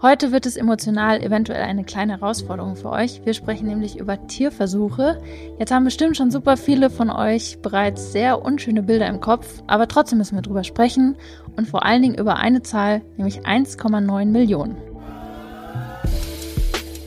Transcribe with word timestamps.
Heute 0.00 0.30
wird 0.30 0.46
es 0.46 0.56
emotional 0.56 1.20
eventuell 1.24 1.62
eine 1.62 1.82
kleine 1.82 2.12
Herausforderung 2.12 2.76
für 2.76 2.90
euch. 2.90 3.20
Wir 3.24 3.34
sprechen 3.34 3.66
nämlich 3.66 3.98
über 3.98 4.28
Tierversuche. 4.28 5.20
Jetzt 5.58 5.72
haben 5.72 5.84
bestimmt 5.84 6.16
schon 6.16 6.30
super 6.30 6.56
viele 6.56 6.88
von 6.88 7.10
euch 7.10 7.58
bereits 7.62 8.12
sehr 8.12 8.40
unschöne 8.40 8.84
Bilder 8.84 9.08
im 9.08 9.20
Kopf, 9.20 9.60
aber 9.66 9.88
trotzdem 9.88 10.18
müssen 10.18 10.36
wir 10.36 10.42
drüber 10.42 10.62
sprechen 10.62 11.16
und 11.56 11.66
vor 11.66 11.84
allen 11.84 12.02
Dingen 12.02 12.14
über 12.14 12.36
eine 12.36 12.62
Zahl, 12.62 13.02
nämlich 13.16 13.40
1,9 13.40 14.26
Millionen. 14.26 14.76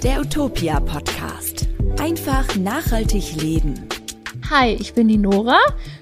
Der 0.04 0.20
Utopia 0.20 0.82
Podcast. 0.82 1.70
Einfach 1.98 2.58
nachhaltig 2.58 3.42
leben. 3.42 3.88
Hi, 4.50 4.74
ich 4.74 4.94
bin 4.94 5.08
die 5.08 5.18
Nora. 5.18 5.60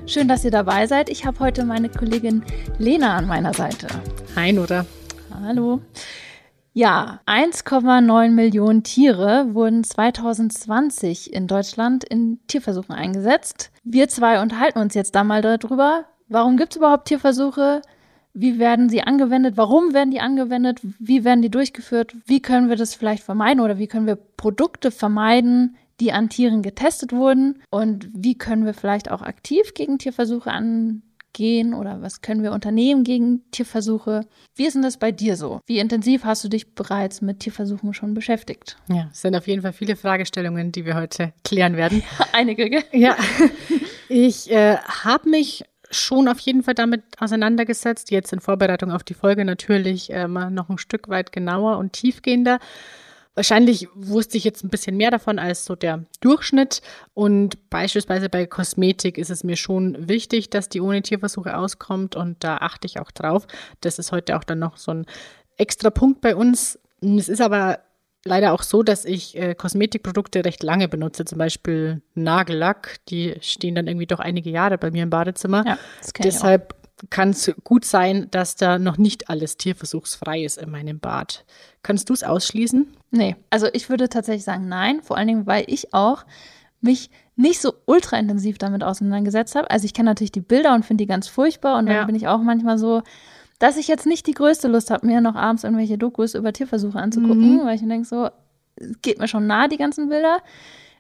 Schön, 0.08 0.28
dass 0.28 0.44
ihr 0.44 0.50
dabei 0.50 0.88
seid. 0.88 1.12
Ich 1.12 1.24
habe 1.24 1.40
heute 1.40 1.66
meine 1.66 1.90
Kollegin 1.90 2.44
Lena 2.80 3.16
an 3.16 3.28
meiner 3.28 3.54
Seite. 3.54 3.86
Hi, 4.36 4.52
Nora. 4.52 4.88
Hallo. 5.44 5.82
Ja, 6.74 7.20
1,9 7.26 8.30
Millionen 8.30 8.84
Tiere 8.84 9.54
wurden 9.54 9.84
2020 9.84 11.34
in 11.34 11.48
Deutschland 11.48 12.04
in 12.04 12.40
Tierversuchen 12.48 12.94
eingesetzt. 12.94 13.72
Wir 13.84 14.08
zwei 14.08 14.42
unterhalten 14.42 14.80
uns 14.80 14.94
jetzt 14.94 15.16
da 15.16 15.24
mal 15.24 15.42
darüber. 15.42 16.06
Warum 16.28 16.58
gibt 16.58 16.74
es 16.74 16.78
überhaupt 16.78 17.08
Tierversuche? 17.08 17.82
Wie 18.34 18.60
werden 18.60 18.88
sie 18.88 19.02
angewendet? 19.02 19.58
Warum 19.58 19.94
werden 19.94 20.12
die 20.12 20.20
angewendet? 20.20 20.80
Wie 21.00 21.24
werden 21.24 21.42
die 21.42 21.50
durchgeführt? 21.50 22.16
Wie 22.26 22.42
können 22.42 22.70
wir 22.70 22.76
das 22.76 22.94
vielleicht 22.94 23.24
vermeiden 23.24 23.62
oder 23.62 23.80
wie 23.80 23.88
können 23.88 24.06
wir 24.06 24.16
Produkte 24.16 24.92
vermeiden, 24.92 25.76
die 26.00 26.12
an 26.12 26.30
Tieren 26.30 26.62
getestet 26.62 27.12
wurden? 27.12 27.64
Und 27.72 28.10
wie 28.14 28.38
können 28.38 28.66
wir 28.66 28.76
vielleicht 28.76 29.10
auch 29.10 29.24
aktiv 29.24 29.74
gegen 29.74 29.98
Tierversuche 29.98 30.52
an 30.52 31.02
gehen 31.34 31.74
oder 31.74 32.02
was 32.02 32.22
können 32.22 32.44
wir 32.44 32.52
unternehmen 32.52 33.04
gegen 33.04 33.42
Tierversuche? 33.52 34.26
Wie 34.56 34.66
ist 34.66 34.74
denn 34.74 34.82
das 34.82 34.98
bei 34.98 35.12
dir 35.12 35.36
so? 35.36 35.62
Wie 35.66 35.80
intensiv 35.80 36.24
hast 36.24 36.44
du 36.44 36.50
dich 36.50 36.74
bereits 36.76 37.22
mit 37.22 37.40
Tierversuchen 37.40 37.94
schon 37.94 38.14
beschäftigt? 38.14 38.78
Ja, 38.88 39.10
es 39.12 39.22
sind 39.22 39.36
auf 39.36 39.48
jeden 39.48 39.62
Fall 39.62 39.74
viele 39.74 39.96
Fragestellungen, 39.96 40.72
die 40.72 40.86
wir 40.86 40.96
heute 40.96 41.34
klären 41.44 41.78
werden. 41.78 42.04
Einige, 42.34 42.70
gell? 42.70 42.84
Ja. 42.92 43.16
Ich 44.10 44.50
äh, 44.52 44.78
habe 44.78 45.30
mich 45.30 45.64
schon 45.92 46.28
auf 46.28 46.40
jeden 46.40 46.64
Fall 46.64 46.76
damit 46.76 47.04
auseinandergesetzt, 47.20 48.12
jetzt 48.12 48.34
in 48.34 48.40
Vorbereitung 48.40 48.92
auf 48.92 49.04
die 49.04 49.14
Folge 49.14 49.46
natürlich 49.46 50.10
ähm, 50.12 50.34
noch 50.52 50.70
ein 50.70 50.78
Stück 50.78 51.10
weit 51.10 51.32
genauer 51.32 51.78
und 51.78 51.94
tiefgehender. 51.94 52.60
Wahrscheinlich 53.40 53.88
wusste 53.96 54.38
ich 54.38 54.44
jetzt 54.44 54.66
ein 54.66 54.70
bisschen 54.70 54.98
mehr 54.98 55.12
davon 55.12 55.40
als 55.40 55.64
so 55.64 55.74
der 55.74 56.04
Durchschnitt. 56.20 56.82
Und 57.14 57.70
beispielsweise 57.70 58.28
bei 58.28 58.46
Kosmetik 58.46 59.18
ist 59.18 59.30
es 59.30 59.46
mir 59.46 59.56
schon 59.56 60.10
wichtig, 60.10 60.50
dass 60.50 60.68
die 60.68 60.82
ohne 60.82 61.02
Tierversuche 61.02 61.56
auskommt. 61.56 62.18
Und 62.18 62.44
da 62.44 62.58
achte 62.58 62.86
ich 62.86 63.00
auch 63.00 63.12
drauf. 63.12 63.48
Das 63.80 63.98
ist 63.98 64.12
heute 64.12 64.36
auch 64.36 64.44
dann 64.44 64.60
noch 64.60 64.76
so 64.76 64.92
ein 64.92 65.06
extra 65.56 65.90
Punkt 65.90 66.20
bei 66.20 66.36
uns. 66.36 66.80
Es 67.02 67.30
ist 67.30 67.40
aber 67.40 67.80
leider 68.26 68.52
auch 68.52 68.62
so, 68.62 68.84
dass 68.84 69.06
ich 69.06 69.38
äh, 69.38 69.56
Kosmetikprodukte 69.56 70.44
recht 70.44 70.62
lange 70.62 70.90
benutze, 70.90 71.24
zum 71.24 71.38
Beispiel 71.38 72.02
Nagellack, 72.16 72.98
die 73.08 73.36
stehen 73.40 73.76
dann 73.76 73.88
irgendwie 73.88 74.08
doch 74.08 74.20
einige 74.20 74.50
Jahre 74.50 74.78
bei 74.78 74.92
mir 74.92 75.04
im 75.04 75.10
Badezimmer. 75.10 75.64
Ja, 75.66 75.78
das 76.02 76.12
Deshalb 76.12 76.76
kann 77.10 77.30
es 77.30 77.52
gut 77.64 77.86
sein, 77.86 78.28
dass 78.32 78.56
da 78.56 78.80
noch 78.80 78.98
nicht 78.98 79.30
alles 79.30 79.58
tierversuchsfrei 79.58 80.44
ist 80.44 80.58
in 80.58 80.70
meinem 80.70 81.00
Bad. 81.00 81.46
Kannst 81.84 82.10
du 82.10 82.14
es 82.14 82.24
ausschließen? 82.24 82.88
Nee, 83.12 83.36
also 83.50 83.68
ich 83.74 83.90
würde 83.90 84.10
tatsächlich 84.10 84.44
sagen 84.44 84.68
nein, 84.68 85.02
vor 85.02 85.18
allen 85.18 85.28
Dingen, 85.28 85.48
weil 85.48 85.64
ich 85.68 85.94
auch 85.94 86.26
mich 86.82 87.10
nicht 87.36 87.62
so 87.62 87.74
ultra 87.86 88.18
intensiv 88.18 88.58
damit 88.58 88.84
auseinandergesetzt 88.84 89.56
habe. 89.56 89.70
Also 89.72 89.86
ich 89.86 89.94
kenne 89.94 90.10
natürlich 90.10 90.32
die 90.32 90.42
Bilder 90.42 90.74
und 90.76 90.86
finde 90.86 91.04
die 91.04 91.08
ganz 91.08 91.28
furchtbar 91.28 91.78
und 91.78 91.86
dann 91.86 91.96
ja. 91.96 92.06
bin 92.06 92.16
ich 92.16 92.28
auch 92.28 92.42
manchmal 92.42 92.78
so, 92.78 93.02
dass 93.60 93.78
ich 93.78 93.88
jetzt 93.88 94.06
nicht 94.06 94.28
die 94.28 94.34
größte 94.34 94.68
Lust 94.68 94.92
habe, 94.92 95.06
mir 95.06 95.22
noch 95.22 95.36
abends 95.36 95.64
irgendwelche 95.64 95.98
Dokus 95.98 96.34
über 96.34 96.54
Tierversuche 96.54 97.00
anzugucken, 97.00 97.58
mhm. 97.58 97.66
weil 97.66 97.76
ich 97.76 97.82
mir 97.82 97.90
denke 97.90 98.08
so, 98.08 98.30
geht 99.02 99.20
mir 99.20 99.28
schon 99.28 99.48
nah, 99.48 99.68
die 99.68 99.78
ganzen 99.78 100.10
Bilder 100.10 100.40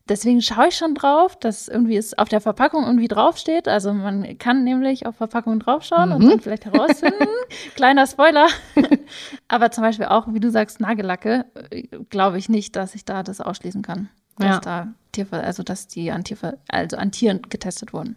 deswegen 0.10 0.42
schaue 0.42 0.68
ich 0.68 0.76
schon 0.76 0.96
drauf, 0.96 1.38
dass 1.38 1.68
irgendwie 1.68 1.96
es 1.96 2.18
auf 2.18 2.30
der 2.30 2.42
Verpackung 2.42 2.86
irgendwie 2.86 3.08
draufsteht. 3.08 3.67
Also 3.67 3.94
man 3.94 4.38
kann 4.38 4.64
nämlich 4.64 5.06
auf 5.06 5.16
Verpackungen 5.16 5.60
draufschauen 5.60 6.10
mhm. 6.10 6.16
und 6.16 6.30
dann 6.30 6.39
vielleicht 6.39 6.66
herausfinden. 6.66 7.28
Kleiner 7.76 8.08
Spoiler. 8.08 8.48
Aber 9.48 9.72
zum 9.72 9.83
Beispiel 9.83 10.08
auch, 10.08 10.28
wie 10.33 10.39
du 10.39 10.52
sagst, 10.52 10.80
Nagellacke, 10.80 11.45
äh, 11.70 11.83
glaube 12.10 12.38
ich 12.38 12.50
nicht, 12.50 12.76
dass 12.76 12.95
ich 12.95 13.06
da 13.06 13.23
das 13.23 13.39
ausschließen 13.42 13.82
kann. 13.82 14.10
Dass 14.38 14.56
ja. 14.56 14.60
da 14.60 14.88
Tierver 15.11 15.44
also 15.44 15.64
dass 15.64 15.88
die 15.88 16.12
an, 16.12 16.23
Tierver 16.23 16.58
also 16.67 16.98
an 16.98 17.12
Tieren 17.12 17.42
getestet 17.50 17.94
wurden. 17.94 18.16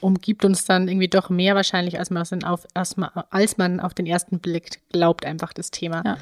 Umgibt 0.00 0.44
uns 0.44 0.64
dann 0.64 0.86
irgendwie 0.86 1.08
doch 1.08 1.28
mehr 1.30 1.54
wahrscheinlich, 1.54 1.98
als 1.98 2.10
man, 2.10 2.44
auf, 2.44 2.66
als 2.74 3.56
man 3.56 3.80
auf 3.80 3.94
den 3.94 4.06
ersten 4.06 4.38
Blick 4.38 4.80
glaubt, 4.90 5.26
einfach 5.26 5.52
das 5.52 5.70
Thema. 5.70 6.02
Ja. 6.04 6.16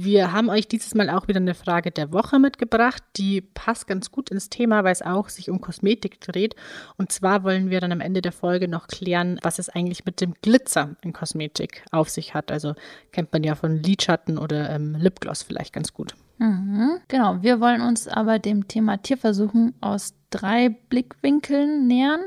Wir 0.00 0.30
haben 0.30 0.48
euch 0.48 0.68
dieses 0.68 0.94
Mal 0.94 1.10
auch 1.10 1.26
wieder 1.26 1.40
eine 1.40 1.56
Frage 1.56 1.90
der 1.90 2.12
Woche 2.12 2.38
mitgebracht. 2.38 3.02
Die 3.16 3.40
passt 3.40 3.88
ganz 3.88 4.12
gut 4.12 4.30
ins 4.30 4.48
Thema, 4.48 4.84
weil 4.84 4.92
es 4.92 5.02
auch 5.02 5.28
sich 5.28 5.50
um 5.50 5.60
Kosmetik 5.60 6.20
dreht. 6.20 6.54
Und 6.96 7.10
zwar 7.10 7.42
wollen 7.42 7.68
wir 7.68 7.80
dann 7.80 7.90
am 7.90 8.00
Ende 8.00 8.22
der 8.22 8.30
Folge 8.30 8.68
noch 8.68 8.86
klären, 8.86 9.40
was 9.42 9.58
es 9.58 9.68
eigentlich 9.68 10.04
mit 10.04 10.20
dem 10.20 10.34
Glitzer 10.40 10.94
in 11.02 11.12
Kosmetik 11.12 11.82
auf 11.90 12.10
sich 12.10 12.32
hat. 12.32 12.52
Also 12.52 12.76
kennt 13.10 13.32
man 13.32 13.42
ja 13.42 13.56
von 13.56 13.82
Lidschatten 13.82 14.38
oder 14.38 14.70
ähm, 14.70 14.94
Lipgloss 14.94 15.42
vielleicht 15.42 15.72
ganz 15.72 15.92
gut. 15.92 16.14
Mhm, 16.38 17.00
genau, 17.08 17.42
wir 17.42 17.60
wollen 17.60 17.80
uns 17.80 18.06
aber 18.06 18.38
dem 18.38 18.68
Thema 18.68 18.98
Tierversuchen 18.98 19.74
aus 19.80 20.14
drei 20.30 20.68
Blickwinkeln 20.68 21.88
nähern. 21.88 22.20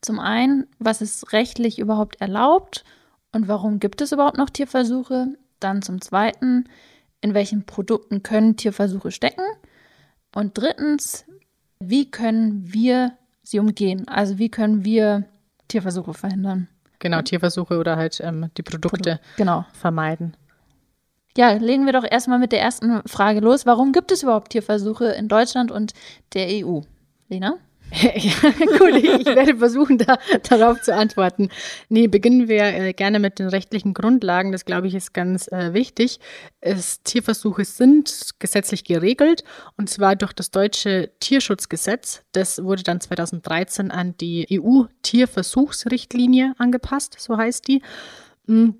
Zum 0.00 0.20
einen, 0.20 0.68
was 0.78 1.02
ist 1.02 1.32
rechtlich 1.32 1.80
überhaupt 1.80 2.20
erlaubt 2.20 2.84
und 3.32 3.48
warum 3.48 3.80
gibt 3.80 4.00
es 4.00 4.12
überhaupt 4.12 4.38
noch 4.38 4.50
Tierversuche? 4.50 5.34
Dann 5.58 5.82
zum 5.82 6.00
zweiten, 6.00 6.66
in 7.20 7.34
welchen 7.34 7.66
Produkten 7.66 8.22
können 8.22 8.56
Tierversuche 8.56 9.10
stecken? 9.10 9.44
Und 10.34 10.56
drittens, 10.56 11.24
wie 11.80 12.10
können 12.10 12.72
wir 12.72 13.12
sie 13.42 13.58
umgehen? 13.58 14.06
Also 14.08 14.38
wie 14.38 14.50
können 14.50 14.84
wir 14.84 15.24
Tierversuche 15.68 16.14
verhindern? 16.14 16.68
Genau, 16.98 17.22
Tierversuche 17.22 17.78
oder 17.78 17.96
halt 17.96 18.20
ähm, 18.20 18.50
die 18.56 18.62
Produkte 18.62 19.16
Produ 19.16 19.36
genau. 19.36 19.64
vermeiden. 19.72 20.36
Ja, 21.36 21.52
legen 21.52 21.86
wir 21.86 21.92
doch 21.92 22.04
erstmal 22.08 22.38
mit 22.38 22.52
der 22.52 22.60
ersten 22.60 23.02
Frage 23.06 23.40
los. 23.40 23.64
Warum 23.64 23.92
gibt 23.92 24.12
es 24.12 24.22
überhaupt 24.22 24.50
Tierversuche 24.50 25.06
in 25.06 25.28
Deutschland 25.28 25.70
und 25.70 25.92
der 26.34 26.48
EU? 26.48 26.80
Lena? 27.28 27.54
Ja, 27.92 28.12
cool. 28.80 28.96
Ich 28.96 29.26
werde 29.26 29.56
versuchen, 29.56 29.98
da, 29.98 30.18
darauf 30.48 30.80
zu 30.82 30.94
antworten. 30.94 31.50
Nee, 31.88 32.06
beginnen 32.06 32.48
wir 32.48 32.64
äh, 32.64 32.92
gerne 32.92 33.18
mit 33.18 33.38
den 33.38 33.48
rechtlichen 33.48 33.94
Grundlagen. 33.94 34.52
Das, 34.52 34.64
glaube 34.64 34.86
ich, 34.86 34.94
ist 34.94 35.12
ganz 35.12 35.48
äh, 35.48 35.74
wichtig. 35.74 36.20
Es, 36.60 37.02
Tierversuche 37.02 37.64
sind 37.64 38.30
gesetzlich 38.38 38.84
geregelt 38.84 39.42
und 39.76 39.90
zwar 39.90 40.14
durch 40.16 40.32
das 40.32 40.50
deutsche 40.50 41.10
Tierschutzgesetz. 41.20 42.22
Das 42.32 42.62
wurde 42.62 42.82
dann 42.82 43.00
2013 43.00 43.90
an 43.90 44.16
die 44.18 44.46
EU-Tierversuchsrichtlinie 44.50 46.54
angepasst, 46.58 47.16
so 47.18 47.36
heißt 47.36 47.68
die. 47.68 47.82
Mm. 48.46 48.70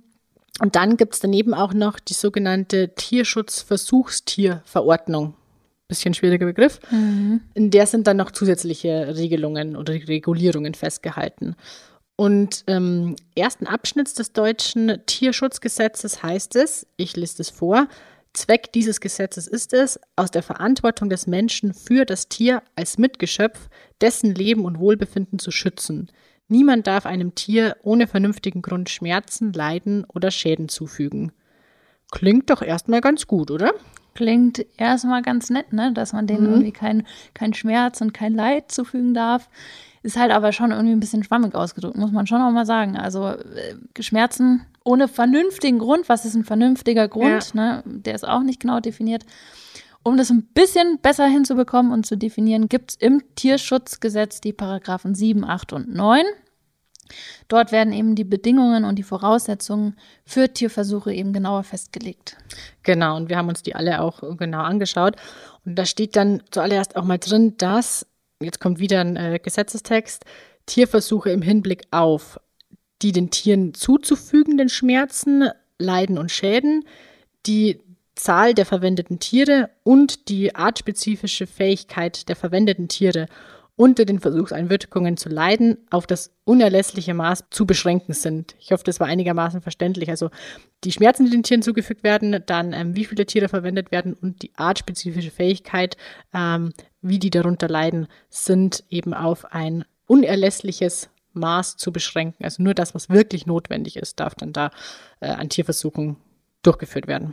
Und 0.63 0.77
dann 0.77 0.99
gibt 0.99 1.15
es 1.15 1.21
daneben 1.21 1.55
auch 1.55 1.73
noch 1.73 1.99
die 1.99 2.13
sogenannte 2.13 2.95
Tierschutzversuchstierverordnung 2.95 5.33
bisschen 5.91 6.15
schwieriger 6.15 6.47
Begriff. 6.47 6.81
Mhm. 6.91 7.43
In 7.53 7.71
der 7.71 7.87
sind 7.87 8.07
dann 8.07 8.17
noch 8.17 8.31
zusätzliche 8.31 9.15
Regelungen 9.17 9.77
oder 9.77 9.93
Regulierungen 9.93 10.73
festgehalten. 10.73 11.55
Und 12.17 12.65
im 12.67 12.77
ähm, 12.77 13.17
ersten 13.35 13.67
Abschnitt 13.67 14.19
des 14.19 14.33
deutschen 14.33 14.99
Tierschutzgesetzes 15.07 16.23
heißt 16.23 16.57
es, 16.57 16.87
ich 16.97 17.17
lese 17.17 17.43
es 17.43 17.51
vor, 17.51 17.89
Zweck 18.33 18.73
dieses 18.73 19.01
Gesetzes 19.01 19.47
ist 19.49 19.73
es, 19.73 19.99
aus 20.17 20.31
der 20.31 20.43
Verantwortung 20.43 21.11
des 21.11 21.27
Menschen 21.27 21.75
für 21.75 22.05
das 22.05 22.29
Tier 22.29 22.63
als 22.77 22.97
Mitgeschöpf 22.97 23.69
dessen 24.01 24.35
Leben 24.35 24.65
und 24.65 24.79
Wohlbefinden 24.79 25.39
zu 25.39 25.51
schützen. 25.51 26.11
Niemand 26.47 26.87
darf 26.87 27.07
einem 27.07 27.35
Tier 27.35 27.77
ohne 27.83 28.07
vernünftigen 28.07 28.63
Grund 28.63 28.89
Schmerzen, 28.91 29.53
Leiden 29.53 30.05
oder 30.05 30.31
Schäden 30.31 30.69
zufügen. 30.69 31.33
Klingt 32.11 32.51
doch 32.51 32.63
erstmal 32.63 33.01
ganz 33.01 33.27
gut, 33.27 33.51
oder? 33.51 33.73
Klingt 34.15 34.65
erstmal 34.77 35.23
ganz 35.23 35.51
nett, 35.51 35.73
ne? 35.73 35.93
Dass 35.93 36.13
man 36.13 36.27
denen 36.27 36.45
mhm. 36.45 36.51
irgendwie 36.51 36.73
keinen 36.73 37.07
kein 37.35 37.55
Schmerz 37.55 38.01
und 38.01 38.13
kein 38.13 38.35
Leid 38.35 38.73
zufügen 38.73 39.15
darf. 39.15 39.49
Ist 40.03 40.19
halt 40.19 40.33
aber 40.33 40.53
schon 40.53 40.71
irgendwie 40.71 40.93
ein 40.93 41.01
bisschen 41.01 41.23
schwammig 41.23 41.55
ausgedrückt, 41.55 41.97
muss 41.97 42.11
man 42.11 42.27
schon 42.27 42.41
auch 42.41 42.51
mal 42.51 42.65
sagen. 42.65 42.97
Also 42.97 43.29
äh, 43.29 44.03
Schmerzen 44.03 44.67
ohne 44.83 45.09
vernünftigen 45.09 45.79
Grund, 45.79 46.09
was 46.09 46.25
ist 46.25 46.35
ein 46.35 46.45
vernünftiger 46.45 47.07
Grund, 47.07 47.53
ja. 47.55 47.61
ne? 47.61 47.83
Der 47.85 48.15
ist 48.15 48.27
auch 48.27 48.43
nicht 48.43 48.61
genau 48.61 48.81
definiert. 48.81 49.25
Um 50.03 50.17
das 50.17 50.31
ein 50.31 50.45
bisschen 50.55 50.99
besser 50.99 51.27
hinzubekommen 51.27 51.93
und 51.93 52.07
zu 52.07 52.17
definieren, 52.17 52.69
gibt 52.69 52.93
es 52.93 52.97
im 52.97 53.23
Tierschutzgesetz 53.35 54.41
die 54.41 54.55
Paragraphen 54.55 55.15
7, 55.15 55.45
8 55.45 55.75
und 55.75 55.95
9. 55.95 56.25
Dort 57.49 57.73
werden 57.73 57.93
eben 57.93 58.15
die 58.15 58.25
Bedingungen 58.25 58.85
und 58.85 58.97
die 58.97 59.03
Voraussetzungen 59.03 59.97
für 60.25 60.53
Tierversuche 60.53 61.13
eben 61.13 61.33
genauer 61.33 61.65
festgelegt. 61.65 62.37
Genau, 62.83 63.17
und 63.17 63.29
wir 63.29 63.37
haben 63.37 63.49
uns 63.49 63.63
die 63.63 63.75
alle 63.75 64.01
auch 64.01 64.21
genau 64.37 64.61
angeschaut. 64.61 65.17
Und 65.65 65.77
da 65.77 65.85
steht 65.85 66.17
dann 66.17 66.43
zuallererst 66.51 66.97
auch 66.97 67.05
mal 67.05 67.19
drin, 67.19 67.55
dass, 67.59 68.07
jetzt 68.41 68.61
kommt 68.61 68.79
wieder 68.79 69.01
ein 69.01 69.17
äh, 69.17 69.41
Gesetzestext, 69.43 70.25
Tierversuche 70.67 71.31
im 71.31 71.43
Hinblick 71.43 71.83
auf 71.91 72.39
die 73.03 73.13
den 73.13 73.31
Tieren 73.31 73.75
zuzufügenden 73.75 74.69
Schmerzen, 74.69 75.49
Leiden 75.79 76.19
und 76.19 76.31
Schäden, 76.31 76.85
die 77.47 77.81
Zahl 78.15 78.53
der 78.55 78.67
verwendeten 78.67 79.19
Tiere 79.19 79.71
und 79.83 80.29
die 80.29 80.55
artspezifische 80.55 81.47
Fähigkeit 81.47 82.29
der 82.29 82.37
verwendeten 82.37 82.89
Tiere 82.89 83.27
unter 83.81 84.05
den 84.05 84.21
Versuchseinwirkungen 84.21 85.17
zu 85.17 85.31
leiden, 85.31 85.79
auf 85.89 86.07
das 86.07 86.35
unerlässliche 86.45 87.15
Maß 87.15 87.45
zu 87.49 87.65
beschränken 87.65 88.13
sind. 88.13 88.55
Ich 88.59 88.73
hoffe, 88.73 88.85
das 88.85 89.01
war 89.01 89.07
einigermaßen 89.07 89.63
verständlich. 89.63 90.11
Also 90.11 90.29
die 90.85 90.93
Schmerzen, 90.93 91.25
die 91.25 91.31
den 91.31 91.45
Tieren 91.45 91.63
zugefügt 91.63 92.05
werden, 92.05 92.43
dann 92.45 92.75
ähm, 92.75 92.95
wie 92.95 93.07
viele 93.07 93.25
Tiere 93.25 93.49
verwendet 93.49 93.91
werden 93.91 94.13
und 94.13 94.43
die 94.43 94.51
artspezifische 94.55 95.31
Fähigkeit, 95.31 95.97
ähm, 96.35 96.75
wie 97.01 97.19
die 97.19 97.31
darunter 97.31 97.69
leiden, 97.69 98.07
sind 98.29 98.85
eben 98.91 99.15
auf 99.15 99.51
ein 99.51 99.87
unerlässliches 100.07 101.09
Maß 101.33 101.79
zu 101.79 101.91
beschränken. 101.91 102.45
Also 102.45 102.63
nur 102.63 102.75
das, 102.75 102.95
was 102.95 103.09
wirklich 103.09 103.47
notwendig 103.47 103.97
ist, 103.97 104.21
darf 104.21 104.35
dann 104.35 104.53
da 104.53 104.73
äh, 105.21 105.29
an 105.29 105.49
Tierversuchen 105.49 106.19
durchgeführt 106.61 107.07
werden. 107.07 107.33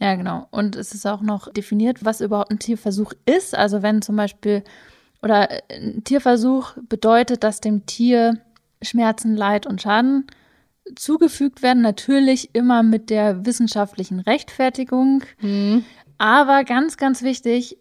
Ja, 0.00 0.14
genau. 0.14 0.48
Und 0.52 0.74
es 0.74 0.94
ist 0.94 1.04
auch 1.04 1.20
noch 1.20 1.52
definiert, 1.52 2.02
was 2.02 2.22
überhaupt 2.22 2.50
ein 2.50 2.58
Tierversuch 2.58 3.12
ist. 3.26 3.54
Also 3.54 3.82
wenn 3.82 4.00
zum 4.00 4.16
Beispiel 4.16 4.64
oder 5.22 5.50
äh, 5.50 5.62
ein 5.70 6.04
Tierversuch 6.04 6.74
bedeutet, 6.88 7.44
dass 7.44 7.60
dem 7.60 7.86
Tier 7.86 8.40
Schmerzen, 8.82 9.36
Leid 9.36 9.66
und 9.66 9.80
Schaden 9.80 10.26
zugefügt 10.96 11.62
werden. 11.62 11.82
Natürlich 11.82 12.54
immer 12.54 12.82
mit 12.82 13.10
der 13.10 13.46
wissenschaftlichen 13.46 14.20
Rechtfertigung. 14.20 15.22
Mhm. 15.40 15.84
Aber 16.18 16.64
ganz, 16.64 16.96
ganz 16.96 17.22
wichtig, 17.22 17.78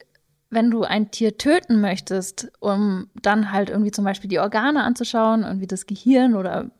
wenn 0.49 0.69
du 0.69 0.83
ein 0.83 1.11
Tier 1.11 1.37
töten 1.37 1.79
möchtest, 1.79 2.51
um 2.59 3.07
dann 3.21 3.51
halt 3.51 3.69
irgendwie 3.69 3.91
zum 3.91 4.03
Beispiel 4.03 4.29
die 4.29 4.39
Organe 4.39 4.83
anzuschauen, 4.83 5.43
irgendwie 5.43 5.67
das 5.67 5.85
Gehirn 5.85 6.35
oder 6.35 6.71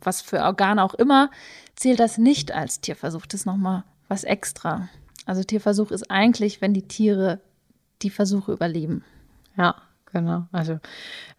was 0.00 0.22
für 0.22 0.40
Organe 0.40 0.82
auch 0.82 0.94
immer, 0.94 1.30
zählt 1.74 1.98
das 1.98 2.18
nicht 2.18 2.52
als 2.52 2.80
Tierversuch. 2.80 3.26
Das 3.26 3.40
ist 3.40 3.46
nochmal 3.46 3.84
was 4.08 4.22
extra. 4.22 4.88
Also 5.26 5.42
Tierversuch 5.42 5.90
ist 5.90 6.08
eigentlich, 6.10 6.60
wenn 6.60 6.72
die 6.72 6.86
Tiere 6.86 7.40
die 8.02 8.10
Versuche 8.10 8.52
überleben. 8.52 9.04
Ja, 9.56 9.74
genau. 10.16 10.46
Also 10.52 10.78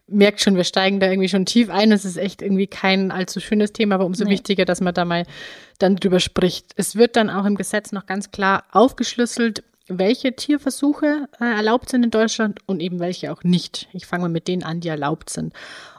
merkt 0.06 0.40
schon, 0.40 0.56
wir 0.56 0.64
steigen 0.64 1.00
da 1.00 1.08
irgendwie 1.08 1.28
schon 1.28 1.46
tief 1.46 1.68
ein. 1.70 1.92
Es 1.92 2.04
ist 2.04 2.16
echt 2.16 2.42
irgendwie 2.42 2.66
kein 2.66 3.10
allzu 3.10 3.40
schönes 3.40 3.72
Thema, 3.72 3.96
aber 3.96 4.06
umso 4.06 4.24
nee. 4.24 4.30
wichtiger, 4.30 4.64
dass 4.64 4.80
man 4.80 4.94
da 4.94 5.04
mal 5.04 5.24
dann 5.78 5.96
drüber 5.96 6.20
spricht. 6.20 6.72
Es 6.76 6.96
wird 6.96 7.16
dann 7.16 7.30
auch 7.30 7.44
im 7.44 7.56
Gesetz 7.56 7.92
noch 7.92 8.06
ganz 8.06 8.30
klar 8.30 8.64
aufgeschlüsselt, 8.72 9.62
welche 9.88 10.34
Tierversuche 10.34 11.28
äh, 11.40 11.44
erlaubt 11.44 11.88
sind 11.88 12.04
in 12.04 12.10
Deutschland 12.10 12.60
und 12.66 12.80
eben 12.80 13.00
welche 13.00 13.32
auch 13.32 13.42
nicht. 13.42 13.88
Ich 13.92 14.06
fange 14.06 14.22
mal 14.22 14.28
mit 14.28 14.48
denen 14.48 14.62
an, 14.62 14.80
die 14.80 14.88
erlaubt 14.88 15.30
sind. 15.30 15.52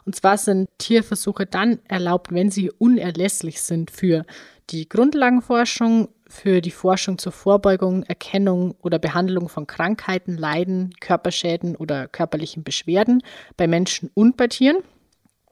Und 0.05 0.15
zwar 0.15 0.37
sind 0.37 0.69
Tierversuche 0.77 1.45
dann 1.45 1.79
erlaubt, 1.87 2.33
wenn 2.33 2.51
sie 2.51 2.71
unerlässlich 2.71 3.61
sind 3.61 3.91
für 3.91 4.25
die 4.69 4.87
Grundlagenforschung, 4.87 6.09
für 6.27 6.61
die 6.61 6.71
Forschung 6.71 7.17
zur 7.17 7.31
Vorbeugung, 7.31 8.03
Erkennung 8.03 8.75
oder 8.81 8.99
Behandlung 8.99 9.49
von 9.49 9.65
Krankheiten, 9.65 10.37
Leiden, 10.37 10.93
Körperschäden 10.99 11.75
oder 11.75 12.07
körperlichen 12.07 12.63
Beschwerden 12.63 13.23
bei 13.57 13.67
Menschen 13.67 14.11
und 14.13 14.37
bei 14.37 14.47
Tieren. 14.47 14.77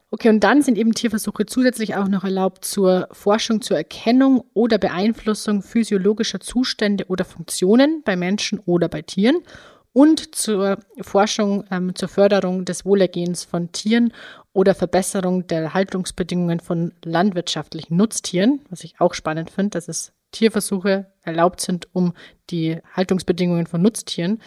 Okay, 0.09 0.29
und 0.29 0.39
dann 0.39 0.61
sind 0.61 0.77
eben 0.77 0.93
Tierversuche 0.93 1.45
zusätzlich 1.45 1.95
auch 1.95 2.07
noch 2.07 2.23
erlaubt 2.23 2.63
zur 2.63 3.09
Forschung 3.11 3.61
zur 3.61 3.75
Erkennung 3.75 4.45
oder 4.53 4.77
Beeinflussung 4.77 5.61
physiologischer 5.61 6.39
Zustände 6.39 7.05
oder 7.07 7.25
Funktionen 7.25 8.03
bei 8.05 8.15
Menschen 8.15 8.59
oder 8.59 8.87
bei 8.87 9.01
Tieren 9.01 9.43
und 9.91 10.33
zur 10.33 10.77
Forschung 11.01 11.65
ähm, 11.71 11.93
zur 11.95 12.07
Förderung 12.07 12.63
des 12.63 12.85
Wohlergehens 12.85 13.43
von 13.43 13.71
Tieren 13.73 14.13
oder 14.53 14.75
Verbesserung 14.75 15.45
der 15.47 15.73
Haltungsbedingungen 15.73 16.61
von 16.61 16.93
landwirtschaftlichen 17.03 17.97
Nutztieren, 17.97 18.61
was 18.69 18.85
ich 18.85 19.01
auch 19.01 19.13
spannend 19.13 19.49
finde, 19.49 19.71
dass 19.71 19.89
es 19.89 20.13
Tierversuche 20.31 21.07
erlaubt 21.23 21.59
sind, 21.59 21.87
um 21.93 22.13
die 22.49 22.77
Haltungsbedingungen 22.93 23.67
von 23.67 23.81
Nutztieren 23.81 24.41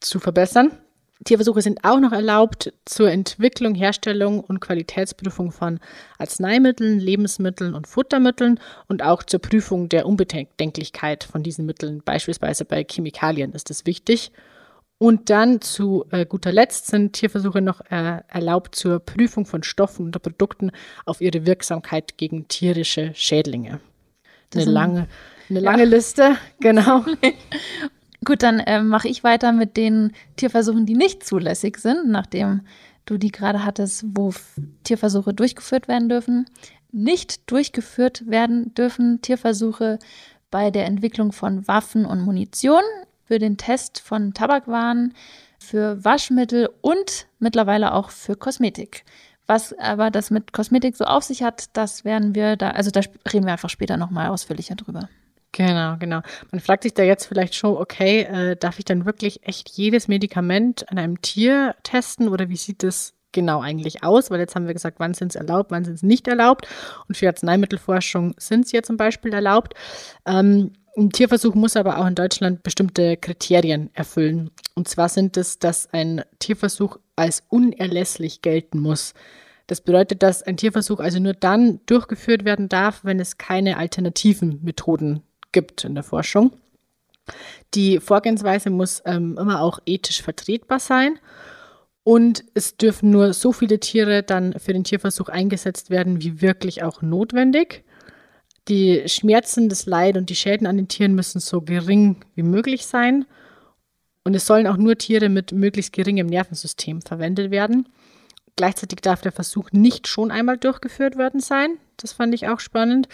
zu 0.00 0.18
verbessern. 0.18 0.72
Tierversuche 1.24 1.62
sind 1.62 1.84
auch 1.84 1.98
noch 1.98 2.12
erlaubt 2.12 2.72
zur 2.84 3.10
Entwicklung, 3.10 3.74
Herstellung 3.74 4.40
und 4.40 4.60
Qualitätsprüfung 4.60 5.50
von 5.50 5.80
Arzneimitteln, 6.18 7.00
Lebensmitteln 7.00 7.74
und 7.74 7.88
Futtermitteln 7.88 8.60
und 8.86 9.02
auch 9.02 9.22
zur 9.24 9.40
Prüfung 9.40 9.88
der 9.88 10.06
Unbedenklichkeit 10.06 11.24
von 11.24 11.42
diesen 11.42 11.66
Mitteln. 11.66 12.02
Beispielsweise 12.04 12.64
bei 12.64 12.84
Chemikalien 12.88 13.52
ist 13.52 13.68
das 13.68 13.84
wichtig. 13.84 14.30
Und 14.98 15.30
dann 15.30 15.60
zu 15.60 16.04
äh, 16.10 16.26
guter 16.26 16.50
Letzt 16.50 16.88
sind 16.88 17.12
Tierversuche 17.12 17.60
noch 17.60 17.80
äh, 17.88 18.20
erlaubt 18.28 18.74
zur 18.74 18.98
Prüfung 18.98 19.46
von 19.46 19.62
Stoffen 19.62 20.08
oder 20.08 20.18
Produkten 20.18 20.72
auf 21.04 21.20
ihre 21.20 21.46
Wirksamkeit 21.46 22.16
gegen 22.16 22.48
tierische 22.48 23.12
Schädlinge. 23.14 23.80
Eine 24.54 24.64
lange, 24.64 25.08
eine 25.50 25.60
lange 25.60 25.84
ja. 25.84 25.88
Liste, 25.88 26.36
genau. 26.60 27.04
Gut, 28.24 28.42
dann 28.42 28.60
äh, 28.60 28.82
mache 28.82 29.08
ich 29.08 29.24
weiter 29.24 29.52
mit 29.52 29.76
den 29.76 30.12
Tierversuchen, 30.36 30.86
die 30.86 30.94
nicht 30.94 31.24
zulässig 31.24 31.78
sind, 31.78 32.08
nachdem 32.08 32.62
du 33.06 33.16
die 33.16 33.30
gerade 33.30 33.64
hattest, 33.64 34.04
wo 34.08 34.34
Tierversuche 34.84 35.32
durchgeführt 35.32 35.88
werden 35.88 36.08
dürfen. 36.08 36.46
Nicht 36.90 37.50
durchgeführt 37.50 38.26
werden 38.26 38.74
dürfen 38.74 39.20
Tierversuche 39.22 39.98
bei 40.50 40.70
der 40.70 40.86
Entwicklung 40.86 41.32
von 41.32 41.66
Waffen 41.68 42.06
und 42.06 42.20
Munition, 42.20 42.82
für 43.24 43.38
den 43.38 43.58
Test 43.58 44.00
von 44.00 44.32
Tabakwaren, 44.32 45.12
für 45.58 46.02
Waschmittel 46.02 46.70
und 46.80 47.26
mittlerweile 47.38 47.92
auch 47.92 48.10
für 48.10 48.36
Kosmetik. 48.36 49.04
Was 49.46 49.78
aber 49.78 50.10
das 50.10 50.30
mit 50.30 50.52
Kosmetik 50.52 50.96
so 50.96 51.04
auf 51.04 51.24
sich 51.24 51.42
hat, 51.42 51.76
das 51.76 52.04
werden 52.04 52.34
wir 52.34 52.56
da, 52.56 52.70
also 52.70 52.90
da 52.90 53.00
reden 53.32 53.46
wir 53.46 53.52
einfach 53.52 53.70
später 53.70 53.96
nochmal 53.96 54.28
ausführlicher 54.28 54.76
drüber. 54.76 55.08
Genau, 55.52 55.96
genau. 55.98 56.20
Man 56.52 56.60
fragt 56.60 56.82
sich 56.82 56.94
da 56.94 57.02
jetzt 57.02 57.26
vielleicht 57.26 57.54
schon, 57.54 57.76
okay, 57.76 58.22
äh, 58.22 58.56
darf 58.56 58.78
ich 58.78 58.84
dann 58.84 59.06
wirklich 59.06 59.46
echt 59.46 59.70
jedes 59.70 60.06
Medikament 60.06 60.88
an 60.90 60.98
einem 60.98 61.22
Tier 61.22 61.74
testen 61.82 62.28
oder 62.28 62.48
wie 62.48 62.56
sieht 62.56 62.82
das 62.82 63.14
genau 63.32 63.60
eigentlich 63.60 64.04
aus? 64.04 64.30
Weil 64.30 64.40
jetzt 64.40 64.54
haben 64.54 64.66
wir 64.66 64.74
gesagt, 64.74 65.00
wann 65.00 65.14
sind 65.14 65.32
es 65.32 65.36
erlaubt, 65.36 65.70
wann 65.70 65.84
sind 65.84 65.94
es 65.94 66.02
nicht 66.02 66.28
erlaubt. 66.28 66.68
Und 67.08 67.16
für 67.16 67.28
Arzneimittelforschung 67.28 68.34
sind 68.38 68.66
es 68.66 68.72
ja 68.72 68.82
zum 68.82 68.96
Beispiel 68.96 69.32
erlaubt. 69.32 69.74
Ähm, 70.26 70.72
ein 70.96 71.10
Tierversuch 71.10 71.54
muss 71.54 71.76
aber 71.76 71.98
auch 71.98 72.06
in 72.06 72.14
Deutschland 72.14 72.62
bestimmte 72.62 73.16
Kriterien 73.16 73.90
erfüllen. 73.94 74.50
Und 74.74 74.88
zwar 74.88 75.08
sind 75.08 75.36
es, 75.36 75.58
dass 75.58 75.92
ein 75.92 76.22
Tierversuch 76.40 76.98
als 77.16 77.44
unerlässlich 77.48 78.42
gelten 78.42 78.80
muss. 78.80 79.14
Das 79.68 79.80
bedeutet, 79.80 80.22
dass 80.22 80.42
ein 80.42 80.56
Tierversuch 80.56 80.98
also 80.98 81.20
nur 81.20 81.34
dann 81.34 81.80
durchgeführt 81.86 82.44
werden 82.44 82.68
darf, 82.68 83.04
wenn 83.04 83.20
es 83.20 83.38
keine 83.38 83.76
alternativen 83.76 84.60
Methoden 84.62 85.22
gibt 85.52 85.84
in 85.84 85.94
der 85.94 86.04
Forschung. 86.04 86.52
Die 87.74 88.00
Vorgehensweise 88.00 88.70
muss 88.70 89.02
ähm, 89.04 89.36
immer 89.38 89.60
auch 89.60 89.80
ethisch 89.86 90.22
vertretbar 90.22 90.80
sein. 90.80 91.18
Und 92.04 92.44
es 92.54 92.76
dürfen 92.78 93.10
nur 93.10 93.34
so 93.34 93.52
viele 93.52 93.80
Tiere 93.80 94.22
dann 94.22 94.58
für 94.58 94.72
den 94.72 94.84
Tierversuch 94.84 95.28
eingesetzt 95.28 95.90
werden, 95.90 96.22
wie 96.22 96.40
wirklich 96.40 96.82
auch 96.82 97.02
notwendig. 97.02 97.84
Die 98.68 99.02
Schmerzen, 99.06 99.68
das 99.68 99.84
Leid 99.84 100.16
und 100.16 100.30
die 100.30 100.36
Schäden 100.36 100.66
an 100.66 100.76
den 100.76 100.88
Tieren 100.88 101.14
müssen 101.14 101.40
so 101.40 101.60
gering 101.60 102.24
wie 102.34 102.42
möglich 102.42 102.86
sein. 102.86 103.26
Und 104.24 104.34
es 104.34 104.46
sollen 104.46 104.66
auch 104.66 104.76
nur 104.76 104.96
Tiere 104.96 105.28
mit 105.28 105.52
möglichst 105.52 105.92
geringem 105.92 106.26
Nervensystem 106.26 107.02
verwendet 107.02 107.50
werden. 107.50 107.88
Gleichzeitig 108.56 109.00
darf 109.00 109.20
der 109.20 109.32
Versuch 109.32 109.70
nicht 109.72 110.08
schon 110.08 110.30
einmal 110.30 110.58
durchgeführt 110.58 111.16
worden 111.16 111.40
sein. 111.40 111.78
Das 111.96 112.12
fand 112.12 112.34
ich 112.34 112.48
auch 112.48 112.60
spannend. 112.60 113.08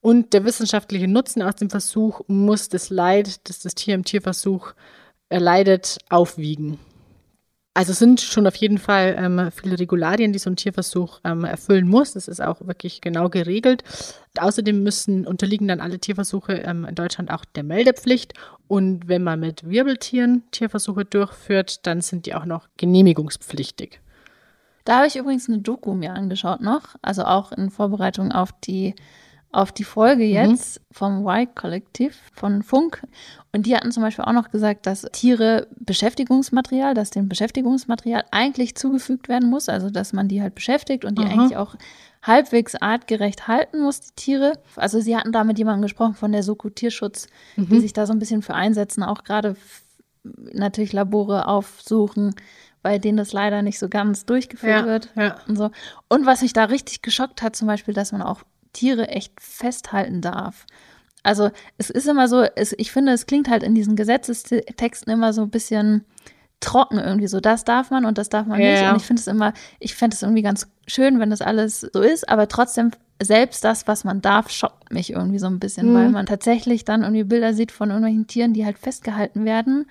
Und 0.00 0.32
der 0.32 0.44
wissenschaftliche 0.44 1.08
Nutzen 1.08 1.42
aus 1.42 1.56
dem 1.56 1.70
Versuch 1.70 2.22
muss 2.26 2.68
das 2.68 2.90
Leid, 2.90 3.48
das 3.48 3.60
das 3.60 3.74
Tier 3.74 3.94
im 3.94 4.04
Tierversuch 4.04 4.72
erleidet, 5.28 5.98
aufwiegen. 6.08 6.78
Also 7.72 7.92
sind 7.92 8.20
schon 8.20 8.46
auf 8.48 8.56
jeden 8.56 8.78
Fall 8.78 9.14
ähm, 9.16 9.50
viele 9.52 9.78
Regularien, 9.78 10.32
die 10.32 10.40
so 10.40 10.50
ein 10.50 10.56
Tierversuch 10.56 11.20
ähm, 11.22 11.44
erfüllen 11.44 11.88
muss. 11.88 12.14
Das 12.14 12.26
ist 12.26 12.42
auch 12.42 12.66
wirklich 12.66 13.00
genau 13.00 13.28
geregelt. 13.28 13.84
Und 14.34 14.42
außerdem 14.42 14.82
müssen 14.82 15.24
unterliegen 15.26 15.68
dann 15.68 15.80
alle 15.80 16.00
Tierversuche 16.00 16.54
ähm, 16.54 16.84
in 16.84 16.96
Deutschland 16.96 17.30
auch 17.30 17.44
der 17.44 17.62
Meldepflicht. 17.62 18.34
Und 18.66 19.06
wenn 19.06 19.22
man 19.22 19.38
mit 19.38 19.68
Wirbeltieren 19.68 20.42
Tierversuche 20.50 21.04
durchführt, 21.04 21.86
dann 21.86 22.00
sind 22.00 22.26
die 22.26 22.34
auch 22.34 22.44
noch 22.44 22.68
genehmigungspflichtig. 22.76 24.00
Da 24.84 24.96
habe 24.96 25.06
ich 25.06 25.16
übrigens 25.16 25.48
eine 25.48 25.60
Doku 25.60 25.94
mir 25.94 26.14
angeschaut 26.14 26.62
noch, 26.62 26.96
also 27.02 27.24
auch 27.24 27.52
in 27.52 27.70
Vorbereitung 27.70 28.32
auf 28.32 28.50
die 28.64 28.96
auf 29.52 29.72
die 29.72 29.84
Folge 29.84 30.24
mhm. 30.24 30.30
jetzt 30.30 30.80
mhm. 30.80 30.84
vom 30.92 31.26
Y-Kollektiv 31.26 32.18
von 32.32 32.62
Funk. 32.62 33.02
Und 33.52 33.66
die 33.66 33.76
hatten 33.76 33.90
zum 33.90 34.02
Beispiel 34.02 34.24
auch 34.24 34.32
noch 34.32 34.50
gesagt, 34.50 34.86
dass 34.86 35.06
Tiere 35.12 35.66
Beschäftigungsmaterial, 35.76 36.94
dass 36.94 37.10
dem 37.10 37.28
Beschäftigungsmaterial 37.28 38.24
eigentlich 38.30 38.76
zugefügt 38.76 39.28
werden 39.28 39.50
muss, 39.50 39.68
also 39.68 39.90
dass 39.90 40.12
man 40.12 40.28
die 40.28 40.40
halt 40.40 40.54
beschäftigt 40.54 41.04
und 41.04 41.18
die 41.18 41.24
Aha. 41.24 41.32
eigentlich 41.32 41.56
auch 41.56 41.74
halbwegs 42.22 42.76
artgerecht 42.76 43.48
halten 43.48 43.80
muss, 43.80 44.00
die 44.00 44.14
Tiere. 44.14 44.52
Also 44.76 45.00
sie 45.00 45.16
hatten 45.16 45.32
da 45.32 45.42
mit 45.42 45.58
jemandem 45.58 45.82
gesprochen 45.82 46.14
von 46.14 46.32
der 46.32 46.42
Soko 46.42 46.70
Tierschutz, 46.70 47.26
mhm. 47.56 47.68
die 47.68 47.80
sich 47.80 47.92
da 47.92 48.06
so 48.06 48.12
ein 48.12 48.18
bisschen 48.18 48.42
für 48.42 48.54
einsetzen, 48.54 49.02
auch 49.02 49.24
gerade 49.24 49.56
natürlich 50.52 50.92
Labore 50.92 51.48
aufsuchen, 51.48 52.34
bei 52.82 52.98
denen 52.98 53.16
das 53.16 53.32
leider 53.32 53.62
nicht 53.62 53.78
so 53.78 53.88
ganz 53.88 54.26
durchgeführt 54.26 54.80
ja, 54.80 54.86
wird 54.86 55.08
ja. 55.16 55.36
und 55.48 55.56
so. 55.56 55.70
Und 56.08 56.26
was 56.26 56.42
mich 56.42 56.52
da 56.52 56.64
richtig 56.64 57.02
geschockt 57.02 57.42
hat, 57.42 57.56
zum 57.56 57.66
Beispiel, 57.66 57.94
dass 57.94 58.12
man 58.12 58.22
auch 58.22 58.42
Tiere 58.72 59.08
echt 59.08 59.40
festhalten 59.40 60.20
darf. 60.20 60.66
Also 61.22 61.50
es 61.76 61.90
ist 61.90 62.06
immer 62.08 62.28
so, 62.28 62.42
es, 62.42 62.74
ich 62.78 62.92
finde, 62.92 63.12
es 63.12 63.26
klingt 63.26 63.48
halt 63.50 63.62
in 63.62 63.74
diesen 63.74 63.94
Gesetzestexten 63.96 65.12
immer 65.12 65.32
so 65.32 65.42
ein 65.42 65.50
bisschen 65.50 66.04
trocken 66.60 66.98
irgendwie 66.98 67.26
so. 67.28 67.40
Das 67.40 67.64
darf 67.64 67.90
man 67.90 68.04
und 68.04 68.18
das 68.18 68.28
darf 68.28 68.46
man 68.46 68.60
Ja, 68.60 68.70
nicht. 68.70 68.90
Und 68.90 68.96
ich 68.96 69.04
finde 69.06 69.20
es 69.20 69.26
immer, 69.26 69.52
ich 69.78 69.94
fände 69.94 70.14
es 70.14 70.22
irgendwie 70.22 70.42
ganz 70.42 70.66
schön, 70.86 71.18
wenn 71.20 71.30
das 71.30 71.40
alles 71.42 71.80
so 71.80 72.00
ist, 72.00 72.28
aber 72.28 72.48
trotzdem 72.48 72.90
selbst 73.22 73.64
das, 73.64 73.86
was 73.86 74.04
man 74.04 74.22
darf, 74.22 74.50
schockt 74.50 74.92
mich 74.92 75.10
irgendwie 75.12 75.38
so 75.38 75.46
ein 75.46 75.58
bisschen, 75.58 75.90
Mhm. 75.90 75.94
weil 75.94 76.08
man 76.10 76.26
tatsächlich 76.26 76.84
dann 76.86 77.02
irgendwie 77.02 77.24
Bilder 77.24 77.52
sieht 77.54 77.70
von 77.72 77.90
irgendwelchen 77.90 78.26
Tieren, 78.26 78.54
die 78.54 78.64
halt 78.64 78.78
festgehalten 78.78 79.44
werden 79.44 79.86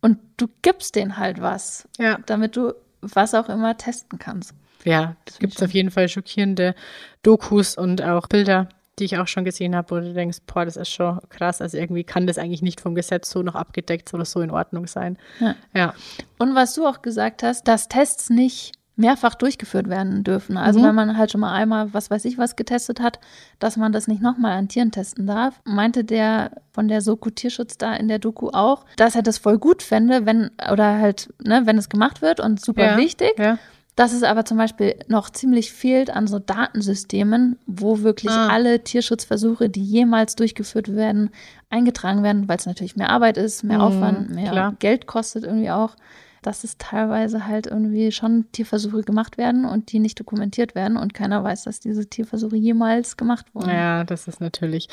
und 0.00 0.18
du 0.36 0.46
gibst 0.62 0.94
denen 0.94 1.16
halt 1.16 1.40
was, 1.40 1.88
Ja. 1.98 2.18
damit 2.26 2.56
du 2.56 2.74
was 3.02 3.34
auch 3.34 3.48
immer 3.48 3.76
testen 3.76 4.18
kannst. 4.20 4.52
Ja, 4.84 5.16
es 5.26 5.38
gibt 5.38 5.62
auf 5.62 5.72
jeden 5.72 5.90
Fall 5.90 6.08
schockierende 6.08 6.74
Dokus 7.22 7.76
und 7.76 8.02
auch 8.02 8.26
Bilder, 8.28 8.68
die 8.98 9.04
ich 9.04 9.18
auch 9.18 9.26
schon 9.26 9.44
gesehen 9.44 9.74
habe, 9.76 9.90
wo 9.90 10.00
du 10.00 10.12
denkst, 10.12 10.38
boah, 10.46 10.64
das 10.64 10.76
ist 10.76 10.90
schon 10.90 11.18
krass. 11.28 11.60
Also 11.60 11.76
irgendwie 11.78 12.04
kann 12.04 12.26
das 12.26 12.38
eigentlich 12.38 12.62
nicht 12.62 12.80
vom 12.80 12.94
Gesetz 12.94 13.30
so 13.30 13.42
noch 13.42 13.54
abgedeckt 13.54 14.12
oder 14.14 14.24
so 14.24 14.40
in 14.40 14.50
Ordnung 14.50 14.86
sein. 14.86 15.18
Ja. 15.40 15.54
Ja, 15.74 15.94
Und 16.38 16.54
was 16.54 16.74
du 16.74 16.86
auch 16.86 17.02
gesagt 17.02 17.42
hast, 17.42 17.66
dass 17.68 17.88
Tests 17.88 18.30
nicht 18.30 18.72
mehrfach 18.96 19.34
durchgeführt 19.34 19.88
werden 19.88 20.24
dürfen. 20.24 20.58
Also 20.58 20.78
Mhm. 20.80 20.84
wenn 20.84 20.94
man 20.94 21.16
halt 21.16 21.30
schon 21.30 21.40
mal 21.40 21.54
einmal, 21.54 21.94
was 21.94 22.10
weiß 22.10 22.26
ich, 22.26 22.36
was 22.36 22.54
getestet 22.56 23.00
hat, 23.00 23.18
dass 23.58 23.78
man 23.78 23.92
das 23.92 24.08
nicht 24.08 24.20
nochmal 24.20 24.58
an 24.58 24.68
Tieren 24.68 24.90
testen 24.90 25.26
darf, 25.26 25.58
meinte 25.64 26.04
der 26.04 26.50
von 26.72 26.86
der 26.86 27.00
Soko 27.00 27.30
Tierschutz 27.30 27.78
da 27.78 27.94
in 27.94 28.08
der 28.08 28.18
Doku 28.18 28.50
auch, 28.50 28.84
dass 28.96 29.14
er 29.14 29.22
das 29.22 29.38
voll 29.38 29.56
gut 29.58 29.82
fände, 29.82 30.26
wenn, 30.26 30.50
oder 30.70 30.98
halt, 30.98 31.32
ne, 31.42 31.62
wenn 31.64 31.78
es 31.78 31.88
gemacht 31.88 32.20
wird 32.20 32.40
und 32.40 32.60
super 32.62 32.84
ja, 32.92 32.96
wichtig. 32.98 33.32
Ja. 33.38 33.58
Dass 34.00 34.14
es 34.14 34.22
aber 34.22 34.46
zum 34.46 34.56
Beispiel 34.56 34.94
noch 35.08 35.28
ziemlich 35.28 35.72
fehlt 35.72 36.08
an 36.08 36.26
so 36.26 36.38
Datensystemen, 36.38 37.58
wo 37.66 38.00
wirklich 38.00 38.32
Ah. 38.32 38.48
alle 38.48 38.82
Tierschutzversuche, 38.82 39.68
die 39.68 39.84
jemals 39.84 40.36
durchgeführt 40.36 40.94
werden, 40.96 41.28
eingetragen 41.68 42.22
werden, 42.22 42.48
weil 42.48 42.56
es 42.56 42.64
natürlich 42.64 42.96
mehr 42.96 43.10
Arbeit 43.10 43.36
ist, 43.36 43.62
mehr 43.62 43.76
Mhm, 43.78 43.84
Aufwand, 43.84 44.30
mehr 44.30 44.52
klar. 44.52 44.74
Geld 44.78 45.06
kostet 45.06 45.44
irgendwie 45.44 45.70
auch. 45.70 45.96
Dass 46.40 46.64
es 46.64 46.78
teilweise 46.78 47.46
halt 47.46 47.66
irgendwie 47.66 48.10
schon 48.10 48.46
Tierversuche 48.52 49.02
gemacht 49.02 49.36
werden 49.36 49.66
und 49.66 49.92
die 49.92 49.98
nicht 49.98 50.18
dokumentiert 50.18 50.74
werden 50.74 50.96
und 50.96 51.12
keiner 51.12 51.44
weiß, 51.44 51.64
dass 51.64 51.80
diese 51.80 52.06
Tierversuche 52.06 52.56
jemals 52.56 53.18
gemacht 53.18 53.54
wurden. 53.54 53.68
Ja, 53.68 54.04
das 54.04 54.26
ist 54.28 54.40
natürlich 54.40 54.88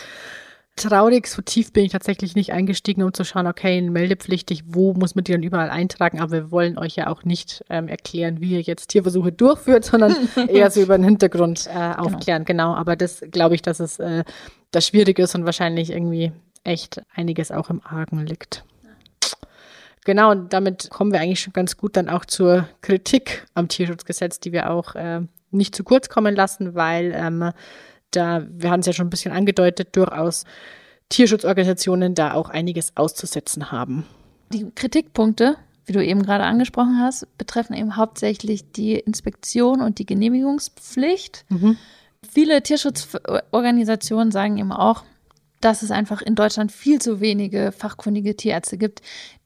traurig. 0.77 1.27
So 1.27 1.41
tief 1.41 1.73
bin 1.73 1.85
ich 1.85 1.91
tatsächlich 1.91 2.35
nicht 2.35 2.53
eingestiegen, 2.53 3.03
um 3.03 3.13
zu 3.13 3.25
schauen, 3.25 3.47
okay, 3.47 3.81
meldepflichtig, 3.81 4.63
wo 4.65 4.93
muss 4.93 5.15
man 5.15 5.23
die 5.23 5.33
dann 5.33 5.43
überall 5.43 5.69
eintragen? 5.69 6.19
Aber 6.19 6.31
wir 6.31 6.51
wollen 6.51 6.77
euch 6.77 6.95
ja 6.95 7.07
auch 7.07 7.23
nicht 7.23 7.65
ähm, 7.69 7.87
erklären, 7.87 8.39
wie 8.39 8.51
ihr 8.51 8.61
jetzt 8.61 8.87
Tierversuche 8.87 9.31
durchführt, 9.33 9.85
sondern 9.85 10.15
eher 10.47 10.71
so 10.71 10.81
über 10.81 10.97
den 10.97 11.03
Hintergrund 11.03 11.67
äh, 11.67 11.93
aufklären. 11.97 12.45
Genau. 12.45 12.73
aber 12.73 12.95
das 12.95 13.23
glaube 13.31 13.55
ich, 13.55 13.61
dass 13.61 13.79
es 13.79 13.99
äh, 13.99 14.23
das 14.71 14.87
schwierig 14.87 15.19
ist 15.19 15.35
und 15.35 15.45
wahrscheinlich 15.45 15.91
irgendwie 15.91 16.31
echt 16.63 17.01
einiges 17.13 17.51
auch 17.51 17.69
im 17.69 17.81
Argen 17.83 18.25
liegt. 18.25 18.63
Genau, 20.05 20.31
und 20.31 20.53
damit 20.53 20.89
kommen 20.89 21.11
wir 21.11 21.19
eigentlich 21.19 21.41
schon 21.41 21.53
ganz 21.53 21.75
gut 21.75 21.97
dann 21.97 22.07
auch 22.07 22.23
zur 22.23 22.69
Kritik 22.81 23.45
am 23.55 23.67
Tierschutzgesetz, 23.67 24.39
die 24.39 24.53
wir 24.53 24.69
auch 24.69 24.95
äh, 24.95 25.21
nicht 25.51 25.75
zu 25.75 25.83
kurz 25.83 26.07
kommen 26.07 26.35
lassen, 26.35 26.75
weil 26.75 27.13
ähm, 27.13 27.51
da, 28.11 28.45
wir 28.49 28.71
haben 28.71 28.79
es 28.81 28.85
ja 28.85 28.93
schon 28.93 29.07
ein 29.07 29.11
bisschen 29.11 29.31
angedeutet, 29.31 29.95
durchaus 29.95 30.43
Tierschutzorganisationen 31.09 32.15
da 32.15 32.33
auch 32.33 32.49
einiges 32.49 32.95
auszusetzen 32.95 33.71
haben. 33.71 34.05
Die 34.51 34.69
Kritikpunkte, 34.75 35.55
wie 35.85 35.93
du 35.93 36.03
eben 36.03 36.23
gerade 36.23 36.43
angesprochen 36.43 36.99
hast, 36.99 37.27
betreffen 37.37 37.73
eben 37.73 37.95
hauptsächlich 37.95 38.71
die 38.71 38.93
Inspektion 38.95 39.81
und 39.81 39.99
die 39.99 40.05
Genehmigungspflicht. 40.05 41.45
Viele 42.29 42.61
Tierschutzorganisationen 42.61 44.31
sagen 44.31 44.57
eben 44.57 44.71
auch, 44.71 45.03
dass 45.61 45.81
es 45.81 45.91
einfach 45.91 46.21
in 46.21 46.35
Deutschland 46.35 46.71
viel 46.71 46.99
zu 47.01 47.19
wenige 47.19 47.71
fachkundige 47.71 48.35
Tierärzte 48.35 48.77
gibt, 48.77 49.01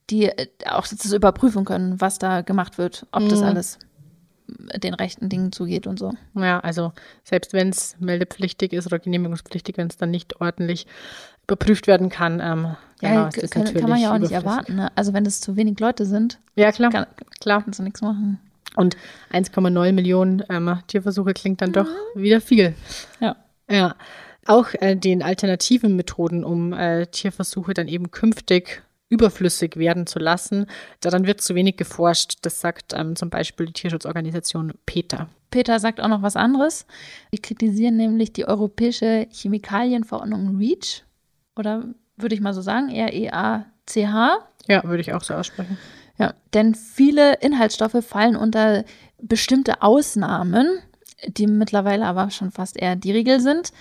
die 0.09 0.25
äh, 0.25 0.47
auch 0.69 0.85
das 0.87 1.11
überprüfen 1.13 1.63
können, 1.63 2.01
was 2.01 2.19
da 2.19 2.41
gemacht 2.41 2.77
wird, 2.77 3.05
ob 3.11 3.29
das 3.29 3.39
Mhm. 3.39 3.45
alles 3.45 3.79
den 4.77 4.93
rechten 4.93 5.29
Dingen 5.29 5.51
zugeht 5.51 5.87
und 5.87 5.99
so. 5.99 6.13
Ja, 6.35 6.59
also 6.59 6.93
selbst 7.23 7.53
wenn 7.53 7.69
es 7.69 7.95
meldepflichtig 7.99 8.73
ist 8.73 8.85
oder 8.85 8.99
genehmigungspflichtig, 8.99 9.77
wenn 9.77 9.87
es 9.87 9.97
dann 9.97 10.11
nicht 10.11 10.39
ordentlich 10.41 10.87
überprüft 11.43 11.87
werden 11.87 12.09
kann, 12.09 12.39
ähm, 12.39 12.75
genau, 12.99 13.13
Ja, 13.13 13.29
das 13.29 13.49
kann, 13.49 13.65
kann 13.65 13.89
man 13.89 13.99
ja 13.99 14.13
auch 14.13 14.17
nicht 14.19 14.31
erwarten. 14.31 14.75
Ne? 14.75 14.91
Also 14.95 15.13
wenn 15.13 15.25
es 15.25 15.41
zu 15.41 15.55
wenig 15.55 15.79
Leute 15.79 16.05
sind, 16.05 16.39
Ja, 16.55 16.71
klar, 16.71 16.91
kann, 16.91 17.05
klar. 17.39 17.63
kannst 17.63 17.79
du 17.79 17.83
nichts 17.83 18.01
machen. 18.01 18.39
Und 18.75 18.95
1,9 19.33 19.91
Millionen 19.91 20.43
ähm, 20.49 20.79
Tierversuche 20.87 21.33
klingt 21.33 21.61
dann 21.61 21.73
doch 21.73 21.87
wieder 22.15 22.39
viel. 22.39 22.73
Ja. 23.19 23.35
Ja. 23.69 23.95
Auch 24.47 24.67
äh, 24.79 24.95
den 24.95 25.21
alternativen 25.21 25.95
Methoden, 25.95 26.43
um 26.43 26.73
äh, 26.73 27.05
Tierversuche 27.07 27.73
dann 27.73 27.87
eben 27.87 28.11
künftig 28.11 28.81
überflüssig 29.11 29.75
werden 29.75 30.07
zu 30.07 30.17
lassen, 30.17 30.65
daran 31.01 31.27
wird 31.27 31.41
zu 31.41 31.53
wenig 31.53 31.77
geforscht. 31.77 32.39
Das 32.41 32.61
sagt 32.61 32.93
ähm, 32.93 33.15
zum 33.15 33.29
Beispiel 33.29 33.67
die 33.67 33.73
Tierschutzorganisation 33.73 34.73
PETA. 34.85 35.27
Peter 35.51 35.79
sagt 35.79 35.99
auch 35.99 36.07
noch 36.07 36.21
was 36.21 36.37
anderes. 36.37 36.87
Die 37.33 37.41
kritisieren 37.41 37.97
nämlich 37.97 38.31
die 38.31 38.47
europäische 38.47 39.27
Chemikalienverordnung 39.29 40.57
REACH. 40.57 41.03
Oder 41.57 41.83
würde 42.15 42.35
ich 42.35 42.41
mal 42.41 42.53
so 42.53 42.61
sagen, 42.61 42.89
R-E-A-C-H. 42.89 44.37
Ja, 44.67 44.83
würde 44.85 45.01
ich 45.01 45.13
auch 45.13 45.23
so 45.23 45.33
aussprechen. 45.33 45.77
Ja, 46.17 46.33
denn 46.53 46.73
viele 46.73 47.35
Inhaltsstoffe 47.41 48.05
fallen 48.05 48.37
unter 48.37 48.85
bestimmte 49.21 49.81
Ausnahmen, 49.81 50.79
die 51.27 51.47
mittlerweile 51.47 52.05
aber 52.05 52.29
schon 52.31 52.51
fast 52.51 52.77
eher 52.77 52.95
die 52.95 53.11
Regel 53.11 53.39
sind. 53.39 53.71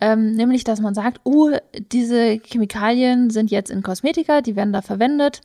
Ähm, 0.00 0.32
nämlich, 0.34 0.64
dass 0.64 0.80
man 0.80 0.94
sagt, 0.94 1.20
oh, 1.24 1.50
diese 1.92 2.38
Chemikalien 2.44 3.30
sind 3.30 3.50
jetzt 3.50 3.70
in 3.70 3.82
Kosmetika, 3.82 4.40
die 4.42 4.56
werden 4.56 4.72
da 4.72 4.82
verwendet. 4.82 5.40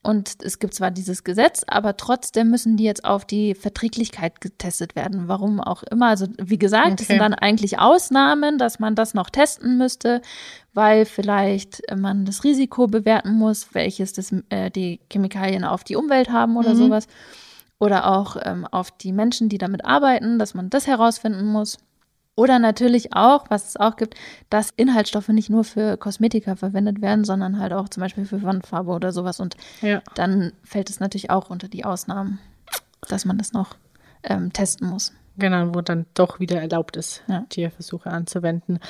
Und 0.00 0.36
es 0.44 0.60
gibt 0.60 0.74
zwar 0.74 0.92
dieses 0.92 1.24
Gesetz, 1.24 1.64
aber 1.66 1.96
trotzdem 1.96 2.50
müssen 2.50 2.76
die 2.76 2.84
jetzt 2.84 3.04
auf 3.04 3.24
die 3.24 3.54
Verträglichkeit 3.56 4.40
getestet 4.40 4.94
werden. 4.94 5.26
Warum 5.26 5.60
auch 5.60 5.82
immer. 5.82 6.06
Also 6.06 6.26
wie 6.40 6.58
gesagt, 6.58 7.00
es 7.00 7.06
Okay. 7.06 7.14
sind 7.14 7.18
dann 7.18 7.34
eigentlich 7.34 7.80
Ausnahmen, 7.80 8.58
dass 8.58 8.78
man 8.78 8.94
das 8.94 9.12
noch 9.14 9.28
testen 9.28 9.76
müsste, 9.76 10.22
weil 10.72 11.04
vielleicht 11.04 11.82
man 11.96 12.24
das 12.24 12.44
Risiko 12.44 12.86
bewerten 12.86 13.32
muss, 13.32 13.74
welches 13.74 14.12
das, 14.12 14.32
äh, 14.50 14.70
die 14.70 15.00
Chemikalien 15.12 15.64
auf 15.64 15.82
die 15.82 15.96
Umwelt 15.96 16.30
haben 16.30 16.56
oder 16.56 16.74
Mhm. 16.74 16.78
sowas. 16.78 17.08
Oder 17.80 18.10
auch 18.10 18.36
ähm, 18.42 18.66
auf 18.66 18.90
die 18.90 19.12
Menschen, 19.12 19.48
die 19.48 19.58
damit 19.58 19.84
arbeiten, 19.84 20.38
dass 20.38 20.54
man 20.54 20.68
das 20.70 20.86
herausfinden 20.86 21.46
muss. 21.46 21.78
Oder 22.34 22.58
natürlich 22.60 23.14
auch, 23.14 23.46
was 23.50 23.68
es 23.70 23.76
auch 23.76 23.96
gibt, 23.96 24.14
dass 24.48 24.72
Inhaltsstoffe 24.76 25.28
nicht 25.28 25.50
nur 25.50 25.64
für 25.64 25.96
Kosmetika 25.96 26.54
verwendet 26.54 27.00
werden, 27.02 27.24
sondern 27.24 27.58
halt 27.58 27.72
auch 27.72 27.88
zum 27.88 28.00
Beispiel 28.00 28.26
für 28.26 28.42
Wandfarbe 28.42 28.92
oder 28.92 29.12
sowas. 29.12 29.40
Und 29.40 29.56
Ja. 29.80 30.02
dann 30.14 30.52
fällt 30.62 30.88
es 30.90 31.00
natürlich 31.00 31.30
auch 31.30 31.50
unter 31.50 31.66
die 31.68 31.84
Ausnahmen, 31.84 32.38
dass 33.08 33.24
man 33.24 33.38
das 33.38 33.52
noch 33.52 33.74
ähm, 34.22 34.52
testen 34.52 34.88
muss. 34.88 35.12
Genau, 35.36 35.74
wo 35.74 35.80
dann 35.80 36.06
doch 36.14 36.40
wieder 36.40 36.60
erlaubt 36.60 36.96
ist, 36.96 37.22
Ja. 37.28 37.44
Tierversuche 37.48 38.10
anzuwenden. 38.10 38.80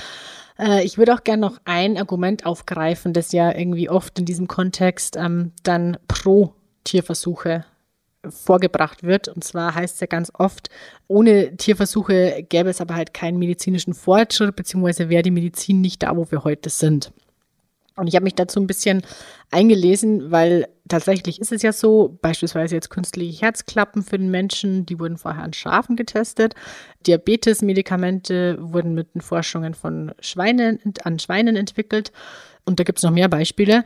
Äh, 0.58 0.82
ich 0.84 0.96
würde 0.98 1.14
auch 1.14 1.24
gerne 1.24 1.40
noch 1.40 1.58
ein 1.64 1.96
Argument 1.98 2.44
aufgreifen, 2.46 3.12
das 3.12 3.32
ja 3.32 3.54
irgendwie 3.54 3.88
oft 3.90 4.18
in 4.18 4.24
diesem 4.24 4.48
Kontext 4.48 5.16
ähm, 5.16 5.52
dann 5.62 5.96
pro 6.08 6.54
Tierversuche 6.84 7.64
vorgebracht 8.28 9.02
wird. 9.02 9.28
Und 9.28 9.44
zwar 9.44 9.74
heißt 9.74 9.94
es 9.94 10.00
ja 10.00 10.06
ganz 10.06 10.30
oft, 10.34 10.70
ohne 11.06 11.56
Tierversuche 11.56 12.44
gäbe 12.48 12.70
es 12.70 12.80
aber 12.80 12.94
halt 12.94 13.14
keinen 13.14 13.38
medizinischen 13.38 13.94
Fortschritt, 13.94 14.56
beziehungsweise 14.56 15.08
wäre 15.08 15.22
die 15.22 15.30
Medizin 15.30 15.80
nicht 15.80 16.02
da, 16.02 16.16
wo 16.16 16.30
wir 16.30 16.44
heute 16.44 16.70
sind. 16.70 17.12
Und 17.98 18.06
ich 18.06 18.14
habe 18.14 18.24
mich 18.24 18.36
dazu 18.36 18.60
ein 18.60 18.68
bisschen 18.68 19.02
eingelesen, 19.50 20.30
weil 20.30 20.68
tatsächlich 20.86 21.40
ist 21.40 21.50
es 21.50 21.62
ja 21.62 21.72
so, 21.72 22.16
beispielsweise 22.22 22.76
jetzt 22.76 22.90
künstliche 22.90 23.40
Herzklappen 23.40 24.02
für 24.02 24.18
den 24.18 24.30
Menschen, 24.30 24.86
die 24.86 25.00
wurden 25.00 25.18
vorher 25.18 25.42
an 25.42 25.52
Schafen 25.52 25.96
getestet. 25.96 26.54
Diabetes-Medikamente 27.06 28.56
wurden 28.60 28.94
mit 28.94 29.14
den 29.14 29.20
Forschungen 29.20 29.74
von 29.74 30.12
Schweinen, 30.20 30.78
an 31.02 31.18
Schweinen 31.18 31.56
entwickelt. 31.56 32.12
Und 32.64 32.78
da 32.78 32.84
gibt 32.84 32.98
es 32.98 33.02
noch 33.02 33.10
mehr 33.10 33.28
Beispiele. 33.28 33.84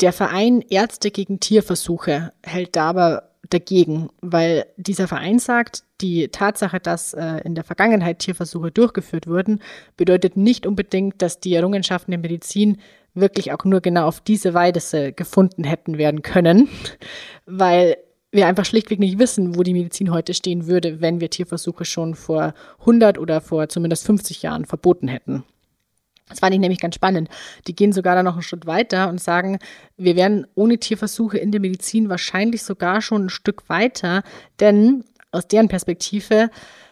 Der 0.00 0.12
Verein 0.12 0.62
Ärzte 0.70 1.10
gegen 1.10 1.40
Tierversuche 1.40 2.32
hält 2.42 2.74
da 2.74 2.88
aber 2.88 3.30
dagegen, 3.50 4.08
weil 4.22 4.66
dieser 4.76 5.08
Verein 5.08 5.38
sagt, 5.38 5.82
die 6.00 6.28
Tatsache, 6.28 6.80
dass 6.80 7.12
äh, 7.12 7.38
in 7.44 7.54
der 7.54 7.64
Vergangenheit 7.64 8.20
Tierversuche 8.20 8.70
durchgeführt 8.70 9.26
wurden, 9.26 9.60
bedeutet 9.96 10.36
nicht 10.36 10.66
unbedingt, 10.66 11.20
dass 11.20 11.40
die 11.40 11.54
Errungenschaften 11.54 12.12
der 12.12 12.20
Medizin 12.20 12.78
wirklich 13.12 13.52
auch 13.52 13.64
nur 13.64 13.80
genau 13.80 14.06
auf 14.06 14.20
diese 14.20 14.54
Weise 14.54 15.12
gefunden 15.12 15.64
hätten 15.64 15.98
werden 15.98 16.22
können, 16.22 16.68
weil 17.44 17.96
wir 18.32 18.46
einfach 18.46 18.64
schlichtweg 18.64 19.00
nicht 19.00 19.18
wissen, 19.18 19.56
wo 19.56 19.64
die 19.64 19.74
Medizin 19.74 20.12
heute 20.12 20.32
stehen 20.32 20.68
würde, 20.68 21.00
wenn 21.00 21.20
wir 21.20 21.28
Tierversuche 21.28 21.84
schon 21.84 22.14
vor 22.14 22.54
100 22.80 23.18
oder 23.18 23.40
vor 23.40 23.68
zumindest 23.68 24.06
50 24.06 24.42
Jahren 24.42 24.64
verboten 24.64 25.08
hätten. 25.08 25.44
Das 26.30 26.40
fand 26.40 26.54
ich 26.54 26.60
nämlich 26.60 26.80
ganz 26.80 26.94
spannend. 26.94 27.28
Die 27.66 27.76
gehen 27.76 27.92
sogar 27.92 28.14
da 28.14 28.22
noch 28.22 28.34
einen 28.34 28.42
Schritt 28.42 28.64
weiter 28.64 29.10
und 29.10 29.20
sagen, 29.20 29.58
wir 29.98 30.16
wären 30.16 30.46
ohne 30.54 30.78
Tierversuche 30.78 31.36
in 31.36 31.52
der 31.52 31.60
Medizin 31.60 32.08
wahrscheinlich 32.08 32.62
sogar 32.62 33.02
schon 33.02 33.26
ein 33.26 33.30
Stück 33.30 33.68
weiter, 33.68 34.22
denn 34.60 35.04
aus 35.32 35.46
deren 35.46 35.68
Perspektive 35.68 36.50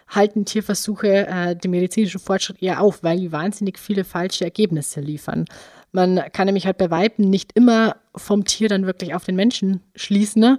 halten 0.09 0.45
Tierversuche 0.45 1.27
äh, 1.27 1.57
den 1.57 1.71
medizinischen 1.71 2.21
Fortschritt 2.21 2.63
eher 2.63 2.81
auf, 2.81 3.03
weil 3.03 3.19
die 3.19 3.33
wahnsinnig 3.33 3.79
viele 3.79 4.05
falsche 4.05 4.45
Ergebnisse 4.45 5.01
liefern. 5.01 5.45
Man 5.93 6.21
kann 6.33 6.47
nämlich 6.47 6.67
halt 6.67 6.79
bei 6.79 6.91
Weiben 6.91 7.31
nicht 7.31 7.53
immer 7.55 7.97
vom 8.15 8.45
Tier 8.45 8.69
dann 8.69 8.87
wirklich 8.87 9.15
auf 9.15 9.25
den 9.25 9.37
Menschen 9.37 9.81
schließen. 9.95 10.41
Ne? 10.41 10.59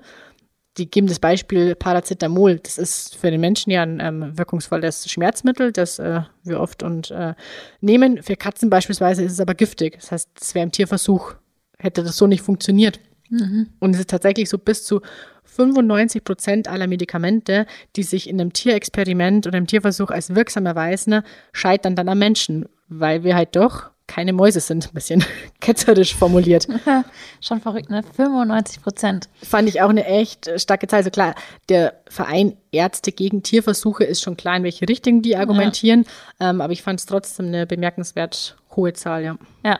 Die 0.79 0.89
geben 0.89 1.07
das 1.07 1.19
Beispiel 1.19 1.75
Paracetamol. 1.75 2.59
Das 2.59 2.77
ist 2.77 3.15
für 3.15 3.29
den 3.29 3.41
Menschen 3.41 3.69
ja 3.69 3.83
ein 3.83 4.00
ähm, 4.00 4.38
wirkungsvolles 4.38 5.12
Schmerzmittel, 5.12 5.74
das 5.74 6.00
äh, 6.00 6.21
wir 6.43 6.62
oft 6.62 6.83
und 6.83 7.12
äh, 7.12 7.36
nehmen. 7.81 8.24
Für 8.24 8.38
Katzen 8.38 8.69
beispielsweise 8.69 9.24
ist 9.24 9.33
es 9.33 9.41
aber 9.41 9.55
giftig. 9.55 9.95
Das 10.00 10.12
heißt, 10.12 10.29
es 10.39 10.55
wäre 10.55 10.63
im 10.63 10.71
Tierversuch, 10.71 11.36
hätte 11.77 12.01
das 12.01 12.15
so 12.15 12.27
nicht 12.27 12.41
funktioniert. 12.41 13.01
Mhm. 13.29 13.67
Und 13.79 13.93
es 13.93 14.00
ist 14.00 14.09
tatsächlich 14.09 14.50
so 14.50 14.57
bis 14.57 14.86
zu 14.86 15.01
95 15.43 16.24
Prozent 16.24 16.67
aller 16.69 16.88
Medikamente, 16.88 17.65
die 17.98 18.03
sich 18.03 18.29
in 18.29 18.39
einem 18.39 18.53
Tierexperiment 18.53 19.48
oder 19.48 19.57
im 19.57 19.67
Tierversuch 19.67 20.12
als 20.12 20.33
wirksam 20.33 20.65
erweisen, 20.65 21.24
scheitern 21.51 21.95
dann 21.95 22.07
am 22.07 22.19
Menschen, 22.19 22.69
weil 22.88 23.24
wir 23.25 23.36
halt 23.36 23.55
doch 23.57 23.91
keine 24.09 24.33
Mäuse 24.33 24.59
sind, 24.59 24.87
ein 24.87 24.93
bisschen 24.93 25.23
ketzerisch 25.61 26.15
formuliert. 26.15 26.67
Schon 27.41 27.61
verrückt, 27.61 27.91
ne? 27.91 28.01
95 28.15 28.81
Prozent. 28.81 29.29
Fand 29.43 29.69
ich 29.69 29.81
auch 29.81 29.89
eine 29.89 30.03
echt 30.05 30.49
starke 30.59 30.87
Zahl. 30.87 30.97
Also 30.99 31.11
klar, 31.11 31.35
der 31.69 31.93
Verein 32.09 32.57
Ärzte 32.71 33.11
gegen 33.11 33.43
Tierversuche 33.43 34.03
ist 34.03 34.21
schon 34.21 34.35
klar, 34.35 34.57
in 34.57 34.63
welche 34.63 34.89
Richtung 34.89 35.21
die 35.21 35.37
argumentieren, 35.37 36.05
ja. 36.39 36.49
ähm, 36.49 36.61
aber 36.61 36.73
ich 36.73 36.81
fand 36.81 36.99
es 36.99 37.05
trotzdem 37.05 37.47
eine 37.47 37.65
bemerkenswert 37.67 38.57
hohe 38.75 38.93
Zahl, 38.93 39.23
ja. 39.23 39.37
Ja. 39.63 39.79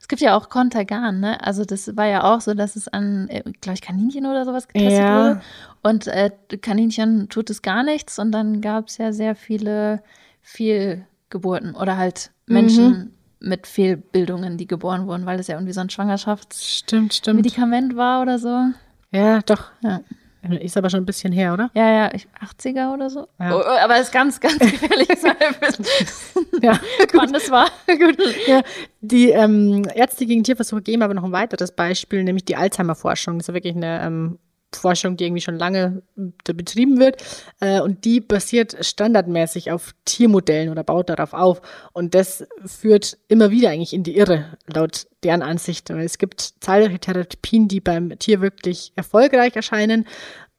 Es 0.00 0.08
gibt 0.08 0.20
ja 0.20 0.36
auch 0.36 0.48
Kontergan, 0.48 1.20
ne? 1.20 1.42
Also 1.42 1.64
das 1.64 1.96
war 1.96 2.06
ja 2.06 2.24
auch 2.24 2.40
so, 2.40 2.54
dass 2.54 2.76
es 2.76 2.88
an, 2.88 3.28
äh, 3.28 3.42
glaube 3.60 3.74
ich, 3.74 3.82
Kaninchen 3.82 4.26
oder 4.26 4.44
sowas 4.44 4.68
getestet 4.68 5.00
ja. 5.00 5.18
wurde. 5.18 5.40
Und 5.82 6.06
äh, 6.06 6.30
Kaninchen 6.60 7.28
tut 7.28 7.48
es 7.48 7.62
gar 7.62 7.82
nichts. 7.82 8.18
Und 8.18 8.32
dann 8.32 8.60
gab 8.60 8.88
es 8.88 8.98
ja 8.98 9.12
sehr 9.12 9.34
viele 9.34 10.02
Fehlgeburten 10.42 11.74
oder 11.74 11.96
halt 11.96 12.30
Menschen, 12.46 12.88
mhm 12.88 13.10
mit 13.40 13.66
Fehlbildungen, 13.66 14.58
die 14.58 14.66
geboren 14.66 15.06
wurden, 15.06 15.26
weil 15.26 15.38
das 15.38 15.48
ja 15.48 15.56
irgendwie 15.56 15.72
so 15.72 15.80
ein 15.80 15.90
Schwangerschaftsmedikament 15.90 17.96
war 17.96 18.22
oder 18.22 18.38
so. 18.38 18.66
Ja, 19.10 19.40
doch. 19.40 19.70
Ja. 19.82 20.00
Ist 20.42 20.78
aber 20.78 20.88
schon 20.88 21.02
ein 21.02 21.06
bisschen 21.06 21.32
her, 21.32 21.52
oder? 21.52 21.70
Ja, 21.74 21.92
ja, 21.92 22.10
80er 22.42 22.94
oder 22.94 23.10
so. 23.10 23.28
Ja. 23.38 23.54
Oh, 23.54 23.62
aber 23.62 23.96
es 23.96 24.04
ist 24.04 24.12
ganz, 24.12 24.40
ganz 24.40 24.58
gefährlich. 24.58 25.08
ja, 26.62 26.80
wann 27.12 27.32
das 27.32 27.50
war. 27.50 27.68
gut. 27.86 28.16
Ja, 28.46 28.62
die 29.02 29.30
ähm, 29.30 29.82
Ärzte 29.94 30.24
gegen 30.24 30.42
Tierversuche 30.42 30.80
geben 30.80 31.02
aber 31.02 31.12
noch 31.12 31.24
ein 31.24 31.32
weiteres 31.32 31.72
Beispiel, 31.72 32.24
nämlich 32.24 32.46
die 32.46 32.56
Alzheimer-Forschung. 32.56 33.38
Das 33.38 33.48
ist 33.48 33.54
wirklich 33.54 33.76
eine 33.76 34.02
ähm, 34.02 34.38
Forschung, 34.72 35.16
die 35.16 35.24
irgendwie 35.24 35.42
schon 35.42 35.58
lange 35.58 36.02
äh, 36.16 36.52
betrieben 36.52 36.98
wird. 36.98 37.22
Äh, 37.60 37.80
und 37.80 38.04
die 38.04 38.20
basiert 38.20 38.76
standardmäßig 38.84 39.70
auf 39.70 39.94
Tiermodellen 40.04 40.70
oder 40.70 40.84
baut 40.84 41.08
darauf 41.08 41.32
auf. 41.32 41.62
Und 41.92 42.14
das 42.14 42.46
führt 42.64 43.18
immer 43.28 43.50
wieder 43.50 43.70
eigentlich 43.70 43.94
in 43.94 44.02
die 44.02 44.16
Irre, 44.16 44.56
laut 44.66 45.06
deren 45.22 45.42
Ansicht. 45.42 45.90
Es 45.90 46.18
gibt 46.18 46.40
zahlreiche 46.60 46.98
Therapien, 46.98 47.68
die 47.68 47.80
beim 47.80 48.18
Tier 48.18 48.40
wirklich 48.40 48.92
erfolgreich 48.96 49.56
erscheinen. 49.56 50.06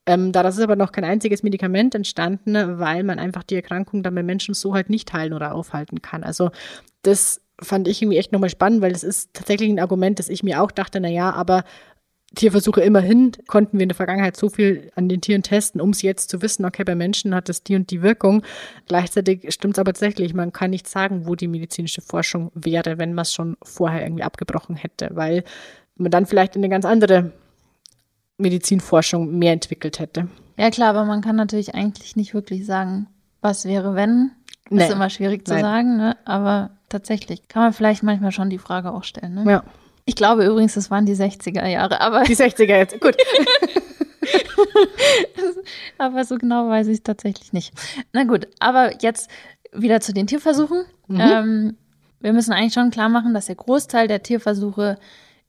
Ähm, 0.06 0.32
daraus 0.32 0.58
ist 0.58 0.64
aber 0.64 0.76
noch 0.76 0.92
kein 0.92 1.04
einziges 1.04 1.44
Medikament 1.44 1.94
entstanden, 1.94 2.80
weil 2.80 3.04
man 3.04 3.20
einfach 3.20 3.44
die 3.44 3.56
Erkrankung 3.56 4.02
dann 4.02 4.16
bei 4.16 4.24
Menschen 4.24 4.54
so 4.54 4.74
halt 4.74 4.90
nicht 4.90 5.14
heilen 5.14 5.34
oder 5.34 5.54
aufhalten 5.54 6.02
kann. 6.02 6.24
Also 6.24 6.50
das 7.04 7.42
fand 7.62 7.88
ich 7.88 8.02
irgendwie 8.02 8.18
echt 8.18 8.32
nochmal 8.32 8.50
spannend, 8.50 8.82
weil 8.82 8.92
das 8.92 9.04
ist 9.04 9.34
tatsächlich 9.34 9.70
ein 9.70 9.80
Argument, 9.80 10.18
das 10.18 10.30
ich 10.30 10.42
mir 10.42 10.62
auch 10.62 10.72
dachte, 10.72 11.00
na 11.00 11.08
ja, 11.08 11.32
aber 11.32 11.64
Tierversuche 12.36 12.82
immerhin 12.82 13.34
konnten 13.48 13.78
wir 13.78 13.84
in 13.84 13.90
der 13.90 13.96
Vergangenheit 13.96 14.38
so 14.38 14.50
viel 14.50 14.90
an 14.96 15.10
den 15.10 15.20
Tieren 15.20 15.44
testen, 15.44 15.82
um 15.82 15.90
es 15.90 16.02
jetzt 16.02 16.30
zu 16.30 16.42
wissen, 16.42 16.64
okay, 16.64 16.86
bei 16.86 16.96
Menschen 16.96 17.36
hat 17.36 17.50
das 17.50 17.64
die 17.64 17.76
und 17.76 17.92
die 17.92 18.02
Wirkung. 18.02 18.44
Gleichzeitig 18.88 19.54
stimmt 19.54 19.76
es 19.76 19.80
aber 19.80 19.92
tatsächlich, 19.92 20.34
man 20.34 20.54
kann 20.54 20.70
nicht 20.70 20.88
sagen, 20.88 21.28
wo 21.28 21.36
die 21.36 21.50
medizinische 21.50 22.02
Forschung 22.02 22.52
wäre, 22.54 22.98
wenn 22.98 23.14
man 23.14 23.24
es 23.24 23.34
schon 23.34 23.58
vorher 23.62 24.04
irgendwie 24.04 24.24
abgebrochen 24.24 24.78
hätte, 24.78 25.10
weil 25.12 25.44
man 25.96 26.10
dann 26.10 26.26
vielleicht 26.26 26.56
in 26.56 26.62
eine 26.62 26.70
ganz 26.70 26.86
andere 26.86 27.34
Medizinforschung 28.38 29.38
mehr 29.38 29.52
entwickelt 29.52 30.00
hätte. 30.00 30.30
Ja 30.58 30.70
klar, 30.70 30.90
aber 30.90 31.06
man 31.06 31.22
kann 31.22 31.36
natürlich 31.36 31.76
eigentlich 31.76 32.16
nicht 32.16 32.34
wirklich 32.34 32.66
sagen, 32.66 33.08
was 33.42 33.66
wäre, 33.66 33.96
wenn. 33.96 34.32
Nee. 34.70 34.86
Ist 34.86 34.92
immer 34.92 35.10
schwierig 35.10 35.46
zu 35.46 35.54
Nein. 35.54 35.62
sagen, 35.62 35.98
ne? 35.98 36.18
aber 36.24 36.72
tatsächlich 36.88 37.50
kann 37.50 37.64
man 37.64 37.74
vielleicht 37.74 38.04
manchmal 38.04 38.32
schon 38.32 38.50
die 38.50 38.58
Frage 38.58 38.94
auch 38.94 39.04
stellen. 39.04 39.36
Ne? 39.36 39.52
Ja. 39.52 39.64
Ich 40.12 40.16
glaube 40.16 40.46
übrigens, 40.46 40.74
das 40.74 40.92
waren 40.92 41.06
die 41.06 41.16
60er 41.16 41.66
Jahre, 41.66 42.02
aber. 42.02 42.24
Die 42.24 42.36
60er 42.36 42.76
jetzt, 42.76 43.00
gut. 43.00 43.16
aber 45.98 46.26
so 46.26 46.38
genau 46.38 46.68
weiß 46.68 46.88
ich 46.88 46.96
es 46.96 47.04
tatsächlich 47.04 47.54
nicht. 47.54 47.74
Na 48.12 48.26
gut, 48.26 48.46
aber 48.60 49.02
jetzt 49.02 49.30
wieder 49.72 50.02
zu 50.02 50.14
den 50.14 50.28
Tierversuchen. 50.28 50.84
Mhm. 51.08 51.20
Ähm, 51.22 51.78
wir 52.20 52.34
müssen 52.34 52.52
eigentlich 52.52 52.74
schon 52.74 52.92
klar 52.92 53.08
machen, 53.08 53.34
dass 53.34 53.46
der 53.46 53.56
Großteil 53.56 54.10
der 54.10 54.22
Tierversuche 54.22 54.98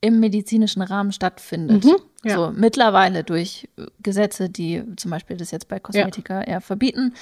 im 0.00 0.20
medizinischen 0.20 0.82
Rahmen 0.82 1.10
stattfindet. 1.10 1.84
Mhm, 1.84 1.96
ja. 2.22 2.36
So 2.36 2.52
mittlerweile 2.54 3.24
durch 3.24 3.68
Gesetze, 4.00 4.48
die 4.48 4.84
zum 4.94 5.10
Beispiel 5.10 5.36
das 5.36 5.50
jetzt 5.50 5.66
bei 5.66 5.80
Kosmetika 5.80 6.42
ja. 6.42 6.46
eher 6.46 6.60
verbieten. 6.60 7.14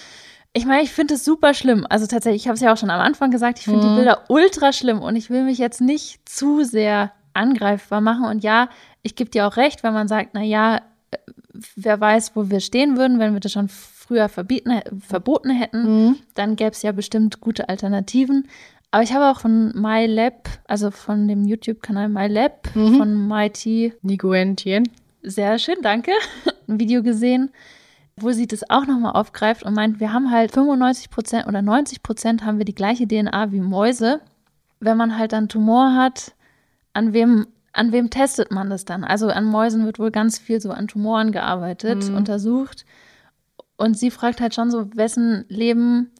Ich 0.53 0.67
meine, 0.67 0.83
ich 0.83 0.91
finde 0.91 1.15
es 1.15 1.25
super 1.25 1.55
schlimm. 1.55 1.87
Also 1.89 2.07
tatsächlich, 2.07 2.43
ich 2.43 2.49
habe 2.49 2.57
es 2.57 2.61
ja 2.61 2.71
auch 2.71 2.77
schon 2.77 2.91
am 2.91 3.01
Anfang 3.01 3.31
gesagt, 3.31 3.61
ich 3.61 3.65
finde 3.65 3.87
mhm. 3.87 3.89
die 3.89 3.97
Bilder 3.97 4.25
ultra 4.29 4.75
schlimm 4.75 5.01
und 5.01 5.17
ich 5.17 5.31
will 5.31 5.45
mich 5.45 5.57
jetzt 5.57 5.81
nicht 5.81 6.29
zu 6.29 6.65
sehr 6.65 7.13
angreifbar 7.35 8.01
machen. 8.01 8.25
Und 8.25 8.43
ja, 8.43 8.69
ich 9.03 9.15
gebe 9.17 9.31
dir 9.31 9.47
auch 9.47 9.57
recht, 9.57 9.83
wenn 9.83 9.95
man 9.95 10.09
sagt, 10.09 10.31
na 10.35 10.43
ja, 10.43 10.83
wer 11.77 12.01
weiß, 12.01 12.37
wo 12.37 12.51
wir 12.51 12.61
stehen 12.61 12.97
würden, 12.97 13.19
wenn 13.19 13.33
wir 13.33 13.41
das 13.41 13.53
schon 13.53 13.69
früher 13.69 14.29
verbieten, 14.29 14.81
verboten 15.01 15.51
hätten, 15.51 15.83
mhm. 15.83 16.17
dann 16.35 16.57
gäbe 16.57 16.71
es 16.71 16.83
ja 16.83 16.93
bestimmt 16.93 17.41
gute 17.41 17.69
Alternativen. 17.69 18.49
Aber 18.91 19.03
ich 19.03 19.13
habe 19.13 19.31
auch 19.31 19.41
von 19.41 19.73
MyLab, 19.81 20.49
also 20.67 20.91
von 20.91 21.29
dem 21.29 21.45
YouTube-Kanal 21.45 22.09
MyLab, 22.09 22.75
mhm. 22.75 22.97
von 22.97 23.29
Mighty 23.29 23.93
Niguentien. 24.03 24.89
Sehr 25.23 25.59
schön, 25.59 25.77
danke. 25.83 26.11
Ein 26.67 26.81
Video 26.81 27.03
gesehen, 27.03 27.51
wo 28.17 28.33
sie 28.33 28.47
das 28.47 28.69
auch 28.69 28.87
nochmal 28.87 29.13
aufgreift 29.13 29.63
und 29.63 29.75
meint, 29.75 30.01
wir 30.01 30.13
haben 30.13 30.31
halt 30.31 30.53
95 30.53 31.11
Prozent 31.11 31.47
oder 31.47 31.63
90 31.63 32.03
Prozent 32.03 32.45
haben 32.45 32.59
wir 32.59 32.65
die 32.65 32.75
gleiche 32.75 33.07
DNA 33.07 33.53
wie 33.53 33.61
Mäuse. 33.61 34.21
Wenn 34.81 34.97
man 34.97 35.17
halt 35.19 35.33
dann 35.33 35.49
Tumor 35.49 35.95
hat, 35.95 36.35
an 36.93 37.13
wem, 37.13 37.47
an 37.73 37.93
wem 37.93 38.11
testet 38.11 38.51
man 38.51 38.71
das 38.71 38.85
dann? 38.85 39.05
Also 39.05 39.29
an 39.29 39.45
Mäusen 39.45 39.85
wird 39.85 39.99
wohl 39.99 40.11
ganz 40.11 40.39
viel 40.39 40.61
so 40.61 40.71
an 40.71 40.89
Tumoren 40.89 41.33
gearbeitet, 41.33 42.09
mhm. 42.09 42.17
untersucht. 42.17 42.85
Und 43.77 43.99
sie 43.99 44.11
fragt 44.11 44.41
halt 44.41 44.55
schon 44.55 44.71
so, 44.71 44.95
wessen 44.95 45.45
Leben, 45.49 46.11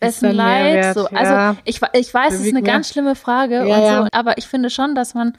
wessen 0.00 0.32
Leid. 0.32 0.94
So. 0.94 1.06
Also 1.06 1.32
ja. 1.32 1.56
ich, 1.64 1.80
ich 1.92 2.14
weiß, 2.14 2.34
es 2.34 2.40
ist 2.40 2.48
eine 2.48 2.62
ganz 2.62 2.88
schlimme 2.88 3.14
Frage, 3.14 3.66
ja, 3.66 4.02
so, 4.02 4.08
aber 4.12 4.38
ich 4.38 4.46
finde 4.46 4.70
schon, 4.70 4.94
dass 4.94 5.14
man 5.14 5.34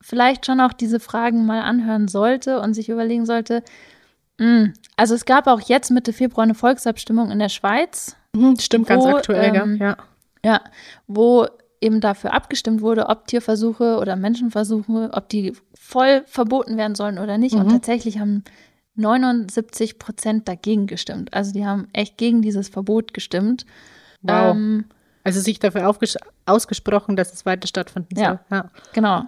vielleicht 0.00 0.46
schon 0.46 0.60
auch 0.60 0.72
diese 0.72 1.00
Fragen 1.00 1.44
mal 1.44 1.60
anhören 1.62 2.08
sollte 2.08 2.60
und 2.60 2.74
sich 2.74 2.88
überlegen 2.88 3.26
sollte, 3.26 3.62
mh, 4.38 4.46
hm, 4.46 4.74
also 4.96 5.14
es 5.14 5.24
gab 5.24 5.46
auch 5.46 5.60
jetzt 5.60 5.90
Mitte 5.90 6.12
Februar 6.12 6.44
eine 6.44 6.54
Volksabstimmung 6.54 7.30
in 7.30 7.38
der 7.38 7.48
Schweiz. 7.48 8.16
Mhm, 8.32 8.58
stimmt, 8.58 8.88
wo, 8.88 8.94
ganz 8.94 9.04
aktuell, 9.04 9.54
ähm, 9.54 9.76
ja. 9.76 9.96
Ja, 10.44 10.62
wo 11.06 11.46
eben 11.80 12.00
dafür 12.00 12.32
abgestimmt 12.34 12.82
wurde, 12.82 13.06
ob 13.08 13.26
Tierversuche 13.26 13.98
oder 13.98 14.16
Menschenversuche, 14.16 15.10
ob 15.12 15.28
die 15.28 15.54
voll 15.74 16.22
verboten 16.26 16.76
werden 16.76 16.94
sollen 16.94 17.18
oder 17.18 17.38
nicht. 17.38 17.54
Mhm. 17.54 17.62
Und 17.62 17.68
tatsächlich 17.70 18.18
haben 18.18 18.44
79 18.96 19.98
Prozent 19.98 20.48
dagegen 20.48 20.86
gestimmt. 20.86 21.32
Also 21.32 21.52
die 21.52 21.64
haben 21.64 21.88
echt 21.92 22.18
gegen 22.18 22.42
dieses 22.42 22.68
Verbot 22.68 23.14
gestimmt. 23.14 23.64
Wow. 24.22 24.54
Ähm, 24.54 24.84
also 25.24 25.40
sich 25.40 25.58
dafür 25.58 25.94
ausgesprochen, 26.46 27.16
dass 27.16 27.32
es 27.32 27.46
weiter 27.46 27.66
stattfinden 27.66 28.16
soll. 28.16 28.24
Ja, 28.24 28.40
ja, 28.50 28.70
genau. 28.92 29.24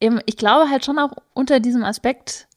Eben, 0.00 0.20
ich 0.26 0.36
glaube 0.36 0.70
halt 0.70 0.84
schon 0.84 0.98
auch 0.98 1.12
unter 1.34 1.60
diesem 1.60 1.82
Aspekt, 1.82 2.48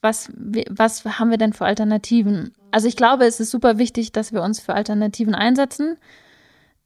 was, 0.00 0.30
was 0.68 1.04
haben 1.04 1.30
wir 1.30 1.38
denn 1.38 1.52
für 1.52 1.66
Alternativen? 1.66 2.54
Also 2.70 2.88
ich 2.88 2.96
glaube, 2.96 3.26
es 3.26 3.40
ist 3.40 3.50
super 3.50 3.78
wichtig, 3.78 4.12
dass 4.12 4.32
wir 4.32 4.42
uns 4.42 4.60
für 4.60 4.74
Alternativen 4.74 5.34
einsetzen. 5.34 5.98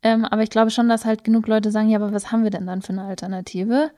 Ähm, 0.04 0.26
aber 0.26 0.42
ich 0.42 0.50
glaube 0.50 0.70
schon, 0.70 0.88
dass 0.88 1.06
halt 1.06 1.24
genug 1.24 1.48
Leute 1.48 1.70
sagen, 1.70 1.88
ja, 1.88 1.98
aber 1.98 2.12
was 2.12 2.30
haben 2.30 2.44
wir 2.44 2.50
denn 2.50 2.66
dann 2.66 2.82
für 2.82 2.92
eine 2.92 3.04
Alternative? 3.04 3.90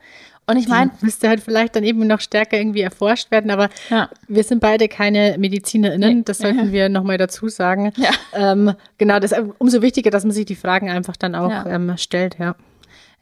Und 0.47 0.57
ich 0.57 0.69
meine. 0.69 0.93
Müsste 1.01 1.29
halt 1.29 1.41
vielleicht 1.41 1.75
dann 1.75 1.83
eben 1.83 2.07
noch 2.07 2.21
stärker 2.21 2.57
irgendwie 2.57 2.83
erforscht 2.83 3.33
werden, 3.33 3.51
aber 3.51 3.69
ja. 3.91 4.09
wir 4.29 4.45
sind 4.45 4.61
beide 4.61 4.87
keine 4.87 5.37
MedizinerInnen, 5.37 6.25
das 6.25 6.39
sollten 6.39 6.71
wir 6.71 6.89
nochmal 6.89 7.19
dazu 7.19 7.49
sagen. 7.49 7.93
Ja. 7.97 8.11
Ähm, 8.33 8.75
genau, 8.99 9.19
das 9.19 9.33
ist 9.33 9.43
umso 9.59 9.83
wichtiger, 9.83 10.11
dass 10.11 10.23
man 10.23 10.31
sich 10.31 10.47
die 10.47 10.55
Fragen 10.55 10.89
einfach 10.89 11.17
dann 11.17 11.35
auch 11.35 11.51
ja. 11.51 11.67
ähm, 11.67 11.97
stellt, 11.97 12.39
ja. 12.39 12.55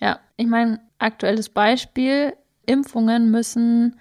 Ja, 0.00 0.20
ich 0.36 0.46
meine, 0.46 0.80
aktuelles 0.98 1.48
Beispiel, 1.48 2.34
Impfungen 2.66 3.30
müssen 3.30 3.98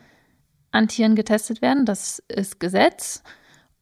an 0.71 0.89
Tieren 0.89 1.15
getestet 1.15 1.61
werden, 1.61 1.85
das 1.85 2.21
ist 2.27 2.59
Gesetz. 2.59 3.23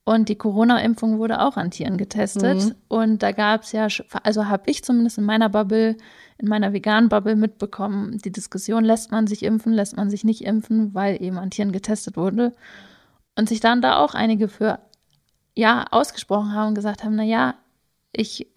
Und 0.04 0.30
die 0.30 0.36
Corona-Impfung 0.36 1.20
wurde 1.20 1.42
auch 1.42 1.58
an 1.58 1.70
Tieren 1.70 1.98
getestet. 1.98 2.66
Mhm. 2.66 2.76
Und 2.88 3.24
da 3.24 3.32
gab 3.32 3.64
es 3.64 3.72
ja, 3.72 3.88
also 4.24 4.48
habe 4.48 4.64
ich 4.70 4.84
zumindest 4.84 5.20
in 5.20 5.26
meiner 5.26 5.50
Bubble, 5.50 5.96
in 6.40 6.48
meiner 6.48 6.74
veganen 6.74 7.08
Bubble 7.08 7.36
mitbekommen, 7.36 8.18
die 8.18 8.32
Diskussion, 8.32 8.84
lässt 8.84 9.12
man 9.12 9.28
sich 9.28 9.44
impfen, 9.44 9.74
lässt 9.74 9.96
man 9.96 10.10
sich 10.10 10.24
nicht 10.24 10.44
impfen, 10.44 10.96
weil 10.96 11.22
eben 11.22 11.38
an 11.38 11.52
Tieren 11.52 11.72
getestet 11.72 12.18
wurde. 12.18 12.54
Und 13.38 13.48
sich 13.48 13.60
dann 13.60 13.82
da 13.82 13.98
auch 13.98 14.14
einige 14.16 14.48
für 14.48 14.80
ja 15.56 15.86
ausgesprochen 15.92 16.54
haben 16.54 16.70
und 16.70 16.76
gesagt 16.76 17.04
haben, 17.04 17.16
na 17.16 17.24
ja, 17.24 17.56
ich 18.14 18.48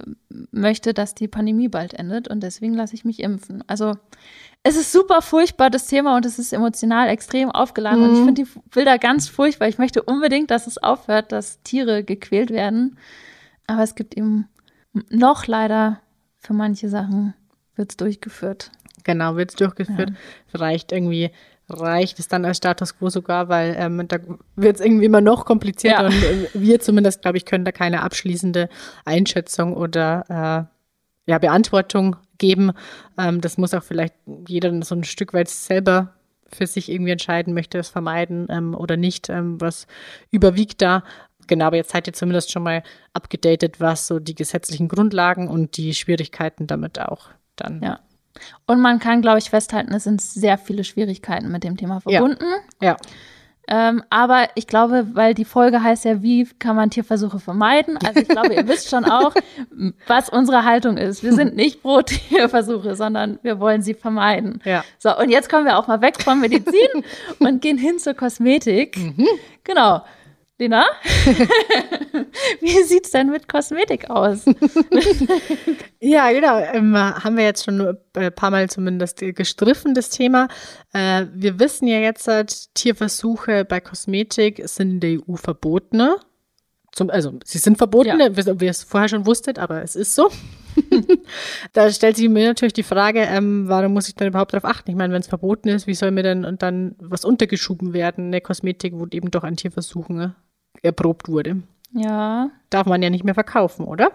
möchte, 0.51 0.95
dass 0.95 1.15
die 1.15 1.29
Pandemie 1.29 1.69
bald 1.69 1.95
endet 1.95 2.29
und 2.29 2.43
deswegen 2.43 2.75
lasse 2.75 2.95
ich 2.95 3.05
mich 3.05 3.21
impfen. 3.21 3.63
Also 3.67 3.95
es 4.63 4.77
ist 4.77 4.93
super 4.93 5.23
furchtbar, 5.23 5.71
das 5.71 5.87
Thema, 5.87 6.17
und 6.17 6.27
es 6.27 6.39
ist 6.39 6.53
emotional 6.53 7.09
extrem 7.09 7.51
aufgeladen. 7.51 8.01
Mhm. 8.01 8.05
Und 8.05 8.15
ich 8.15 8.21
mhm. 8.21 8.25
finde 8.25 8.45
die 8.45 8.71
Bilder 8.71 8.99
ganz 8.99 9.29
furchtbar. 9.29 9.69
Ich 9.69 9.79
möchte 9.79 10.03
unbedingt, 10.03 10.51
dass 10.51 10.67
es 10.67 10.79
aufhört, 10.79 11.33
dass 11.33 11.63
Tiere 11.63 12.03
gequält 12.03 12.51
werden. 12.51 12.99
Aber 13.67 13.83
es 13.83 13.95
gibt 13.95 14.17
eben 14.17 14.49
noch 15.11 15.47
leider 15.47 16.01
für 16.39 16.53
manche 16.53 16.89
Sachen 16.89 17.35
wird 17.77 17.93
es 17.93 17.97
durchgeführt. 17.97 18.71
Genau, 19.05 19.37
wird 19.37 19.51
es 19.51 19.57
durchgeführt. 19.57 20.11
Ja. 20.11 20.17
Vielleicht 20.47 20.93
irgendwie 20.93 21.31
reicht 21.69 22.19
es 22.19 22.29
dann 22.29 22.45
als 22.45 22.59
Status 22.59 22.99
quo 22.99 23.09
sogar, 23.09 23.49
weil 23.49 23.75
ähm, 23.79 24.07
da 24.09 24.19
wird 24.57 24.77
es 24.77 24.85
irgendwie 24.85 25.07
immer 25.07 25.21
noch 25.21 25.45
komplizierter 25.45 26.03
ja. 26.03 26.07
und 26.09 26.23
äh, 26.23 26.49
wir 26.55 26.81
zumindest, 26.81 27.23
glaube 27.23 27.39
ich, 27.39 27.45
können 27.45 27.65
da 27.65 27.73
keine 27.73 28.03
abschließende 28.03 28.69
Einschätzung 29.05 29.75
oder 29.75 30.69
äh, 31.27 31.31
ja, 31.31 31.39
Beantwortung 31.39 32.17
geben. 32.39 32.73
Ähm, 33.19 33.41
das 33.41 33.57
muss 33.57 33.75
auch 33.75 33.83
vielleicht 33.83 34.15
jeder 34.47 34.83
so 34.83 34.95
ein 34.95 35.05
Stück 35.05 35.33
weit 35.33 35.49
selber 35.49 36.15
für 36.53 36.67
sich 36.67 36.91
irgendwie 36.91 37.13
entscheiden, 37.13 37.55
möchte 37.55 37.79
es 37.79 37.89
vermeiden 37.89 38.47
ähm, 38.51 38.75
oder 38.75 38.97
nicht, 38.97 39.29
ähm, 39.29 39.61
was 39.61 39.87
überwiegt 40.31 40.83
da. 40.83 41.03
Genau, 41.47 41.67
aber 41.67 41.77
jetzt 41.77 41.91
seid 41.91 42.07
ihr 42.07 42.13
zumindest 42.13 42.53
schon 42.53 42.63
mal 42.63 42.83
abgedatet, 43.13 43.81
was 43.81 44.07
so 44.07 44.19
die 44.19 44.35
gesetzlichen 44.35 44.89
Grundlagen 44.89 45.49
und 45.49 45.77
die 45.77 45.95
Schwierigkeiten 45.95 46.67
damit 46.67 46.99
auch 46.99 47.29
dann 47.57 47.83
ja. 47.83 48.01
Und 48.67 48.81
man 48.81 48.99
kann, 48.99 49.23
glaube 49.23 49.39
ich, 49.39 49.51
festhalten, 49.51 49.95
es 49.95 50.05
sind 50.05 50.21
sehr 50.21 50.59
viele 50.59 50.85
Schwierigkeiten 50.85 51.51
mit 51.51 51.65
dem 51.65 51.77
Thema 51.77 52.01
verbunden. 52.01 52.45
Ja. 52.81 52.91
ja. 52.91 52.97
Ähm, 53.67 54.03
aber 54.11 54.49
ich 54.57 54.67
glaube, 54.67 55.07
weil 55.15 55.33
die 55.33 55.47
Folge 55.47 55.83
heißt 55.83 56.05
ja, 56.05 56.23
wie 56.23 56.47
kann 56.59 56.77
man 56.77 56.91
Tierversuche 56.91 57.39
vermeiden? 57.39 57.97
Also 58.05 58.21
ich 58.21 58.29
glaube, 58.29 58.53
ihr 58.55 58.69
wisst 58.69 58.91
schon 58.91 59.07
auch, 59.07 59.35
was 60.07 60.29
unsere 60.29 60.65
Haltung 60.65 60.99
ist. 60.99 61.23
Wir 61.23 61.33
sind 61.33 61.57
nicht 61.57 61.83
pro 61.83 62.03
Tierversuche, 62.03 62.95
sondern 62.95 63.39
wir 63.43 63.61
wollen 63.61 63.81
sie 63.81 63.95
vermeiden. 63.95 64.61
Ja. 64.65 64.85
So, 64.99 65.17
und 65.17 65.31
jetzt 65.31 65.49
kommen 65.49 65.65
wir 65.65 65.79
auch 65.79 65.87
mal 65.87 66.03
weg 66.03 66.21
von 66.21 66.41
Medizin 66.41 67.05
und 67.39 67.63
gehen 67.63 67.79
hin 67.79 67.99
zur 67.99 68.15
Kosmetik. 68.15 68.99
Mhm. 68.99 69.27
Genau. 69.65 70.03
Lena, 70.59 70.85
wie 72.61 72.83
sieht 72.85 73.07
es 73.07 73.11
denn 73.11 73.31
mit 73.31 73.49
Kosmetik 73.49 74.09
aus? 74.11 74.45
ja, 76.01 76.31
genau. 76.33 76.59
Ähm, 76.59 76.97
haben 76.97 77.37
wir 77.37 77.45
jetzt 77.45 77.65
schon 77.65 77.81
ein 77.81 77.97
äh, 78.15 78.31
paar 78.31 78.51
Mal 78.51 78.71
zumindest 78.71 79.19
gestriffen, 79.19 79.95
das 79.95 80.11
Thema. 80.11 80.49
Äh, 80.93 81.27
wir 81.35 81.59
wissen 81.59 81.89
ja 81.89 81.99
jetzt, 81.99 82.29
dass 82.29 82.73
Tierversuche 82.75 83.65
bei 83.65 83.81
Kosmetik 83.81 84.63
sind 84.69 84.91
in 84.91 85.01
der 85.01 85.29
EU 85.29 85.37
verboten. 85.37 86.11
Zum, 86.93 87.11
also, 87.11 87.33
sie 87.45 87.59
sind 87.59 87.77
verboten, 87.77 88.21
ja. 88.21 88.37
wie 88.37 88.65
ihr 88.65 88.71
es 88.71 88.85
vorher 88.85 89.09
schon 89.09 89.27
wusstet, 89.27 89.59
aber 89.59 89.83
es 89.83 89.97
ist 89.97 90.15
so. 90.15 90.31
da 91.73 91.91
stellt 91.91 92.17
sich 92.17 92.29
mir 92.29 92.49
natürlich 92.49 92.73
die 92.73 92.83
Frage, 92.83 93.21
ähm, 93.21 93.69
warum 93.69 93.93
muss 93.93 94.09
ich 94.09 94.15
dann 94.15 94.29
überhaupt 94.29 94.53
darauf 94.53 94.65
achten? 94.65 94.91
Ich 94.91 94.97
meine, 94.97 95.13
wenn 95.13 95.21
es 95.21 95.27
verboten 95.27 95.69
ist, 95.69 95.87
wie 95.87 95.95
soll 95.95 96.11
mir 96.13 96.23
denn 96.23 96.45
und 96.45 96.63
dann 96.63 96.95
was 96.99 97.25
untergeschoben 97.25 97.93
werden, 97.93 98.27
eine 98.27 98.41
Kosmetik, 98.41 98.93
wo 98.95 99.07
eben 99.11 99.31
doch 99.31 99.45
an 99.45 99.57
Tierversuchen 99.57 100.17
ne? 100.17 100.35
Erprobt 100.83 101.29
wurde. 101.29 101.63
Ja. 101.93 102.51
Darf 102.71 102.87
man 102.87 103.03
ja 103.03 103.11
nicht 103.11 103.25
mehr 103.25 103.35
verkaufen, 103.35 103.87
oder? 103.87 104.13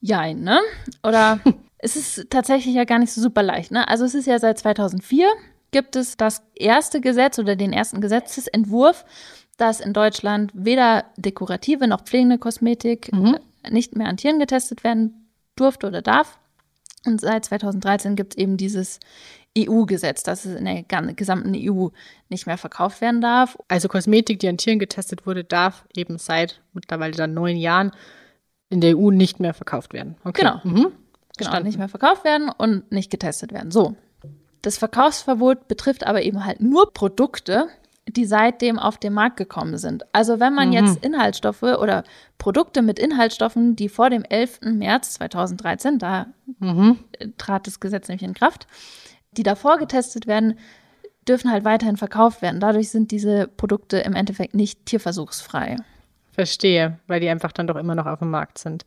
Ja, 0.00 0.32
ne? 0.32 0.60
Oder 1.02 1.40
es 1.78 1.96
ist 1.96 2.30
tatsächlich 2.30 2.74
ja 2.74 2.84
gar 2.84 2.98
nicht 2.98 3.12
so 3.12 3.20
super 3.20 3.42
leicht, 3.42 3.70
ne? 3.70 3.88
Also 3.88 4.04
es 4.04 4.14
ist 4.14 4.26
ja 4.26 4.38
seit 4.38 4.58
2004 4.58 5.26
gibt 5.72 5.96
es 5.96 6.16
das 6.16 6.42
erste 6.54 7.00
Gesetz 7.00 7.38
oder 7.38 7.56
den 7.56 7.72
ersten 7.72 8.00
Gesetzesentwurf, 8.00 9.04
dass 9.56 9.80
in 9.80 9.92
Deutschland 9.92 10.52
weder 10.54 11.06
dekorative 11.16 11.88
noch 11.88 12.02
pflegende 12.02 12.38
Kosmetik 12.38 13.12
mhm. 13.12 13.38
nicht 13.70 13.96
mehr 13.96 14.08
an 14.08 14.18
Tieren 14.18 14.38
getestet 14.38 14.84
werden 14.84 15.28
durfte 15.56 15.86
oder 15.86 16.02
darf. 16.02 16.38
Und 17.04 17.20
seit 17.20 17.46
2013 17.46 18.16
gibt 18.16 18.34
es 18.34 18.38
eben 18.38 18.56
dieses 18.56 19.00
EU-Gesetz, 19.58 20.22
dass 20.22 20.44
es 20.44 20.56
in 20.56 20.64
der 20.64 20.82
gesamten 21.14 21.54
EU 21.54 21.88
nicht 22.28 22.46
mehr 22.46 22.58
verkauft 22.58 23.00
werden 23.00 23.20
darf. 23.20 23.58
Also 23.68 23.88
Kosmetik, 23.88 24.38
die 24.38 24.48
an 24.48 24.56
Tieren 24.56 24.78
getestet 24.78 25.26
wurde, 25.26 25.44
darf 25.44 25.84
eben 25.94 26.18
seit 26.18 26.60
mittlerweile 26.72 27.12
dann 27.12 27.34
neun 27.34 27.56
Jahren 27.56 27.92
in 28.70 28.80
der 28.80 28.96
EU 28.96 29.10
nicht 29.10 29.40
mehr 29.40 29.52
verkauft 29.52 29.92
werden. 29.92 30.16
Okay. 30.24 30.42
Genau. 30.42 30.60
Mhm. 30.64 30.92
Genau, 31.36 31.60
nicht 31.60 31.78
mehr 31.78 31.88
verkauft 31.88 32.24
werden 32.24 32.50
und 32.50 32.90
nicht 32.92 33.10
getestet 33.10 33.52
werden. 33.52 33.70
So. 33.70 33.96
Das 34.60 34.78
Verkaufsverbot 34.78 35.66
betrifft 35.66 36.06
aber 36.06 36.22
eben 36.22 36.44
halt 36.44 36.60
nur 36.60 36.92
Produkte, 36.92 37.68
die 38.08 38.24
seitdem 38.24 38.78
auf 38.78 38.98
den 38.98 39.12
Markt 39.12 39.36
gekommen 39.36 39.76
sind. 39.78 40.04
Also 40.12 40.40
wenn 40.40 40.54
man 40.54 40.68
mhm. 40.68 40.74
jetzt 40.74 41.04
Inhaltsstoffe 41.04 41.62
oder 41.62 42.04
Produkte 42.38 42.82
mit 42.82 42.98
Inhaltsstoffen, 42.98 43.76
die 43.76 43.88
vor 43.88 44.10
dem 44.10 44.24
11. 44.24 44.60
März 44.62 45.14
2013, 45.14 45.98
da 45.98 46.26
mhm. 46.58 46.98
trat 47.38 47.66
das 47.66 47.80
Gesetz 47.80 48.08
nämlich 48.08 48.24
in 48.24 48.34
Kraft, 48.34 48.66
die 49.32 49.42
davor 49.42 49.78
getestet 49.78 50.26
werden, 50.26 50.58
dürfen 51.28 51.50
halt 51.50 51.64
weiterhin 51.64 51.96
verkauft 51.96 52.42
werden. 52.42 52.60
Dadurch 52.60 52.90
sind 52.90 53.10
diese 53.10 53.48
Produkte 53.48 53.98
im 53.98 54.14
Endeffekt 54.14 54.54
nicht 54.54 54.86
tierversuchsfrei. 54.86 55.76
Verstehe, 56.32 56.98
weil 57.06 57.20
die 57.20 57.28
einfach 57.28 57.52
dann 57.52 57.66
doch 57.66 57.76
immer 57.76 57.94
noch 57.94 58.06
auf 58.06 58.20
dem 58.20 58.30
Markt 58.30 58.58
sind. 58.58 58.84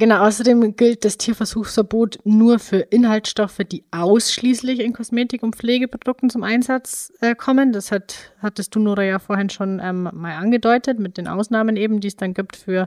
Genau, 0.00 0.24
außerdem 0.24 0.76
gilt 0.76 1.04
das 1.04 1.18
Tierversuchsverbot 1.18 2.20
nur 2.22 2.60
für 2.60 2.78
Inhaltsstoffe, 2.78 3.58
die 3.68 3.82
ausschließlich 3.90 4.78
in 4.78 4.92
Kosmetik- 4.92 5.42
und 5.42 5.56
Pflegeprodukten 5.56 6.30
zum 6.30 6.44
Einsatz 6.44 7.12
äh, 7.20 7.34
kommen. 7.34 7.72
Das 7.72 7.90
hat, 7.90 8.14
hattest 8.40 8.76
du, 8.76 8.78
Nora, 8.78 9.02
ja 9.02 9.18
vorhin 9.18 9.50
schon 9.50 9.80
ähm, 9.82 10.08
mal 10.12 10.36
angedeutet, 10.36 11.00
mit 11.00 11.18
den 11.18 11.26
Ausnahmen 11.26 11.76
eben, 11.76 11.98
die 11.98 12.08
es 12.08 12.16
dann 12.16 12.32
gibt 12.32 12.54
für 12.54 12.86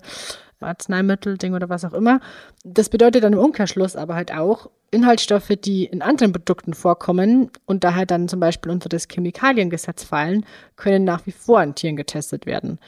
Arzneimittel, 0.63 1.37
Ding 1.37 1.53
oder 1.53 1.69
was 1.69 1.85
auch 1.85 1.93
immer. 1.93 2.19
Das 2.63 2.89
bedeutet 2.89 3.23
dann 3.23 3.33
im 3.33 3.39
Umkehrschluss 3.39 3.95
aber 3.95 4.15
halt 4.15 4.33
auch, 4.33 4.69
Inhaltsstoffe, 4.91 5.53
die 5.63 5.85
in 5.85 6.01
anderen 6.01 6.33
Produkten 6.33 6.73
vorkommen 6.73 7.49
und 7.65 7.83
daher 7.83 8.05
dann 8.05 8.27
zum 8.27 8.39
Beispiel 8.39 8.71
unter 8.71 8.89
das 8.89 9.07
Chemikaliengesetz 9.07 10.03
fallen, 10.03 10.45
können 10.75 11.05
nach 11.05 11.25
wie 11.25 11.31
vor 11.31 11.59
an 11.59 11.75
Tieren 11.75 11.95
getestet 11.95 12.45
werden. 12.45 12.79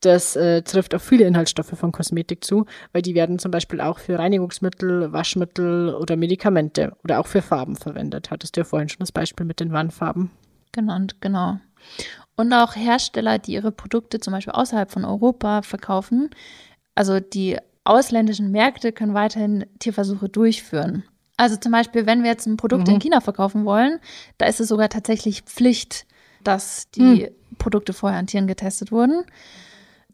Das 0.00 0.36
äh, 0.36 0.60
trifft 0.62 0.94
auf 0.94 1.02
viele 1.02 1.24
Inhaltsstoffe 1.24 1.72
von 1.74 1.92
Kosmetik 1.92 2.44
zu, 2.44 2.66
weil 2.92 3.00
die 3.00 3.14
werden 3.14 3.38
zum 3.38 3.50
Beispiel 3.50 3.80
auch 3.80 3.98
für 3.98 4.18
Reinigungsmittel, 4.18 5.12
Waschmittel 5.12 5.94
oder 5.94 6.16
Medikamente 6.16 6.92
oder 7.02 7.18
auch 7.18 7.26
für 7.26 7.40
Farben 7.40 7.76
verwendet. 7.76 8.30
Hattest 8.30 8.56
du 8.56 8.60
ja 8.60 8.64
vorhin 8.64 8.90
schon 8.90 9.00
das 9.00 9.12
Beispiel 9.12 9.46
mit 9.46 9.58
den 9.58 9.72
Wandfarben 9.72 10.30
genannt, 10.76 11.16
genau. 11.20 11.58
Und 12.36 12.52
auch 12.52 12.76
Hersteller, 12.76 13.38
die 13.38 13.54
ihre 13.54 13.72
Produkte 13.72 14.20
zum 14.20 14.32
Beispiel 14.32 14.52
außerhalb 14.52 14.90
von 14.90 15.04
Europa 15.04 15.62
verkaufen, 15.62 16.30
also 16.96 17.20
die 17.20 17.58
ausländischen 17.84 18.50
Märkte 18.50 18.90
können 18.90 19.14
weiterhin 19.14 19.64
Tierversuche 19.78 20.28
durchführen. 20.28 21.04
Also 21.36 21.54
zum 21.54 21.70
Beispiel, 21.70 22.06
wenn 22.06 22.24
wir 22.24 22.30
jetzt 22.30 22.46
ein 22.46 22.56
Produkt 22.56 22.88
mhm. 22.88 22.94
in 22.94 23.00
China 23.00 23.20
verkaufen 23.20 23.64
wollen, 23.64 24.00
da 24.38 24.46
ist 24.46 24.58
es 24.58 24.68
sogar 24.68 24.88
tatsächlich 24.88 25.42
Pflicht, 25.42 26.06
dass 26.42 26.90
die 26.90 27.30
mhm. 27.30 27.58
Produkte 27.58 27.92
vorher 27.92 28.18
an 28.18 28.26
Tieren 28.26 28.48
getestet 28.48 28.90
wurden 28.90 29.24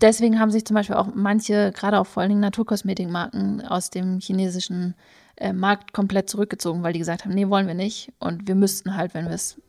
deswegen 0.02 0.38
haben 0.38 0.50
sich 0.50 0.64
zum 0.64 0.74
Beispiel 0.74 0.96
auch 0.96 1.08
manche, 1.14 1.72
gerade 1.72 1.98
auch 1.98 2.06
vor 2.06 2.20
allen 2.20 2.30
Dingen 2.30 2.40
Naturkosmetikmarken 2.40 3.62
aus 3.62 3.90
dem 3.90 4.20
chinesischen 4.20 4.94
äh, 5.36 5.52
Markt 5.52 5.92
komplett 5.92 6.28
zurückgezogen, 6.28 6.82
weil 6.82 6.92
die 6.92 6.98
gesagt 6.98 7.24
haben, 7.24 7.34
nee, 7.34 7.48
wollen 7.48 7.66
wir 7.66 7.74
nicht. 7.74 8.12
Und 8.18 8.48
wir 8.48 8.54
müssten 8.54 8.96
halt, 8.96 9.14
wenn 9.14 9.26
wir 9.26 9.32
es 9.32 9.60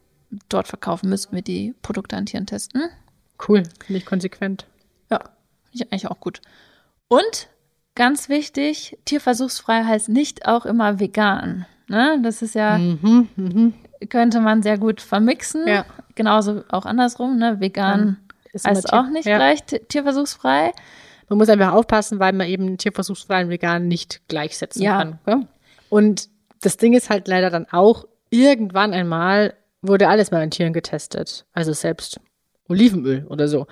dort 0.50 0.68
verkaufen, 0.68 1.10
müssten 1.10 1.36
wir 1.36 1.44
die 1.44 1.74
Produkte 1.82 2.18
an 2.18 2.26
Tieren 2.26 2.46
testen. 2.48 2.90
Cool, 3.48 3.64
finde 3.86 3.98
ich 4.00 4.06
konsequent. 4.06 4.66
Ja, 5.10 5.20
finde 5.20 5.86
ich 5.86 5.92
eigentlich 5.92 6.08
auch 6.08 6.20
gut. 6.20 6.42
Und 7.14 7.48
ganz 7.96 8.30
wichtig, 8.30 8.98
tierversuchsfrei 9.06 9.84
heißt 9.84 10.10
nicht 10.10 10.48
auch 10.48 10.66
immer 10.66 11.00
vegan. 11.00 11.66
Ne? 11.88 12.20
Das 12.24 12.42
ist 12.42 12.56
ja, 12.56 12.78
mhm, 12.78 13.30
mh. 13.36 13.72
könnte 14.10 14.40
man 14.40 14.64
sehr 14.64 14.78
gut 14.78 15.02
vermixen. 15.02 15.68
Ja. 15.68 15.86
Genauso 16.16 16.64
auch 16.70 16.86
andersrum, 16.86 17.38
ne? 17.38 17.60
Vegan 17.60 18.18
ist 18.52 18.94
auch 18.94 19.10
nicht 19.10 19.26
ja. 19.26 19.38
gleich 19.38 19.64
tierversuchsfrei. 19.64 20.72
Man 21.30 21.40
muss 21.40 21.50
einfach 21.50 21.74
aufpassen, 21.74 22.20
weil 22.20 22.34
man 22.34 22.48
eben 22.48 22.78
tierversuchsfrei 22.78 23.44
und 23.44 23.50
vegan 23.50 23.88
nicht 23.88 24.28
gleichsetzen 24.28 24.84
ja. 24.84 24.98
kann. 24.98 25.20
Ja? 25.28 25.42
Und 25.90 26.30
das 26.62 26.78
Ding 26.78 26.94
ist 26.94 27.10
halt 27.10 27.28
leider 27.28 27.50
dann 27.50 27.68
auch, 27.72 28.06
irgendwann 28.30 28.94
einmal 28.94 29.54
wurde 29.82 30.08
alles 30.08 30.32
mal 30.32 30.42
an 30.42 30.52
Tieren 30.52 30.74
getestet. 30.74 31.46
Also 31.54 31.74
selbst 31.74 32.20
Olivenöl 32.70 33.26
oder 33.28 33.48
so. 33.48 33.68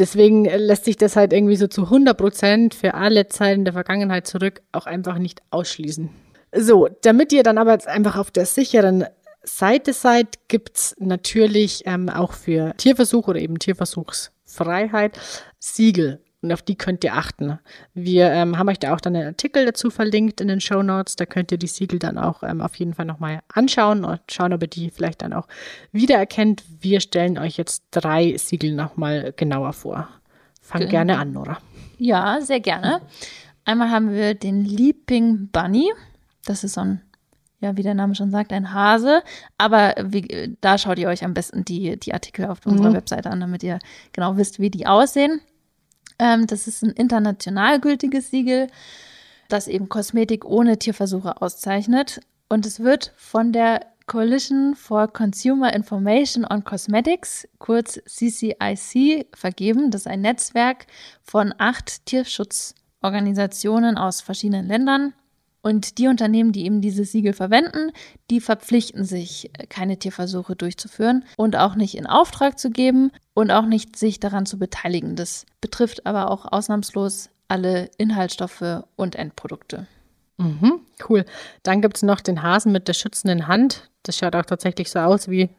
Deswegen 0.00 0.46
lässt 0.46 0.86
sich 0.86 0.96
das 0.96 1.14
halt 1.14 1.34
irgendwie 1.34 1.56
so 1.56 1.66
zu 1.66 1.82
100 1.82 2.16
Prozent 2.16 2.74
für 2.74 2.94
alle 2.94 3.28
Zeiten 3.28 3.66
der 3.66 3.74
Vergangenheit 3.74 4.26
zurück 4.26 4.62
auch 4.72 4.86
einfach 4.86 5.18
nicht 5.18 5.42
ausschließen. 5.50 6.08
So, 6.56 6.88
damit 7.02 7.32
ihr 7.34 7.42
dann 7.42 7.58
aber 7.58 7.72
jetzt 7.72 7.86
einfach 7.86 8.16
auf 8.16 8.30
der 8.30 8.46
sicheren 8.46 9.04
Seite 9.42 9.92
seid, 9.92 10.48
gibt's 10.48 10.96
natürlich 10.98 11.82
ähm, 11.84 12.08
auch 12.08 12.32
für 12.32 12.72
Tierversuch 12.78 13.28
oder 13.28 13.40
eben 13.40 13.58
Tierversuchsfreiheit 13.58 15.18
Siegel. 15.58 16.20
Und 16.42 16.52
auf 16.52 16.62
die 16.62 16.76
könnt 16.76 17.04
ihr 17.04 17.14
achten. 17.14 17.58
Wir 17.92 18.30
ähm, 18.30 18.56
haben 18.56 18.68
euch 18.68 18.78
da 18.78 18.94
auch 18.94 19.00
dann 19.00 19.14
einen 19.14 19.26
Artikel 19.26 19.66
dazu 19.66 19.90
verlinkt 19.90 20.40
in 20.40 20.48
den 20.48 20.60
Show 20.60 20.82
Notes. 20.82 21.16
Da 21.16 21.26
könnt 21.26 21.52
ihr 21.52 21.58
die 21.58 21.66
Siegel 21.66 21.98
dann 21.98 22.16
auch 22.16 22.42
ähm, 22.42 22.62
auf 22.62 22.76
jeden 22.76 22.94
Fall 22.94 23.04
nochmal 23.04 23.40
anschauen 23.52 24.04
und 24.04 24.20
schauen, 24.30 24.54
ob 24.54 24.62
ihr 24.62 24.68
die 24.68 24.90
vielleicht 24.90 25.20
dann 25.20 25.34
auch 25.34 25.48
wiedererkennt. 25.92 26.64
Wir 26.80 27.00
stellen 27.00 27.36
euch 27.36 27.58
jetzt 27.58 27.84
drei 27.90 28.36
Siegel 28.38 28.72
nochmal 28.72 29.34
genauer 29.36 29.74
vor. 29.74 30.08
Fang 30.62 30.80
Ge 30.80 30.88
gerne 30.88 31.18
an, 31.18 31.32
Nora. 31.32 31.58
Ja, 31.98 32.40
sehr 32.40 32.60
gerne. 32.60 33.02
Einmal 33.66 33.90
haben 33.90 34.10
wir 34.10 34.34
den 34.34 34.64
Leaping 34.64 35.50
Bunny. 35.52 35.92
Das 36.46 36.64
ist 36.64 36.74
so 36.74 36.80
ein, 36.80 37.02
ja, 37.60 37.76
wie 37.76 37.82
der 37.82 37.94
Name 37.94 38.14
schon 38.14 38.30
sagt, 38.30 38.52
ein 38.52 38.72
Hase. 38.72 39.22
Aber 39.58 39.94
wie, 40.02 40.56
da 40.62 40.78
schaut 40.78 40.98
ihr 40.98 41.08
euch 41.08 41.22
am 41.22 41.34
besten 41.34 41.66
die, 41.66 42.00
die 42.00 42.14
Artikel 42.14 42.46
auf 42.46 42.64
mhm. 42.64 42.72
unserer 42.72 42.94
Webseite 42.94 43.30
an, 43.30 43.40
damit 43.40 43.62
ihr 43.62 43.78
genau 44.12 44.38
wisst, 44.38 44.58
wie 44.58 44.70
die 44.70 44.86
aussehen. 44.86 45.42
Ähm, 46.20 46.46
das 46.46 46.68
ist 46.68 46.82
ein 46.82 46.90
international 46.90 47.80
gültiges 47.80 48.30
Siegel, 48.30 48.68
das 49.48 49.66
eben 49.66 49.88
Kosmetik 49.88 50.44
ohne 50.44 50.78
Tierversuche 50.78 51.40
auszeichnet. 51.40 52.20
Und 52.48 52.66
es 52.66 52.80
wird 52.80 53.12
von 53.16 53.52
der 53.52 53.86
Coalition 54.06 54.74
for 54.76 55.08
Consumer 55.08 55.72
Information 55.72 56.44
on 56.44 56.62
Cosmetics, 56.62 57.48
kurz 57.58 58.00
CCIC, 58.06 59.28
vergeben. 59.34 59.90
Das 59.90 60.02
ist 60.02 60.06
ein 60.08 60.20
Netzwerk 60.20 60.86
von 61.22 61.54
acht 61.56 62.04
Tierschutzorganisationen 62.06 63.96
aus 63.96 64.20
verschiedenen 64.20 64.66
Ländern. 64.66 65.14
Und 65.62 65.98
die 65.98 66.08
Unternehmen, 66.08 66.52
die 66.52 66.64
eben 66.64 66.80
dieses 66.80 67.12
Siegel 67.12 67.32
verwenden, 67.32 67.92
die 68.30 68.40
verpflichten 68.40 69.04
sich, 69.04 69.50
keine 69.68 69.98
Tierversuche 69.98 70.56
durchzuführen 70.56 71.24
und 71.36 71.56
auch 71.56 71.74
nicht 71.74 71.96
in 71.96 72.06
Auftrag 72.06 72.58
zu 72.58 72.70
geben 72.70 73.10
und 73.34 73.50
auch 73.50 73.66
nicht 73.66 73.96
sich 73.96 74.20
daran 74.20 74.46
zu 74.46 74.58
beteiligen. 74.58 75.16
Das 75.16 75.44
betrifft 75.60 76.06
aber 76.06 76.30
auch 76.30 76.50
ausnahmslos 76.50 77.28
alle 77.48 77.90
Inhaltsstoffe 77.98 78.84
und 78.96 79.16
Endprodukte. 79.16 79.86
Mhm, 80.38 80.80
cool. 81.08 81.24
Dann 81.62 81.82
gibt 81.82 81.96
es 81.96 82.02
noch 82.02 82.20
den 82.20 82.42
Hasen 82.42 82.72
mit 82.72 82.88
der 82.88 82.94
schützenden 82.94 83.46
Hand. 83.46 83.90
Das 84.04 84.16
schaut 84.16 84.34
auch 84.34 84.46
tatsächlich 84.46 84.90
so 84.90 85.00
aus, 85.00 85.28
wie 85.28 85.50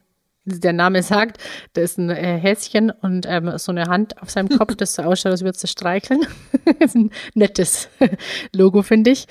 der 0.44 0.72
Name 0.72 1.02
sagt. 1.02 1.38
Da 1.72 1.82
ist 1.82 1.98
ein 1.98 2.10
äh, 2.10 2.38
Häschen 2.38 2.90
und 2.90 3.26
ähm, 3.28 3.56
so 3.58 3.72
eine 3.72 3.86
Hand 3.86 4.20
auf 4.20 4.30
seinem 4.30 4.48
Kopf, 4.58 4.74
das 4.76 4.94
so 4.94 5.02
ausschaut, 5.02 5.32
als 5.32 5.42
würde 5.42 5.58
es 5.60 5.70
streicheln. 5.70 6.26
das 6.64 6.74
ist 6.80 6.94
ein 6.96 7.10
nettes 7.34 7.88
Logo, 8.52 8.82
finde 8.82 9.10
ich. 9.10 9.26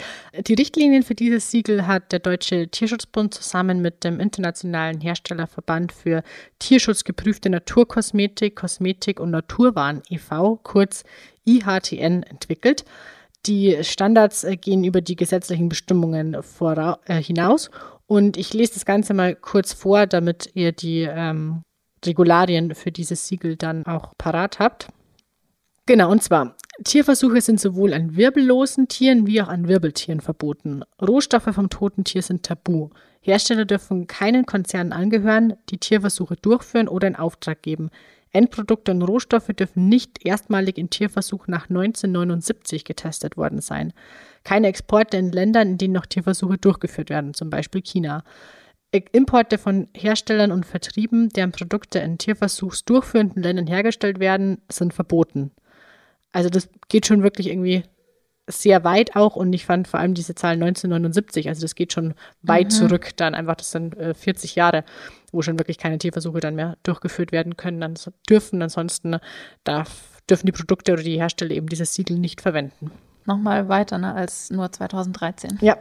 Die 0.47 0.53
Richtlinien 0.53 1.03
für 1.03 1.15
dieses 1.15 1.51
Siegel 1.51 1.87
hat 1.87 2.11
der 2.11 2.19
Deutsche 2.19 2.67
Tierschutzbund 2.69 3.33
zusammen 3.33 3.81
mit 3.81 4.03
dem 4.03 4.19
Internationalen 4.19 5.01
Herstellerverband 5.01 5.91
für 5.91 6.23
tierschutzgeprüfte 6.59 7.49
Naturkosmetik, 7.49 8.55
Kosmetik 8.55 9.19
und 9.19 9.31
Naturwaren 9.31 10.01
e.V., 10.09 10.59
kurz 10.63 11.03
IHTN, 11.45 12.23
entwickelt. 12.23 12.85
Die 13.47 13.83
Standards 13.83 14.43
äh, 14.43 14.55
gehen 14.55 14.83
über 14.83 15.01
die 15.01 15.15
gesetzlichen 15.15 15.67
Bestimmungen 15.67 16.35
äh, 16.35 17.21
hinaus. 17.21 17.71
Und 18.11 18.35
ich 18.35 18.53
lese 18.53 18.73
das 18.73 18.83
Ganze 18.83 19.13
mal 19.13 19.37
kurz 19.37 19.71
vor, 19.71 20.05
damit 20.05 20.49
ihr 20.53 20.73
die 20.73 21.03
ähm, 21.09 21.63
Regularien 22.05 22.75
für 22.75 22.91
dieses 22.91 23.25
Siegel 23.25 23.55
dann 23.55 23.85
auch 23.85 24.11
parat 24.17 24.59
habt. 24.59 24.89
Genau, 25.85 26.11
und 26.11 26.21
zwar, 26.21 26.57
Tierversuche 26.83 27.39
sind 27.39 27.61
sowohl 27.61 27.93
an 27.93 28.17
wirbellosen 28.17 28.89
Tieren 28.89 29.27
wie 29.27 29.41
auch 29.41 29.47
an 29.47 29.69
Wirbeltieren 29.69 30.19
verboten. 30.19 30.83
Rohstoffe 31.01 31.55
vom 31.55 31.69
toten 31.69 32.03
Tier 32.03 32.21
sind 32.21 32.43
tabu. 32.43 32.89
Hersteller 33.21 33.63
dürfen 33.63 34.07
keinen 34.07 34.45
Konzernen 34.45 34.91
angehören, 34.91 35.53
die 35.69 35.77
Tierversuche 35.77 36.35
durchführen 36.35 36.89
oder 36.89 37.07
in 37.07 37.15
Auftrag 37.15 37.61
geben. 37.61 37.91
Endprodukte 38.33 38.91
und 38.91 39.03
Rohstoffe 39.03 39.53
dürfen 39.57 39.87
nicht 39.87 40.25
erstmalig 40.25 40.77
in 40.77 40.89
Tierversuchen 40.89 41.49
nach 41.49 41.69
1979 41.69 42.83
getestet 42.83 43.37
worden 43.37 43.61
sein. 43.61 43.93
Keine 44.43 44.67
Exporte 44.67 45.17
in 45.17 45.31
Ländern, 45.31 45.69
in 45.71 45.77
denen 45.77 45.93
noch 45.93 46.05
Tierversuche 46.05 46.57
durchgeführt 46.57 47.09
werden, 47.09 47.33
zum 47.33 47.49
Beispiel 47.49 47.81
China. 47.81 48.23
Importe 48.91 49.57
von 49.57 49.87
Herstellern 49.95 50.51
und 50.51 50.65
Vertrieben, 50.65 51.29
deren 51.29 51.51
Produkte 51.51 51.99
in 51.99 52.17
tierversuchsdurchführenden 52.17 53.41
Ländern 53.41 53.67
hergestellt 53.67 54.19
werden, 54.19 54.61
sind 54.69 54.93
verboten. 54.93 55.51
Also 56.33 56.49
das 56.49 56.69
geht 56.89 57.05
schon 57.07 57.23
wirklich 57.23 57.47
irgendwie 57.47 57.83
sehr 58.47 58.83
weit 58.83 59.15
auch 59.15 59.35
und 59.35 59.53
ich 59.53 59.65
fand 59.65 59.87
vor 59.87 59.99
allem 59.99 60.13
diese 60.13 60.35
Zahl 60.35 60.53
1979, 60.53 61.47
also 61.47 61.61
das 61.61 61.75
geht 61.75 61.93
schon 61.93 62.13
weit 62.41 62.65
mhm. 62.65 62.71
zurück, 62.71 63.11
dann 63.15 63.35
einfach, 63.35 63.55
das 63.55 63.71
sind 63.71 63.97
äh, 63.97 64.13
40 64.13 64.55
Jahre, 64.55 64.83
wo 65.31 65.41
schon 65.41 65.57
wirklich 65.57 65.77
keine 65.77 65.97
Tierversuche 65.97 66.39
dann 66.39 66.55
mehr 66.55 66.77
durchgeführt 66.83 67.31
werden 67.31 67.55
können, 67.55 67.79
dann 67.79 67.93
dürfen, 68.29 68.61
ansonsten 68.61 69.17
darf, 69.63 70.21
dürfen 70.29 70.47
die 70.47 70.51
Produkte 70.51 70.93
oder 70.93 71.03
die 71.03 71.17
Hersteller 71.17 71.51
eben 71.51 71.67
dieses 71.67 71.93
Siegel 71.93 72.17
nicht 72.17 72.41
verwenden. 72.41 72.91
Nochmal 73.25 73.69
weiter 73.69 73.97
ne, 73.97 74.13
als 74.13 74.49
nur 74.49 74.71
2013. 74.71 75.59
Ja. 75.61 75.77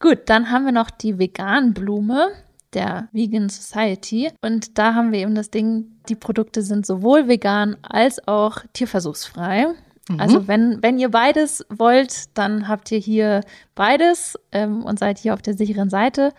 Gut, 0.00 0.20
dann 0.26 0.50
haben 0.50 0.64
wir 0.64 0.72
noch 0.72 0.90
die 0.90 1.18
Veganblume 1.18 2.32
der 2.74 3.08
Vegan 3.12 3.48
Society. 3.48 4.30
Und 4.42 4.78
da 4.78 4.94
haben 4.94 5.12
wir 5.12 5.20
eben 5.20 5.34
das 5.34 5.50
Ding, 5.50 5.86
die 6.08 6.16
Produkte 6.16 6.62
sind 6.62 6.84
sowohl 6.84 7.28
vegan 7.28 7.76
als 7.82 8.26
auch 8.28 8.58
tierversuchsfrei. 8.72 9.68
Mhm. 10.08 10.20
Also 10.20 10.48
wenn, 10.48 10.82
wenn 10.82 10.98
ihr 10.98 11.10
beides 11.10 11.64
wollt, 11.70 12.36
dann 12.36 12.68
habt 12.68 12.90
ihr 12.92 12.98
hier 12.98 13.40
beides 13.74 14.38
ähm, 14.52 14.84
und 14.84 14.98
seid 14.98 15.18
hier 15.18 15.34
auf 15.34 15.42
der 15.42 15.54
sicheren 15.54 15.88
Seite. 15.88 16.32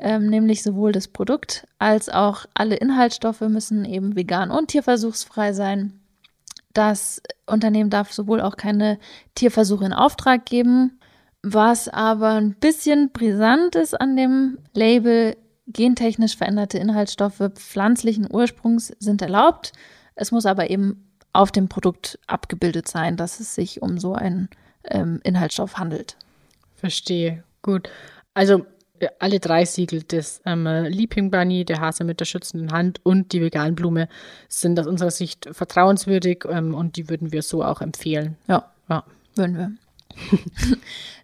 Ähm, 0.00 0.26
nämlich 0.26 0.62
sowohl 0.62 0.92
das 0.92 1.08
Produkt 1.08 1.66
als 1.80 2.08
auch 2.08 2.46
alle 2.54 2.76
Inhaltsstoffe 2.76 3.40
müssen 3.40 3.84
eben 3.84 4.14
vegan 4.14 4.50
und 4.52 4.68
tierversuchsfrei 4.68 5.52
sein. 5.52 5.97
Das 6.78 7.20
Unternehmen 7.46 7.90
darf 7.90 8.12
sowohl 8.12 8.40
auch 8.40 8.56
keine 8.56 9.00
Tierversuche 9.34 9.84
in 9.84 9.92
Auftrag 9.92 10.46
geben. 10.46 11.00
Was 11.42 11.88
aber 11.88 12.34
ein 12.34 12.54
bisschen 12.54 13.10
brisant 13.10 13.74
ist 13.74 14.00
an 14.00 14.16
dem 14.16 14.58
Label, 14.74 15.36
gentechnisch 15.66 16.36
veränderte 16.36 16.78
Inhaltsstoffe 16.78 17.42
pflanzlichen 17.56 18.28
Ursprungs 18.30 18.92
sind 19.00 19.22
erlaubt. 19.22 19.72
Es 20.14 20.30
muss 20.30 20.46
aber 20.46 20.70
eben 20.70 21.10
auf 21.32 21.50
dem 21.50 21.68
Produkt 21.68 22.20
abgebildet 22.28 22.86
sein, 22.86 23.16
dass 23.16 23.40
es 23.40 23.56
sich 23.56 23.82
um 23.82 23.98
so 23.98 24.14
einen 24.14 24.48
ähm, 24.84 25.18
Inhaltsstoff 25.24 25.78
handelt. 25.78 26.16
Verstehe. 26.76 27.42
Gut. 27.60 27.90
Also 28.34 28.66
alle 29.18 29.40
drei 29.40 29.64
Siegel, 29.64 30.02
das 30.02 30.40
ähm, 30.44 30.64
Leaping 30.64 31.30
Bunny, 31.30 31.64
der 31.64 31.80
Hase 31.80 32.04
mit 32.04 32.20
der 32.20 32.24
schützenden 32.24 32.72
Hand 32.72 33.00
und 33.04 33.32
die 33.32 33.40
Veganblume 33.40 34.08
sind 34.48 34.78
aus 34.78 34.86
unserer 34.86 35.10
Sicht 35.10 35.48
vertrauenswürdig 35.52 36.44
ähm, 36.48 36.74
und 36.74 36.96
die 36.96 37.08
würden 37.08 37.32
wir 37.32 37.42
so 37.42 37.64
auch 37.64 37.80
empfehlen. 37.80 38.36
Ja, 38.46 38.70
ja. 38.88 39.04
würden 39.34 39.56
wir. 39.56 39.72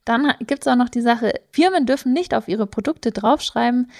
Dann 0.05 0.33
gibt 0.41 0.67
es 0.67 0.69
auch 0.69 0.77
noch 0.77 0.89
die 0.89 1.01
Sache, 1.01 1.33
Firmen 1.51 1.87
dürfen 1.87 2.13
nicht 2.13 2.35
auf 2.35 2.49
ihre 2.49 2.67
Produkte 2.67 3.11
draufschreiben, 3.11 3.91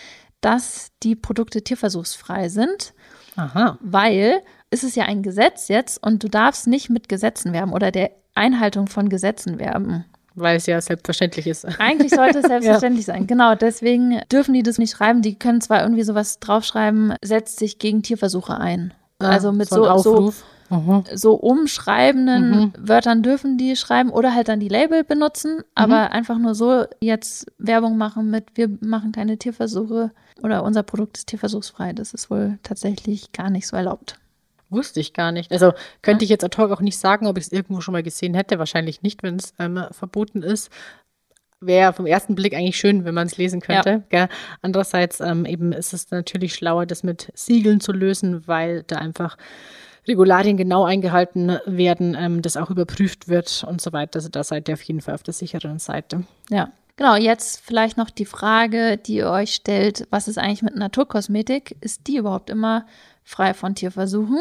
dass 0.41 0.93
die 1.03 1.17
Produkte 1.17 1.63
tierversuchsfrei 1.63 2.49
sind. 2.49 2.93
Aha. 3.37 3.79
Weil 3.81 4.43
ist 4.71 4.85
es 4.85 4.95
ja 4.95 5.05
ein 5.05 5.23
Gesetz 5.23 5.69
jetzt 5.69 6.03
und 6.03 6.23
du 6.23 6.29
darfst 6.29 6.67
nicht 6.67 6.91
mit 6.91 7.09
Gesetzen 7.09 7.53
werben 7.53 7.73
oder 7.73 7.91
der 7.91 8.11
Einhaltung 8.35 8.87
von 8.87 9.09
Gesetzen 9.09 9.59
werben. 9.59 10.05
Weil 10.35 10.57
es 10.57 10.67
ja 10.67 10.81
selbstverständlich 10.81 11.47
ist. 11.47 11.65
Eigentlich 11.79 12.13
sollte 12.13 12.41
es 12.41 12.47
selbstverständlich 12.49 13.07
ja. 13.07 13.15
sein. 13.15 13.27
Genau, 13.27 13.55
deswegen 13.55 14.21
dürfen 14.33 14.55
die 14.55 14.63
das 14.63 14.79
nicht 14.79 14.97
schreiben. 14.97 15.23
Die 15.23 15.39
können 15.39 15.61
zwar 15.61 15.83
irgendwie 15.83 16.03
sowas 16.03 16.41
draufschreiben, 16.41 17.15
setzt 17.23 17.59
sich 17.59 17.79
gegen 17.79 18.03
Tierversuche 18.03 18.59
ein. 18.59 18.93
Ja, 19.23 19.29
also 19.29 19.53
mit 19.53 19.69
so, 19.69 19.85
so, 19.99 20.31
so, 20.31 20.77
mhm. 20.77 21.05
so 21.15 21.35
umschreibenden 21.35 22.51
mhm. 22.51 22.73
Wörtern 22.77 23.23
dürfen 23.23 23.59
die 23.59 23.77
schreiben 23.77 24.11
oder 24.11 24.35
halt 24.35 24.49
dann 24.49 24.61
die 24.61 24.69
Label 24.69 25.05
benutzen, 25.05 25.63
aber 25.75 26.07
mhm. 26.07 26.13
einfach 26.13 26.39
nur 26.39 26.55
so 26.55 26.85
jetzt 27.01 27.47
Werbung 27.59 27.97
machen 27.97 28.31
mit, 28.31 28.47
wir 28.55 28.69
machen 28.81 29.13
keine 29.13 29.39
Tierversuche 29.39 30.11
oder 30.43 30.65
unser 30.65 30.83
Produkt 30.83 31.19
ist 31.19 31.29
tierversuchsfrei. 31.29 31.93
Das 31.93 32.13
ist 32.13 32.29
wohl 32.29 32.59
tatsächlich 32.63 33.33
gar 33.33 33.51
nicht 33.51 33.69
so 33.69 33.77
erlaubt. 33.77 34.17
Wusste 34.75 35.01
ich 35.01 35.13
gar 35.13 35.33
nicht. 35.33 35.53
Also 35.53 35.73
könnte 36.03 36.25
ich 36.25 36.31
jetzt 36.31 36.45
ad 36.45 36.57
hoc 36.61 36.71
auch 36.71 36.81
nicht 36.81 36.99
sagen, 36.99 37.27
ob 37.27 37.39
ich 37.39 37.45
es 37.45 37.53
irgendwo 37.53 37.81
schon 37.81 37.93
mal 37.93 38.03
gesehen 38.03 38.35
hätte. 38.35 38.59
Wahrscheinlich 38.59 39.03
nicht, 39.03 39.23
wenn 39.23 39.37
es 39.37 39.55
ähm, 39.59 39.85
verboten 39.93 40.43
ist. 40.43 40.71
Wäre 41.61 41.93
vom 41.93 42.07
ersten 42.07 42.35
Blick 42.35 42.55
eigentlich 42.55 42.77
schön, 42.77 43.05
wenn 43.05 43.15
man 43.15 43.27
es 43.27 43.39
lesen 43.39 43.61
könnte. 43.61 44.03
Ja. 44.13 44.29
Andererseits 44.61 45.21
ähm, 45.21 45.47
eben 45.47 45.73
ist 45.73 45.95
es 45.95 46.11
natürlich 46.11 46.55
schlauer, 46.55 46.85
das 46.87 47.03
mit 47.03 47.31
Siegeln 47.35 47.81
zu 47.81 47.93
lösen, 47.93 48.47
weil 48.47 48.83
da 48.83 48.97
einfach 48.97 49.39
Regularien 50.07 50.57
genau 50.57 50.85
eingehalten 50.85 51.59
werden, 51.65 52.17
ähm, 52.19 52.43
das 52.43 52.57
auch 52.57 52.71
überprüft 52.71 53.29
wird 53.29 53.65
und 53.67 53.81
so 53.81 53.93
weiter. 53.93 54.17
Also 54.17 54.29
da 54.29 54.45
seid 54.45 54.69
ihr 54.69 54.75
auf 54.75 54.83
jeden 54.83 55.01
Fall 55.01 55.15
auf 55.15 55.23
der 55.23 55.35
sicheren 55.35 55.79
Seite. 55.79 56.25
Ja. 56.51 56.71
Genau, 56.97 57.17
jetzt 57.17 57.61
vielleicht 57.61 57.97
noch 57.97 58.11
die 58.11 58.25
Frage, 58.25 58.99
die 58.99 59.17
ihr 59.17 59.31
euch 59.31 59.55
stellt, 59.55 60.07
was 60.11 60.29
ist 60.29 60.39
eigentlich 60.39 60.63
mit 60.63 60.77
Naturkosmetik? 60.77 61.77
Ist 61.81 62.07
die 62.07 62.19
überhaupt 62.19 62.51
immer 62.51 62.87
frei 63.25 63.53
von 63.53 63.75
Tierversuchen. 63.75 64.39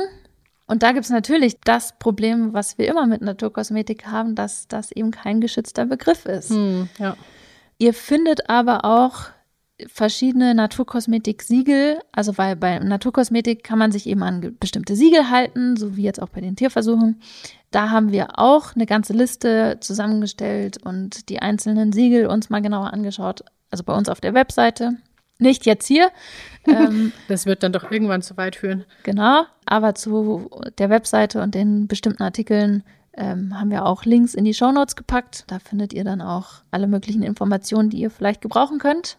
Und 0.66 0.84
da 0.84 0.92
gibt 0.92 1.06
es 1.06 1.12
natürlich 1.12 1.60
das 1.62 1.98
Problem, 2.00 2.54
was 2.54 2.78
wir 2.78 2.88
immer 2.88 3.06
mit 3.06 3.22
Naturkosmetik 3.22 4.08
haben, 4.08 4.36
dass 4.36 4.68
das 4.68 4.92
eben 4.92 5.12
kein 5.12 5.42
geschützter 5.42 5.86
Begriff 5.86 6.26
ist. 6.26 6.52
Hm, 6.52 6.90
ja. 7.00 7.18
Ihr 7.78 7.94
findet 7.94 8.50
aber 8.50 8.86
auch 8.86 9.26
verschiedene 9.88 10.54
Naturkosmetik-Siegel, 10.56 12.00
also 12.12 12.38
weil 12.38 12.56
bei 12.56 12.80
Naturkosmetik 12.80 13.64
kann 13.64 13.80
man 13.80 13.92
sich 13.92 14.08
eben 14.08 14.24
an 14.24 14.56
bestimmte 14.60 14.96
Siegel 14.96 15.30
halten, 15.30 15.76
so 15.76 15.98
wie 15.98 16.04
jetzt 16.04 16.22
auch 16.22 16.30
bei 16.30 16.42
den 16.42 16.56
Tierversuchen. 16.56 17.20
Da 17.72 17.90
haben 17.90 18.12
wir 18.12 18.40
auch 18.40 18.76
eine 18.76 18.86
ganze 18.86 19.14
Liste 19.14 19.78
zusammengestellt 19.82 20.78
und 20.84 21.30
die 21.30 21.42
einzelnen 21.42 21.92
Siegel 21.92 22.28
uns 22.28 22.50
mal 22.50 22.62
genauer 22.62 22.94
angeschaut, 22.94 23.44
also 23.72 23.84
bei 23.84 23.94
uns 23.94 24.10
auf 24.10 24.22
der 24.22 24.34
Webseite. 24.34 24.98
Nicht 25.40 25.66
jetzt 25.66 25.88
hier. 25.88 26.12
Ähm, 26.66 27.12
das 27.28 27.46
wird 27.46 27.62
dann 27.62 27.74
doch 27.74 27.92
irgendwann 27.92 28.22
zu 28.22 28.38
weit 28.38 28.56
führen. 28.56 28.86
Genau, 29.04 29.44
aber 29.66 29.96
zu 29.96 30.50
der 30.78 30.90
Webseite 30.90 31.42
und 31.42 31.54
den 31.54 31.90
bestimmten 31.90 32.24
Artikeln 32.24 32.86
ähm, 33.18 33.60
haben 33.60 33.70
wir 33.70 33.86
auch 33.86 34.06
Links 34.06 34.34
in 34.34 34.46
die 34.46 34.54
Show 34.54 34.72
Notes 34.72 34.96
gepackt. 34.96 35.44
Da 35.48 35.60
findet 35.60 35.92
ihr 35.92 36.06
dann 36.06 36.22
auch 36.22 36.64
alle 36.72 36.88
möglichen 36.88 37.22
Informationen, 37.22 37.90
die 37.90 38.00
ihr 38.00 38.10
vielleicht 38.10 38.40
gebrauchen 38.40 38.80
könnt. 38.80 39.18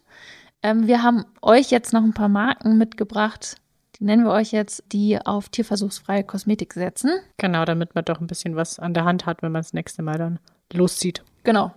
Ähm, 0.62 0.86
wir 0.86 1.02
haben 1.02 1.26
euch 1.42 1.70
jetzt 1.70 1.92
noch 1.92 2.02
ein 2.02 2.14
paar 2.14 2.30
Marken 2.30 2.78
mitgebracht, 2.78 3.56
die 3.98 4.04
nennen 4.04 4.24
wir 4.24 4.32
euch 4.32 4.50
jetzt, 4.50 4.82
die 4.92 5.18
auf 5.24 5.48
tierversuchsfreie 5.48 6.24
Kosmetik 6.24 6.72
setzen. 6.72 7.10
Genau, 7.36 7.64
damit 7.64 7.94
man 7.94 8.04
doch 8.04 8.20
ein 8.20 8.26
bisschen 8.26 8.56
was 8.56 8.78
an 8.78 8.94
der 8.94 9.04
Hand 9.04 9.26
hat, 9.26 9.42
wenn 9.42 9.52
man 9.52 9.60
das 9.60 9.72
nächste 9.72 10.02
Mal 10.02 10.18
dann 10.18 10.40
loszieht. 10.72 11.22
Genau. 11.44 11.72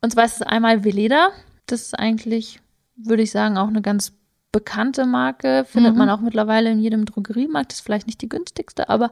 Und 0.00 0.12
zwar 0.12 0.24
ist 0.24 0.36
es 0.36 0.42
einmal 0.42 0.84
Veleda. 0.84 1.30
Das 1.66 1.82
ist 1.82 1.98
eigentlich, 1.98 2.60
würde 2.96 3.22
ich 3.22 3.30
sagen, 3.30 3.58
auch 3.58 3.68
eine 3.68 3.82
ganz 3.82 4.12
bekannte 4.52 5.04
Marke. 5.04 5.64
Findet 5.66 5.92
mhm. 5.92 5.98
man 5.98 6.10
auch 6.10 6.20
mittlerweile 6.20 6.70
in 6.70 6.78
jedem 6.78 7.04
Drogeriemarkt. 7.04 7.72
Ist 7.72 7.80
vielleicht 7.80 8.06
nicht 8.06 8.22
die 8.22 8.28
günstigste, 8.28 8.88
aber 8.88 9.10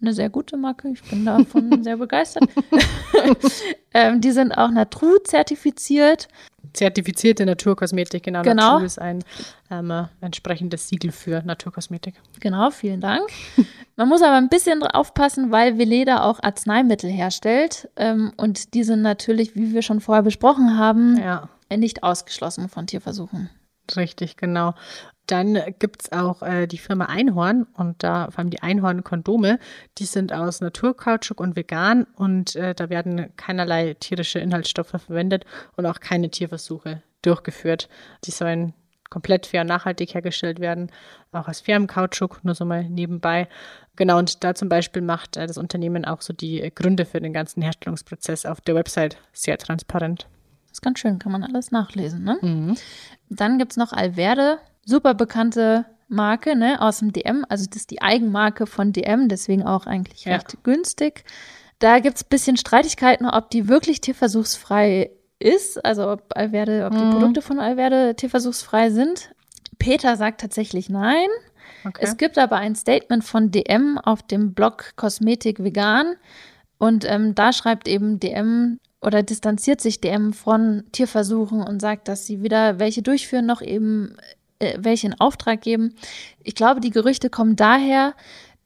eine 0.00 0.12
sehr 0.12 0.30
gute 0.30 0.56
Marke. 0.56 0.88
Ich 0.88 1.02
bin 1.02 1.24
davon 1.24 1.82
sehr 1.84 1.96
begeistert. 1.96 2.44
ähm, 3.94 4.20
die 4.20 4.32
sind 4.32 4.52
auch 4.52 4.70
Natru 4.70 5.18
zertifiziert. 5.24 6.28
Zertifizierte 6.72 7.46
Naturkosmetik, 7.46 8.22
genau. 8.22 8.42
genau. 8.42 8.72
Natru 8.72 8.86
ist 8.86 9.00
ein 9.00 9.24
ähm, 9.70 10.08
entsprechendes 10.20 10.88
Siegel 10.88 11.12
für 11.12 11.42
Naturkosmetik. 11.42 12.14
Genau, 12.38 12.70
vielen 12.70 13.00
Dank. 13.00 13.28
Man 13.96 14.08
muss 14.08 14.22
aber 14.22 14.36
ein 14.36 14.48
bisschen 14.48 14.82
aufpassen, 14.82 15.50
weil 15.50 15.78
Veleda 15.78 16.22
auch 16.22 16.40
Arzneimittel 16.42 17.10
herstellt. 17.10 17.88
Ähm, 17.96 18.32
und 18.36 18.74
die 18.74 18.84
sind 18.84 19.02
natürlich, 19.02 19.54
wie 19.56 19.72
wir 19.74 19.82
schon 19.82 20.00
vorher 20.00 20.22
besprochen 20.22 20.78
haben, 20.78 21.18
ja. 21.18 21.48
Nicht 21.76 22.02
ausgeschlossen 22.02 22.68
von 22.68 22.86
Tierversuchen. 22.86 23.50
Richtig, 23.96 24.36
genau. 24.36 24.74
Dann 25.26 25.58
gibt 25.78 26.02
es 26.02 26.12
auch 26.12 26.42
äh, 26.42 26.66
die 26.66 26.78
Firma 26.78 27.06
Einhorn 27.06 27.66
und 27.74 28.02
da 28.02 28.30
vor 28.30 28.40
allem 28.40 28.50
die 28.50 28.62
Einhorn-Kondome. 28.62 29.58
Die 29.98 30.04
sind 30.04 30.32
aus 30.32 30.60
Naturkautschuk 30.60 31.40
und 31.40 31.56
vegan 31.56 32.04
und 32.16 32.56
äh, 32.56 32.74
da 32.74 32.88
werden 32.90 33.32
keinerlei 33.36 33.94
tierische 33.94 34.40
Inhaltsstoffe 34.40 34.88
verwendet 34.88 35.44
und 35.76 35.86
auch 35.86 36.00
keine 36.00 36.30
Tierversuche 36.30 37.02
durchgeführt. 37.22 37.88
Die 38.24 38.32
sollen 38.32 38.74
komplett 39.08 39.46
fair 39.46 39.62
und 39.62 39.66
nachhaltig 39.66 40.14
hergestellt 40.14 40.60
werden, 40.60 40.90
auch 41.32 41.48
aus 41.48 41.60
fairem 41.60 41.86
Kautschuk, 41.86 42.44
nur 42.44 42.54
so 42.54 42.64
mal 42.64 42.84
nebenbei. 42.84 43.48
Genau, 43.96 44.18
und 44.18 44.42
da 44.42 44.54
zum 44.54 44.68
Beispiel 44.68 45.02
macht 45.02 45.36
äh, 45.36 45.46
das 45.46 45.58
Unternehmen 45.58 46.04
auch 46.04 46.22
so 46.22 46.32
die 46.32 46.72
Gründe 46.74 47.04
für 47.04 47.20
den 47.20 47.32
ganzen 47.32 47.62
Herstellungsprozess 47.62 48.46
auf 48.46 48.60
der 48.60 48.74
Website 48.74 49.18
sehr 49.32 49.58
transparent. 49.58 50.26
Das 50.70 50.78
ist 50.78 50.82
ganz 50.82 50.98
schön, 51.00 51.18
kann 51.18 51.32
man 51.32 51.42
alles 51.42 51.70
nachlesen. 51.72 52.22
Ne? 52.22 52.38
Mhm. 52.40 52.76
Dann 53.28 53.58
gibt 53.58 53.72
es 53.72 53.76
noch 53.76 53.92
Alverde, 53.92 54.58
super 54.86 55.14
bekannte 55.14 55.84
Marke 56.08 56.56
ne, 56.56 56.80
aus 56.80 57.00
dem 57.00 57.12
DM. 57.12 57.44
Also 57.48 57.66
das 57.68 57.76
ist 57.82 57.90
die 57.90 58.02
Eigenmarke 58.02 58.66
von 58.66 58.92
DM, 58.92 59.28
deswegen 59.28 59.64
auch 59.64 59.86
eigentlich 59.86 60.24
Ja. 60.24 60.34
recht 60.34 60.62
günstig. 60.64 61.24
Da 61.80 61.98
gibt 61.98 62.16
es 62.16 62.24
ein 62.24 62.28
bisschen 62.30 62.56
Streitigkeiten, 62.56 63.26
ob 63.26 63.50
die 63.50 63.68
wirklich 63.68 64.00
tierversuchsfrei 64.00 65.10
ist, 65.38 65.84
also 65.84 66.10
ob 66.10 66.36
Alverde, 66.36 66.86
ob 66.86 66.92
die 66.96 67.04
Mhm. 67.04 67.10
Produkte 67.12 67.42
von 67.42 67.58
Alverde 67.58 68.14
tierversuchsfrei 68.14 68.90
sind. 68.90 69.30
Peter 69.78 70.16
sagt 70.16 70.40
tatsächlich 70.40 70.88
nein. 70.90 71.28
Okay. 71.84 72.00
Es 72.02 72.16
gibt 72.16 72.36
aber 72.38 72.56
ein 72.56 72.74
Statement 72.74 73.24
von 73.24 73.50
DM 73.50 73.98
auf 73.98 74.22
dem 74.22 74.52
Blog 74.52 74.92
Kosmetik 74.96 75.64
Vegan 75.64 76.14
und 76.78 77.04
ähm, 77.08 77.34
da 77.34 77.52
schreibt 77.54 77.88
eben 77.88 78.20
DM 78.20 78.78
oder 79.00 79.22
distanziert 79.22 79.80
sich 79.80 80.00
DM 80.00 80.32
von 80.32 80.84
Tierversuchen 80.92 81.62
und 81.62 81.80
sagt, 81.80 82.08
dass 82.08 82.26
sie 82.26 82.42
weder 82.42 82.78
welche 82.78 83.02
durchführen 83.02 83.46
noch 83.46 83.62
eben 83.62 84.16
äh, 84.58 84.76
welche 84.78 85.08
in 85.08 85.20
Auftrag 85.20 85.62
geben. 85.62 85.94
Ich 86.42 86.54
glaube, 86.54 86.80
die 86.80 86.90
Gerüchte 86.90 87.30
kommen 87.30 87.56
daher, 87.56 88.14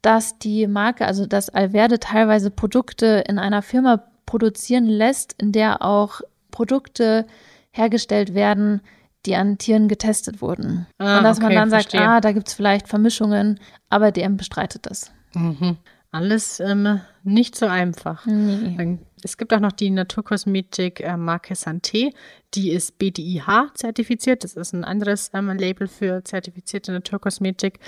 dass 0.02 0.38
die 0.38 0.66
Marke, 0.66 1.06
also 1.06 1.26
dass 1.26 1.48
Alverde 1.48 1.98
teilweise 1.98 2.50
Produkte 2.50 3.24
in 3.26 3.38
einer 3.38 3.62
Firma 3.62 4.04
produzieren 4.26 4.86
lässt, 4.86 5.34
in 5.40 5.52
der 5.52 5.82
auch 5.82 6.20
Produkte 6.50 7.26
hergestellt 7.70 8.34
werden, 8.34 8.80
die 9.26 9.36
an 9.36 9.56
Tieren 9.56 9.88
getestet 9.88 10.42
wurden. 10.42 10.86
Ah, 10.98 11.18
und 11.18 11.24
dass 11.24 11.38
man 11.38 11.46
okay, 11.46 11.54
dann 11.54 11.70
sagt, 11.70 11.92
verstehe. 11.92 12.08
ah, 12.08 12.20
da 12.20 12.32
gibt 12.32 12.48
es 12.48 12.54
vielleicht 12.54 12.88
Vermischungen, 12.88 13.58
aber 13.88 14.12
DM 14.12 14.36
bestreitet 14.36 14.86
das. 14.86 15.10
Mhm. 15.34 15.78
Alles 16.14 16.60
ähm, 16.60 17.00
nicht 17.24 17.56
so 17.56 17.66
einfach. 17.66 18.24
Nee. 18.24 19.00
Es 19.24 19.36
gibt 19.36 19.52
auch 19.52 19.58
noch 19.58 19.72
die 19.72 19.90
Naturkosmetik 19.90 21.00
äh, 21.00 21.16
Marke 21.16 21.54
Santé, 21.54 22.14
die 22.54 22.70
ist 22.70 22.98
BDIH 22.98 23.72
zertifiziert. 23.74 24.44
Das 24.44 24.54
ist 24.54 24.74
ein 24.74 24.84
anderes 24.84 25.32
ähm, 25.34 25.48
Label 25.48 25.88
für 25.88 26.22
zertifizierte 26.22 26.92
Naturkosmetik. 26.92 27.80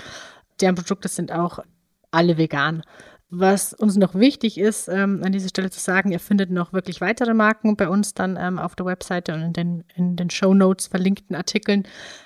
Deren 0.59 0.75
Produkte 0.75 1.07
sind 1.07 1.31
auch 1.31 1.59
alle 2.11 2.37
vegan. 2.37 2.83
Was 3.29 3.71
uns 3.71 3.95
noch 3.95 4.13
wichtig 4.13 4.57
ist, 4.57 4.89
ähm, 4.89 5.21
an 5.23 5.31
dieser 5.31 5.47
Stelle 5.47 5.69
zu 5.69 5.79
sagen, 5.79 6.11
ihr 6.11 6.19
findet 6.19 6.51
noch 6.51 6.73
wirklich 6.73 6.99
weitere 6.99 7.33
Marken 7.33 7.77
bei 7.77 7.87
uns 7.87 8.13
dann 8.13 8.35
ähm, 8.37 8.59
auf 8.59 8.75
der 8.75 8.87
Webseite 8.87 9.33
und 9.35 9.41
in 9.41 9.53
den, 9.53 9.83
in 9.95 10.15
den 10.17 10.29
Show 10.29 10.53
Notes 10.53 10.87
verlinkten 10.87 11.33
Artikeln. 11.33 11.83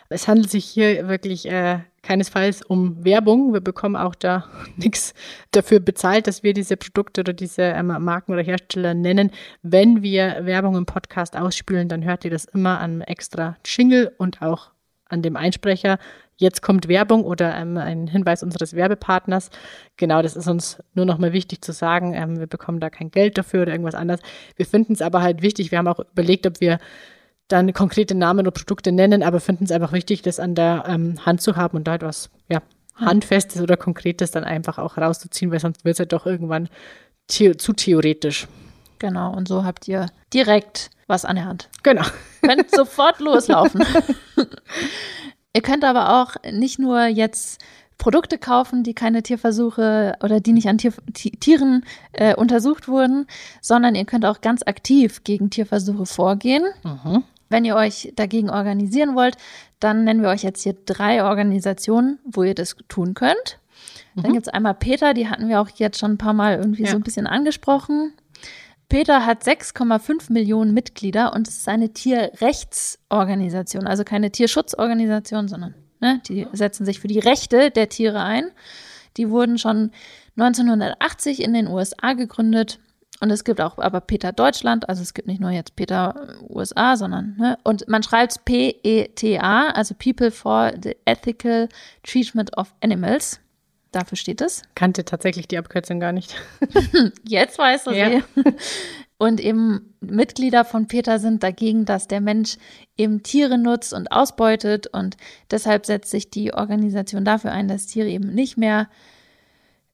Es 0.09 0.27
handelt 0.27 0.49
sich 0.49 0.65
hier 0.65 1.07
wirklich 1.07 1.47
äh, 1.47 1.81
keinesfalls 2.03 2.61
um 2.63 3.03
Werbung. 3.03 3.53
Wir 3.53 3.61
bekommen 3.61 3.95
auch 3.95 4.15
da 4.15 4.45
nichts 4.75 5.13
dafür 5.51 5.79
bezahlt, 5.79 6.27
dass 6.27 6.43
wir 6.43 6.53
diese 6.53 6.77
Produkte 6.77 7.21
oder 7.21 7.33
diese 7.33 7.63
ähm, 7.63 7.87
Marken 7.87 8.33
oder 8.33 8.43
Hersteller 8.43 8.93
nennen. 8.93 9.31
Wenn 9.61 10.01
wir 10.01 10.45
Werbung 10.45 10.75
im 10.75 10.85
Podcast 10.85 11.37
ausspielen, 11.37 11.89
dann 11.89 12.03
hört 12.03 12.25
ihr 12.25 12.31
das 12.31 12.45
immer 12.45 12.79
an 12.79 13.01
extra 13.01 13.57
Jingle 13.65 14.11
und 14.17 14.41
auch 14.41 14.71
an 15.05 15.21
dem 15.21 15.35
Einsprecher. 15.35 15.99
Jetzt 16.37 16.63
kommt 16.63 16.87
Werbung 16.87 17.23
oder 17.23 17.55
ähm, 17.55 17.77
ein 17.77 18.07
Hinweis 18.07 18.41
unseres 18.41 18.75
Werbepartners. 18.75 19.51
Genau, 19.97 20.23
das 20.23 20.35
ist 20.35 20.47
uns 20.47 20.81
nur 20.95 21.05
noch 21.05 21.19
mal 21.19 21.33
wichtig 21.33 21.61
zu 21.63 21.71
sagen. 21.71 22.15
Ähm, 22.15 22.39
wir 22.39 22.47
bekommen 22.47 22.79
da 22.79 22.89
kein 22.89 23.11
Geld 23.11 23.37
dafür 23.37 23.61
oder 23.61 23.73
irgendwas 23.73 23.93
anderes. 23.93 24.21
Wir 24.55 24.65
finden 24.65 24.93
es 24.93 25.03
aber 25.03 25.21
halt 25.21 25.43
wichtig. 25.43 25.69
Wir 25.69 25.77
haben 25.77 25.87
auch 25.87 25.99
überlegt, 25.99 26.47
ob 26.47 26.59
wir 26.59 26.79
dann 27.51 27.73
konkrete 27.73 28.15
Namen 28.15 28.39
oder 28.41 28.51
Produkte 28.51 28.91
nennen, 28.91 29.23
aber 29.23 29.39
finden 29.39 29.63
es 29.65 29.71
einfach 29.71 29.91
wichtig, 29.91 30.21
das 30.21 30.39
an 30.39 30.55
der 30.55 30.83
ähm, 30.87 31.25
Hand 31.25 31.41
zu 31.41 31.55
haben 31.55 31.77
und 31.77 31.87
da 31.87 31.95
etwas 31.95 32.29
ja, 32.49 32.61
Handfestes 32.95 33.61
oder 33.61 33.77
Konkretes 33.77 34.31
dann 34.31 34.43
einfach 34.43 34.77
auch 34.77 34.97
rauszuziehen, 34.97 35.51
weil 35.51 35.59
sonst 35.59 35.83
wird 35.85 35.93
es 35.93 35.99
ja 35.99 36.05
doch 36.05 36.25
irgendwann 36.25 36.69
the 37.29 37.55
zu 37.57 37.73
theoretisch. 37.73 38.47
Genau, 38.99 39.33
und 39.33 39.47
so 39.47 39.63
habt 39.63 39.87
ihr 39.87 40.07
direkt 40.33 40.89
was 41.07 41.25
an 41.25 41.35
der 41.35 41.45
Hand. 41.45 41.69
Genau. 41.83 42.03
Könnt 42.41 42.69
sofort 42.75 43.19
loslaufen. 43.19 43.83
ihr 45.55 45.61
könnt 45.61 45.83
aber 45.83 46.21
auch 46.21 46.35
nicht 46.51 46.79
nur 46.79 47.05
jetzt 47.05 47.61
Produkte 47.97 48.37
kaufen, 48.39 48.83
die 48.83 48.95
keine 48.95 49.21
Tierversuche 49.21 50.15
oder 50.23 50.39
die 50.39 50.53
nicht 50.53 50.67
an 50.67 50.79
Tier, 50.79 50.93
Ti- 51.13 51.31
Tieren 51.39 51.85
äh, 52.13 52.33
untersucht 52.35 52.87
wurden, 52.87 53.27
sondern 53.61 53.93
ihr 53.93 54.05
könnt 54.05 54.25
auch 54.25 54.41
ganz 54.41 54.63
aktiv 54.65 55.23
gegen 55.23 55.51
Tierversuche 55.51 56.05
vorgehen. 56.07 56.63
Mhm. 56.83 57.23
Wenn 57.51 57.65
ihr 57.65 57.75
euch 57.75 58.13
dagegen 58.15 58.49
organisieren 58.49 59.15
wollt, 59.15 59.37
dann 59.79 60.03
nennen 60.03 60.21
wir 60.21 60.29
euch 60.29 60.43
jetzt 60.43 60.63
hier 60.63 60.75
drei 60.85 61.23
Organisationen, 61.23 62.19
wo 62.23 62.43
ihr 62.43 62.55
das 62.55 62.75
tun 62.87 63.13
könnt. 63.13 63.59
Dann 64.15 64.33
gibt 64.33 64.47
es 64.47 64.53
einmal 64.53 64.73
Peter, 64.73 65.13
die 65.13 65.27
hatten 65.29 65.47
wir 65.49 65.59
auch 65.61 65.69
jetzt 65.75 65.99
schon 65.99 66.11
ein 66.13 66.17
paar 66.17 66.33
Mal 66.33 66.57
irgendwie 66.57 66.83
Ja. 66.83 66.91
so 66.91 66.97
ein 66.97 67.03
bisschen 67.03 67.27
angesprochen. 67.27 68.13
Peter 68.89 69.25
hat 69.25 69.43
6,5 69.43 70.31
Millionen 70.33 70.73
Mitglieder 70.73 71.33
und 71.33 71.47
es 71.47 71.57
ist 71.59 71.67
eine 71.69 71.93
Tierrechtsorganisation, 71.93 73.87
also 73.87 74.03
keine 74.03 74.31
Tierschutzorganisation, 74.31 75.47
sondern 75.47 75.75
ne, 75.99 76.21
die 76.27 76.45
setzen 76.51 76.85
sich 76.85 76.99
für 76.99 77.07
die 77.07 77.19
Rechte 77.19 77.71
der 77.71 77.89
Tiere 77.89 78.21
ein. 78.21 78.45
Die 79.17 79.29
wurden 79.29 79.57
schon 79.57 79.91
1980 80.37 81.41
in 81.41 81.53
den 81.53 81.67
USA 81.67 82.13
gegründet 82.13 82.79
und 83.21 83.29
es 83.31 83.43
gibt 83.43 83.61
auch 83.61 83.77
aber 83.77 84.01
Peter 84.01 84.31
Deutschland, 84.31 84.89
also 84.89 85.01
es 85.01 85.13
gibt 85.13 85.27
nicht 85.27 85.39
nur 85.39 85.51
jetzt 85.51 85.75
Peter 85.75 86.15
äh, 86.27 86.53
USA, 86.53 86.97
sondern 86.97 87.35
ne, 87.37 87.57
und 87.63 87.87
man 87.87 88.03
schreibt 88.03 88.33
es 88.33 88.39
P-E-T-A, 88.39 89.69
also 89.69 89.95
People 89.95 90.31
for 90.31 90.71
the 90.81 90.95
Ethical 91.05 91.69
Treatment 92.03 92.57
of 92.57 92.73
Animals. 92.81 93.39
Dafür 93.91 94.17
steht 94.17 94.41
es. 94.41 94.63
Kannte 94.75 95.03
tatsächlich 95.03 95.47
die 95.47 95.57
Abkürzung 95.57 95.99
gar 95.99 96.13
nicht. 96.13 96.35
Jetzt 97.27 97.57
weiß 97.59 97.87
er 97.87 97.93
Ja. 97.93 98.21
sie. 98.35 98.43
Und 99.17 99.39
eben 99.39 99.93
Mitglieder 99.99 100.65
von 100.65 100.87
Peter 100.87 101.19
sind 101.19 101.43
dagegen, 101.43 101.85
dass 101.85 102.07
der 102.07 102.21
Mensch 102.21 102.57
eben 102.97 103.21
Tiere 103.21 103.59
nutzt 103.59 103.93
und 103.93 104.11
ausbeutet. 104.11 104.87
Und 104.87 105.15
deshalb 105.51 105.85
setzt 105.85 106.09
sich 106.09 106.31
die 106.31 106.55
Organisation 106.55 107.23
dafür 107.23 107.51
ein, 107.51 107.67
dass 107.67 107.85
Tiere 107.85 108.07
eben 108.07 108.33
nicht 108.33 108.57
mehr 108.57 108.89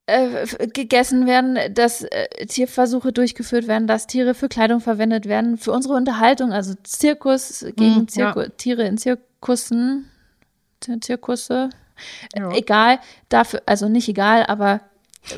äh, 0.08 0.68
gegessen 0.68 1.28
werden, 1.28 1.58
dass 1.74 2.04
äh, 2.04 2.46
Tierversuche 2.48 3.12
durchgeführt 3.14 3.68
werden, 3.68 3.88
dass 3.88 4.08
Tiere 4.08 4.34
für 4.34 4.48
Kleidung 4.50 4.80
verwendet 4.80 5.26
werden, 5.26 5.58
für 5.58 5.72
unsere 5.72 5.94
Unterhaltung, 5.96 6.52
also 6.54 6.74
Zirkus 6.84 7.66
gegen 7.76 8.04
Mm, 8.04 8.08
Zirku 8.08 8.44
Tiere 8.58 8.84
in 8.84 8.98
Zirkussen, 8.98 10.10
Zir- 10.82 11.02
Zirkusse, 11.02 11.70
Ja. 12.36 12.52
egal, 12.52 13.00
dafür, 13.30 13.62
also 13.66 13.90
nicht 13.90 14.08
egal, 14.08 14.46
aber 14.46 14.82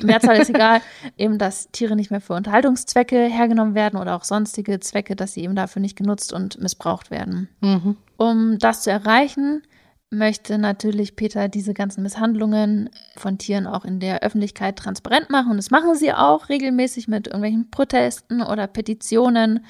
Mehrzahl 0.03 0.37
ist 0.37 0.49
egal, 0.55 0.81
eben, 1.17 1.39
dass 1.39 1.71
Tiere 1.71 1.95
nicht 1.95 2.11
mehr 2.11 2.21
für 2.21 2.33
Unterhaltungszwecke 2.33 3.17
hergenommen 3.25 3.73
werden 3.75 3.99
oder 3.99 4.15
auch 4.15 4.23
sonstige 4.23 4.79
Zwecke, 4.81 5.15
dass 5.15 5.33
sie 5.33 5.41
eben 5.43 5.55
dafür 5.55 5.81
nicht 5.81 5.97
genutzt 5.97 6.31
und 6.31 6.61
missbraucht 6.61 7.09
werden. 7.09 7.49
Mhm. 7.61 7.97
Um 8.17 8.59
das 8.59 8.83
zu 8.83 8.91
erreichen, 8.91 9.63
möchte 10.11 10.57
natürlich 10.57 11.15
Peter 11.15 11.47
diese 11.47 11.73
ganzen 11.73 12.01
Misshandlungen 12.01 12.89
von 13.15 13.37
Tieren 13.37 13.67
auch 13.67 13.85
in 13.85 13.99
der 13.99 14.23
Öffentlichkeit 14.23 14.77
transparent 14.77 15.29
machen. 15.29 15.51
Und 15.51 15.57
das 15.57 15.71
machen 15.71 15.95
sie 15.95 16.13
auch 16.13 16.49
regelmäßig 16.49 17.07
mit 17.07 17.27
irgendwelchen 17.27 17.69
Protesten 17.69 18.41
oder 18.41 18.67
Petitionen 18.67 19.65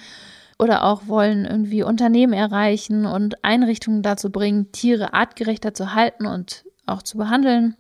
oder 0.57 0.83
auch 0.85 1.07
wollen 1.07 1.45
irgendwie 1.45 1.83
Unternehmen 1.83 2.33
erreichen 2.33 3.05
und 3.05 3.43
Einrichtungen 3.43 4.01
dazu 4.01 4.29
bringen, 4.29 4.71
Tiere 4.71 5.13
artgerechter 5.13 5.73
zu 5.73 5.93
halten 5.93 6.25
und 6.25 6.65
auch 6.85 7.01
zu 7.01 7.17
behandeln. 7.17 7.75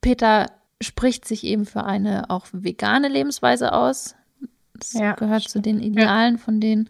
Peter 0.00 0.46
spricht 0.80 1.24
sich 1.24 1.44
eben 1.44 1.66
für 1.66 1.84
eine 1.84 2.30
auch 2.30 2.46
vegane 2.52 3.08
Lebensweise 3.08 3.72
aus. 3.72 4.14
Das 4.74 4.92
ja, 4.92 5.14
gehört 5.14 5.42
stimmt. 5.42 5.52
zu 5.52 5.60
den 5.62 5.80
Idealen 5.80 6.38
von 6.38 6.60
denen. 6.60 6.88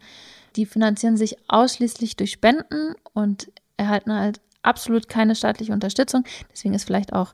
Die 0.55 0.65
finanzieren 0.65 1.17
sich 1.17 1.37
ausschließlich 1.47 2.15
durch 2.15 2.31
Spenden 2.31 2.95
und 3.13 3.51
erhalten 3.77 4.13
halt 4.13 4.41
absolut 4.63 5.09
keine 5.09 5.35
staatliche 5.35 5.73
Unterstützung. 5.73 6.23
Deswegen 6.51 6.73
ist 6.73 6.85
vielleicht 6.85 7.13
auch 7.13 7.33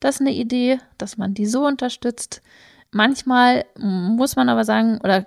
das 0.00 0.20
eine 0.20 0.32
Idee, 0.32 0.78
dass 0.98 1.18
man 1.18 1.34
die 1.34 1.46
so 1.46 1.66
unterstützt. 1.66 2.42
Manchmal 2.90 3.64
muss 3.78 4.36
man 4.36 4.48
aber 4.48 4.64
sagen, 4.64 4.98
oder 5.02 5.26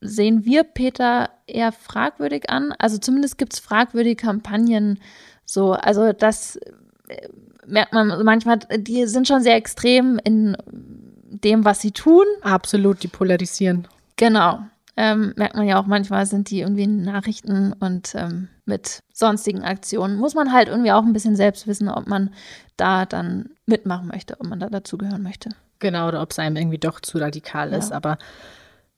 sehen 0.00 0.44
wir 0.44 0.64
Peter 0.64 1.30
eher 1.46 1.72
fragwürdig 1.72 2.50
an. 2.50 2.74
Also 2.78 2.98
zumindest 2.98 3.38
gibt 3.38 3.54
es 3.54 3.60
fragwürdige 3.60 4.16
Kampagnen 4.16 4.98
so. 5.44 5.72
Also 5.72 6.12
das 6.12 6.56
äh, 7.08 7.28
merkt 7.66 7.92
man 7.92 8.24
manchmal, 8.24 8.58
die 8.58 9.06
sind 9.06 9.28
schon 9.28 9.42
sehr 9.42 9.56
extrem 9.56 10.18
in 10.24 10.56
dem, 10.66 11.64
was 11.64 11.80
sie 11.80 11.92
tun. 11.92 12.24
Absolut, 12.42 13.02
die 13.02 13.08
polarisieren. 13.08 13.88
Genau. 14.16 14.60
Ähm, 14.96 15.34
merkt 15.36 15.56
man 15.56 15.66
ja 15.66 15.80
auch 15.80 15.86
manchmal, 15.86 16.24
sind 16.26 16.50
die 16.50 16.60
irgendwie 16.60 16.84
in 16.84 17.02
Nachrichten 17.02 17.72
und 17.72 18.14
ähm, 18.14 18.48
mit 18.64 19.00
sonstigen 19.12 19.62
Aktionen. 19.62 20.16
Muss 20.16 20.34
man 20.34 20.52
halt 20.52 20.68
irgendwie 20.68 20.92
auch 20.92 21.02
ein 21.02 21.12
bisschen 21.12 21.36
selbst 21.36 21.66
wissen, 21.66 21.88
ob 21.88 22.06
man 22.06 22.30
da 22.76 23.04
dann 23.04 23.50
mitmachen 23.66 24.06
möchte, 24.06 24.38
ob 24.38 24.46
man 24.46 24.60
da 24.60 24.68
dazugehören 24.68 25.22
möchte. 25.22 25.50
Genau, 25.80 26.08
oder 26.08 26.22
ob 26.22 26.30
es 26.30 26.38
einem 26.38 26.56
irgendwie 26.56 26.78
doch 26.78 27.00
zu 27.00 27.18
radikal 27.18 27.72
ja. 27.72 27.78
ist. 27.78 27.92
Aber 27.92 28.18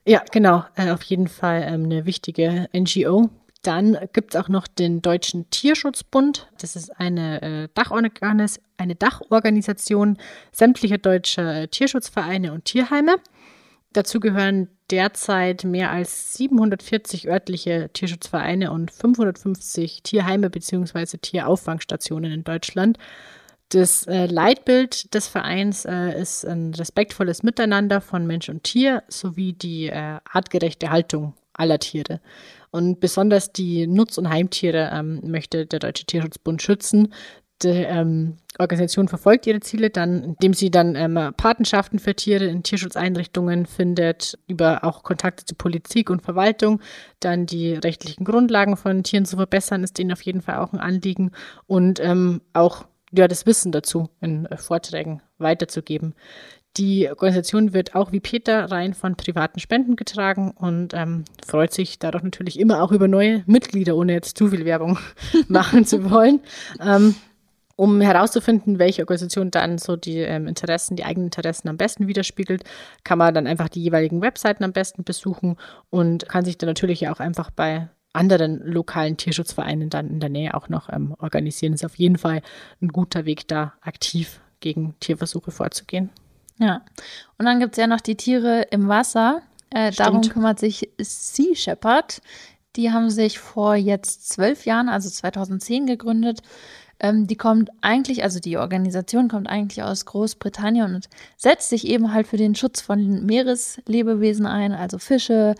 ja, 0.06 0.22
genau, 0.30 0.64
äh, 0.76 0.90
auf 0.90 1.02
jeden 1.02 1.28
Fall 1.28 1.64
ähm, 1.66 1.84
eine 1.84 2.06
wichtige 2.06 2.68
NGO. 2.74 3.30
Dann 3.62 3.98
gibt 4.12 4.34
es 4.34 4.40
auch 4.40 4.48
noch 4.48 4.68
den 4.68 5.02
Deutschen 5.02 5.50
Tierschutzbund. 5.50 6.48
Das 6.60 6.76
ist 6.76 7.00
eine, 7.00 7.42
äh, 7.42 7.68
Dachorganis 7.74 8.60
eine 8.76 8.94
Dachorganisation 8.94 10.18
sämtlicher 10.52 10.98
deutscher 10.98 11.68
Tierschutzvereine 11.68 12.52
und 12.52 12.66
Tierheime. 12.66 13.16
Dazu 13.96 14.20
gehören 14.20 14.68
derzeit 14.90 15.64
mehr 15.64 15.90
als 15.90 16.34
740 16.34 17.28
örtliche 17.28 17.88
Tierschutzvereine 17.94 18.70
und 18.70 18.90
550 18.90 20.02
Tierheime 20.02 20.50
bzw. 20.50 21.16
Tierauffangstationen 21.16 22.30
in 22.30 22.44
Deutschland. 22.44 22.98
Das 23.70 24.06
äh, 24.06 24.26
Leitbild 24.26 25.14
des 25.14 25.28
Vereins 25.28 25.86
äh, 25.86 26.20
ist 26.20 26.44
ein 26.44 26.74
respektvolles 26.74 27.42
Miteinander 27.42 28.02
von 28.02 28.26
Mensch 28.26 28.50
und 28.50 28.64
Tier 28.64 29.02
sowie 29.08 29.54
die 29.54 29.86
äh, 29.86 30.18
artgerechte 30.30 30.90
Haltung 30.90 31.32
aller 31.54 31.78
Tiere. 31.78 32.20
Und 32.70 33.00
besonders 33.00 33.54
die 33.54 33.86
Nutz- 33.86 34.18
und 34.18 34.28
Heimtiere 34.28 34.90
ähm, 34.92 35.22
möchte 35.24 35.64
der 35.64 35.78
Deutsche 35.78 36.04
Tierschutzbund 36.04 36.60
schützen, 36.60 37.14
die 37.62 37.68
ähm, 37.68 38.36
Organisation 38.58 39.08
verfolgt 39.08 39.46
ihre 39.46 39.60
Ziele 39.60 39.90
dann, 39.90 40.22
indem 40.22 40.54
sie 40.54 40.70
dann 40.70 40.94
ähm, 40.94 41.32
Patenschaften 41.36 41.98
für 41.98 42.14
Tiere 42.14 42.46
in 42.46 42.62
Tierschutzeinrichtungen 42.62 43.66
findet, 43.66 44.38
über 44.46 44.84
auch 44.84 45.02
Kontakte 45.02 45.44
zu 45.44 45.54
Politik 45.54 46.10
und 46.10 46.22
Verwaltung, 46.22 46.80
dann 47.20 47.46
die 47.46 47.74
rechtlichen 47.74 48.24
Grundlagen 48.24 48.76
von 48.76 49.02
Tieren 49.02 49.24
zu 49.24 49.36
verbessern, 49.36 49.84
ist 49.84 49.98
ihnen 49.98 50.12
auf 50.12 50.22
jeden 50.22 50.42
Fall 50.42 50.56
auch 50.56 50.72
ein 50.72 50.80
Anliegen 50.80 51.32
und 51.66 52.00
ähm, 52.00 52.40
auch 52.52 52.86
ja, 53.12 53.28
das 53.28 53.46
Wissen 53.46 53.72
dazu 53.72 54.10
in 54.20 54.46
äh, 54.46 54.56
Vorträgen 54.56 55.22
weiterzugeben. 55.38 56.14
Die 56.76 57.08
Organisation 57.08 57.72
wird 57.72 57.94
auch 57.94 58.12
wie 58.12 58.20
Peter 58.20 58.70
rein 58.70 58.92
von 58.92 59.16
privaten 59.16 59.60
Spenden 59.60 59.96
getragen 59.96 60.50
und 60.50 60.92
ähm, 60.92 61.24
freut 61.46 61.72
sich 61.72 61.98
dadurch 61.98 62.22
natürlich 62.22 62.58
immer 62.58 62.82
auch 62.82 62.92
über 62.92 63.08
neue 63.08 63.42
Mitglieder, 63.46 63.96
ohne 63.96 64.12
jetzt 64.12 64.36
zu 64.36 64.48
viel 64.48 64.66
Werbung 64.66 64.98
machen 65.48 65.86
zu 65.86 66.10
wollen. 66.10 66.40
Ähm, 66.80 67.14
um 67.76 68.00
herauszufinden, 68.00 68.78
welche 68.78 69.02
Organisation 69.02 69.50
dann 69.50 69.78
so 69.78 69.96
die 69.96 70.18
ähm, 70.18 70.48
Interessen, 70.48 70.96
die 70.96 71.04
eigenen 71.04 71.26
Interessen 71.26 71.68
am 71.68 71.76
besten 71.76 72.08
widerspiegelt, 72.08 72.64
kann 73.04 73.18
man 73.18 73.34
dann 73.34 73.46
einfach 73.46 73.68
die 73.68 73.82
jeweiligen 73.82 74.22
Webseiten 74.22 74.64
am 74.64 74.72
besten 74.72 75.04
besuchen 75.04 75.56
und 75.90 76.28
kann 76.28 76.44
sich 76.44 76.56
dann 76.58 76.68
natürlich 76.68 77.08
auch 77.08 77.20
einfach 77.20 77.50
bei 77.50 77.88
anderen 78.14 78.60
lokalen 78.64 79.18
Tierschutzvereinen 79.18 79.90
dann 79.90 80.08
in 80.08 80.20
der 80.20 80.30
Nähe 80.30 80.54
auch 80.54 80.70
noch 80.70 80.88
ähm, 80.90 81.14
organisieren. 81.18 81.72
Das 81.72 81.82
ist 81.82 81.86
auf 81.86 81.96
jeden 81.96 82.16
Fall 82.16 82.40
ein 82.80 82.88
guter 82.88 83.26
Weg, 83.26 83.46
da 83.46 83.74
aktiv 83.82 84.40
gegen 84.60 84.94
Tierversuche 85.00 85.50
vorzugehen. 85.50 86.10
Ja, 86.58 86.80
und 87.36 87.44
dann 87.44 87.60
gibt 87.60 87.74
es 87.74 87.78
ja 87.78 87.86
noch 87.86 88.00
die 88.00 88.16
Tiere 88.16 88.62
im 88.70 88.88
Wasser. 88.88 89.42
Äh, 89.68 89.92
darum 89.92 90.22
kümmert 90.22 90.58
sich 90.58 90.88
Sea 90.98 91.54
Shepherd. 91.54 92.22
Die 92.76 92.92
haben 92.92 93.10
sich 93.10 93.38
vor 93.38 93.74
jetzt 93.74 94.30
zwölf 94.30 94.64
Jahren, 94.64 94.88
also 94.88 95.10
2010, 95.10 95.86
gegründet. 95.86 96.40
Ähm, 96.98 97.26
die 97.26 97.36
kommt 97.36 97.70
eigentlich, 97.82 98.22
also 98.22 98.40
die 98.40 98.56
Organisation 98.56 99.28
kommt 99.28 99.48
eigentlich 99.48 99.82
aus 99.82 100.06
Großbritannien 100.06 100.94
und 100.94 101.08
setzt 101.36 101.68
sich 101.68 101.86
eben 101.86 102.12
halt 102.12 102.26
für 102.26 102.38
den 102.38 102.54
Schutz 102.54 102.80
von 102.80 103.26
Meereslebewesen 103.26 104.46
ein, 104.46 104.72
also 104.72 104.98
Fische, 104.98 105.54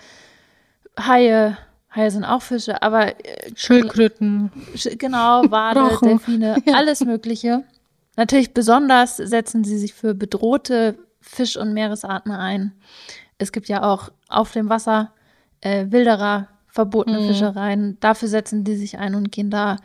Haie, 0.99 1.59
Haie 1.95 2.11
sind 2.11 2.24
auch 2.24 2.41
Fische, 2.43 2.82
aber 2.82 3.09
äh, 3.09 3.51
Schildkröten. 3.55 4.51
Genau, 4.99 5.43
Wale, 5.51 5.99
Delfine, 6.03 6.57
alles 6.72 7.05
Mögliche. 7.05 7.64
Natürlich 8.16 8.55
besonders 8.55 9.18
setzen 9.18 9.62
sie 9.62 9.78
sich 9.78 9.93
für 9.93 10.14
bedrohte 10.14 10.97
Fisch- 11.20 11.59
und 11.59 11.74
Meeresarten 11.74 12.32
ein. 12.32 12.72
Es 13.37 13.53
gibt 13.53 13.68
ja 13.68 13.82
auch 13.82 14.11
auf 14.28 14.53
dem 14.53 14.70
Wasser 14.70 15.12
äh, 15.61 15.87
Wilderer, 15.91 16.49
verbotene 16.68 17.20
mhm. 17.20 17.28
Fischereien. 17.28 17.97
Dafür 18.01 18.28
setzen 18.28 18.64
die 18.64 18.76
sich 18.76 18.99
ein 18.99 19.14
und 19.14 19.32
gehen 19.32 19.51
da 19.51 19.76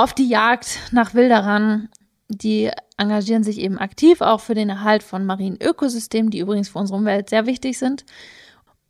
auf 0.00 0.14
die 0.14 0.28
Jagd 0.28 0.78
nach 0.92 1.14
Wilderern. 1.14 1.90
Die 2.28 2.70
engagieren 2.96 3.44
sich 3.44 3.58
eben 3.58 3.78
aktiv 3.78 4.22
auch 4.22 4.40
für 4.40 4.54
den 4.54 4.70
Erhalt 4.70 5.02
von 5.02 5.26
marinen 5.26 5.60
Ökosystemen, 5.60 6.30
die 6.30 6.38
übrigens 6.38 6.70
für 6.70 6.78
unsere 6.78 6.98
Umwelt 6.98 7.28
sehr 7.28 7.44
wichtig 7.46 7.78
sind. 7.78 8.06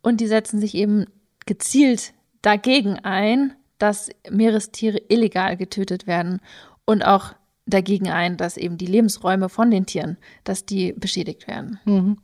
Und 0.01 0.21
die 0.21 0.27
setzen 0.27 0.59
sich 0.61 0.73
eben 0.73 1.05
gezielt 1.45 2.13
dagegen 2.41 2.99
ein, 2.99 3.53
dass 3.77 4.09
Meerestiere 4.29 5.01
illegal 5.09 5.57
getötet 5.57 6.07
werden 6.07 6.39
und 6.85 7.03
auch 7.03 7.33
dagegen 7.65 8.09
ein, 8.09 8.37
dass 8.37 8.55
eben 8.57 8.77
die 8.77 8.85
Lebensräume 8.85 9.49
von 9.49 9.69
den 9.69 9.85
Tieren, 9.85 10.17
dass 10.43 10.65
die 10.65 10.93
beschädigt 10.93 11.47
werden. 11.47 11.79
Mhm. 11.85 12.17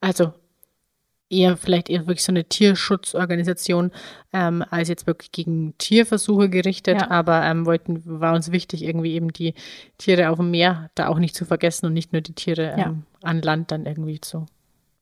Also 0.00 0.32
eher 1.34 1.56
vielleicht 1.56 1.90
eher 1.90 2.06
wirklich 2.06 2.24
so 2.24 2.32
eine 2.32 2.44
Tierschutzorganisation 2.44 3.90
ähm, 4.32 4.64
als 4.70 4.88
jetzt 4.88 5.06
wirklich 5.06 5.32
gegen 5.32 5.76
Tierversuche 5.78 6.48
gerichtet, 6.48 7.00
ja. 7.00 7.10
aber 7.10 7.42
ähm, 7.42 7.66
wollten, 7.66 8.02
war 8.04 8.34
uns 8.34 8.52
wichtig, 8.52 8.82
irgendwie 8.82 9.14
eben 9.14 9.32
die 9.32 9.54
Tiere 9.98 10.30
auf 10.30 10.38
dem 10.38 10.50
Meer 10.50 10.90
da 10.94 11.08
auch 11.08 11.18
nicht 11.18 11.34
zu 11.34 11.44
vergessen 11.44 11.86
und 11.86 11.92
nicht 11.92 12.12
nur 12.12 12.22
die 12.22 12.34
Tiere 12.34 12.72
ähm, 12.72 12.78
ja. 12.78 12.94
an 13.22 13.42
Land 13.42 13.70
dann 13.70 13.86
irgendwie 13.86 14.20
zu 14.20 14.46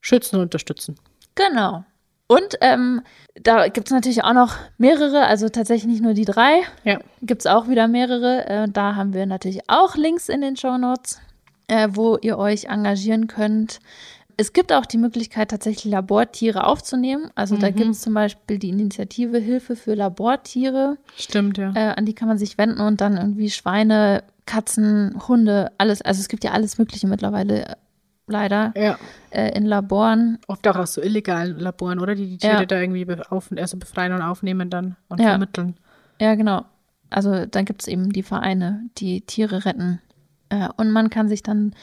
schützen 0.00 0.36
und 0.36 0.42
unterstützen. 0.42 0.96
Genau. 1.34 1.84
Und 2.26 2.56
ähm, 2.62 3.02
da 3.34 3.68
gibt 3.68 3.88
es 3.88 3.92
natürlich 3.92 4.24
auch 4.24 4.32
noch 4.32 4.56
mehrere, 4.78 5.26
also 5.26 5.50
tatsächlich 5.50 5.90
nicht 5.92 6.02
nur 6.02 6.14
die 6.14 6.24
drei. 6.24 6.62
Ja. 6.82 6.98
Gibt 7.20 7.42
es 7.42 7.46
auch 7.46 7.68
wieder 7.68 7.88
mehrere. 7.88 8.46
Äh, 8.46 8.68
da 8.70 8.94
haben 8.96 9.12
wir 9.12 9.26
natürlich 9.26 9.60
auch 9.68 9.96
Links 9.96 10.30
in 10.30 10.40
den 10.40 10.56
Show 10.56 10.78
Notes, 10.78 11.20
äh, 11.68 11.88
wo 11.92 12.16
ihr 12.16 12.38
euch 12.38 12.64
engagieren 12.66 13.26
könnt. 13.26 13.80
Es 14.36 14.52
gibt 14.52 14.72
auch 14.72 14.86
die 14.86 14.98
Möglichkeit, 14.98 15.50
tatsächlich 15.50 15.92
Labortiere 15.92 16.66
aufzunehmen. 16.66 17.30
Also 17.34 17.56
mhm. 17.56 17.60
da 17.60 17.70
gibt 17.70 17.90
es 17.90 18.00
zum 18.00 18.14
Beispiel 18.14 18.58
die 18.58 18.70
Initiative 18.70 19.38
Hilfe 19.38 19.76
für 19.76 19.94
Labortiere. 19.94 20.98
Stimmt, 21.16 21.58
ja. 21.58 21.72
Äh, 21.74 21.94
an 21.96 22.06
die 22.06 22.14
kann 22.14 22.28
man 22.28 22.38
sich 22.38 22.58
wenden 22.58 22.80
und 22.80 23.00
dann 23.00 23.16
irgendwie 23.16 23.50
Schweine, 23.50 24.24
Katzen, 24.46 25.20
Hunde, 25.28 25.72
alles. 25.78 26.02
Also 26.02 26.20
es 26.20 26.28
gibt 26.28 26.44
ja 26.44 26.52
alles 26.52 26.78
Mögliche 26.78 27.06
mittlerweile 27.06 27.76
leider, 28.26 28.72
ja. 28.76 28.98
äh, 29.30 29.56
in 29.56 29.66
Laboren. 29.66 30.38
Oft 30.46 30.66
auch 30.68 30.76
aus 30.76 30.94
so 30.94 31.02
illegalen 31.02 31.58
Laboren, 31.58 31.98
oder? 31.98 32.14
Die 32.14 32.26
die 32.26 32.38
Tiere 32.38 32.60
ja. 32.60 32.66
da 32.66 32.80
irgendwie 32.80 33.06
auf, 33.30 33.50
also 33.56 33.76
befreien 33.76 34.12
und 34.12 34.22
aufnehmen 34.22 34.70
dann 34.70 34.96
und 35.08 35.20
ja. 35.20 35.30
vermitteln. 35.30 35.76
Ja, 36.20 36.34
genau. 36.34 36.64
Also 37.10 37.46
dann 37.46 37.64
gibt 37.64 37.82
es 37.82 37.88
eben 37.88 38.12
die 38.12 38.22
Vereine, 38.22 38.88
die 38.98 39.20
Tiere 39.20 39.64
retten. 39.64 40.00
Äh, 40.48 40.68
und 40.76 40.90
man 40.90 41.10
kann 41.10 41.28
sich 41.28 41.42
dann 41.42 41.74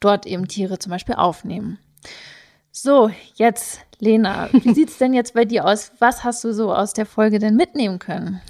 dort 0.00 0.26
eben 0.26 0.48
Tiere 0.48 0.78
zum 0.78 0.90
Beispiel 0.90 1.14
aufnehmen. 1.14 1.78
So, 2.72 3.10
jetzt, 3.36 3.80
Lena, 4.00 4.48
wie 4.52 4.74
sieht 4.74 4.90
es 4.90 4.98
denn 4.98 5.14
jetzt 5.14 5.34
bei 5.34 5.44
dir 5.44 5.64
aus? 5.64 5.92
Was 6.00 6.24
hast 6.24 6.42
du 6.44 6.52
so 6.52 6.74
aus 6.74 6.92
der 6.92 7.06
Folge 7.06 7.38
denn 7.38 7.56
mitnehmen 7.56 7.98
können? 7.98 8.40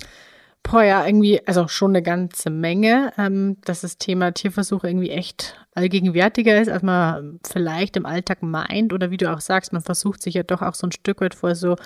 Boah, 0.62 0.82
ja, 0.82 1.06
irgendwie, 1.06 1.46
also 1.46 1.68
schon 1.68 1.90
eine 1.90 2.02
ganze 2.02 2.48
Menge, 2.48 3.12
ähm, 3.18 3.58
dass 3.66 3.82
das 3.82 3.98
Thema 3.98 4.32
Tierversuche 4.32 4.88
irgendwie 4.88 5.10
echt 5.10 5.54
allgegenwärtiger 5.74 6.58
ist, 6.58 6.70
als 6.70 6.82
man 6.82 7.38
vielleicht 7.46 7.98
im 7.98 8.06
Alltag 8.06 8.42
meint. 8.42 8.94
Oder 8.94 9.10
wie 9.10 9.18
du 9.18 9.30
auch 9.30 9.40
sagst, 9.40 9.74
man 9.74 9.82
versucht 9.82 10.22
sich 10.22 10.34
ja 10.34 10.42
doch 10.42 10.62
auch 10.62 10.74
so 10.74 10.86
ein 10.86 10.92
Stück 10.92 11.20
weit 11.20 11.34
vor 11.34 11.54
so 11.54 11.76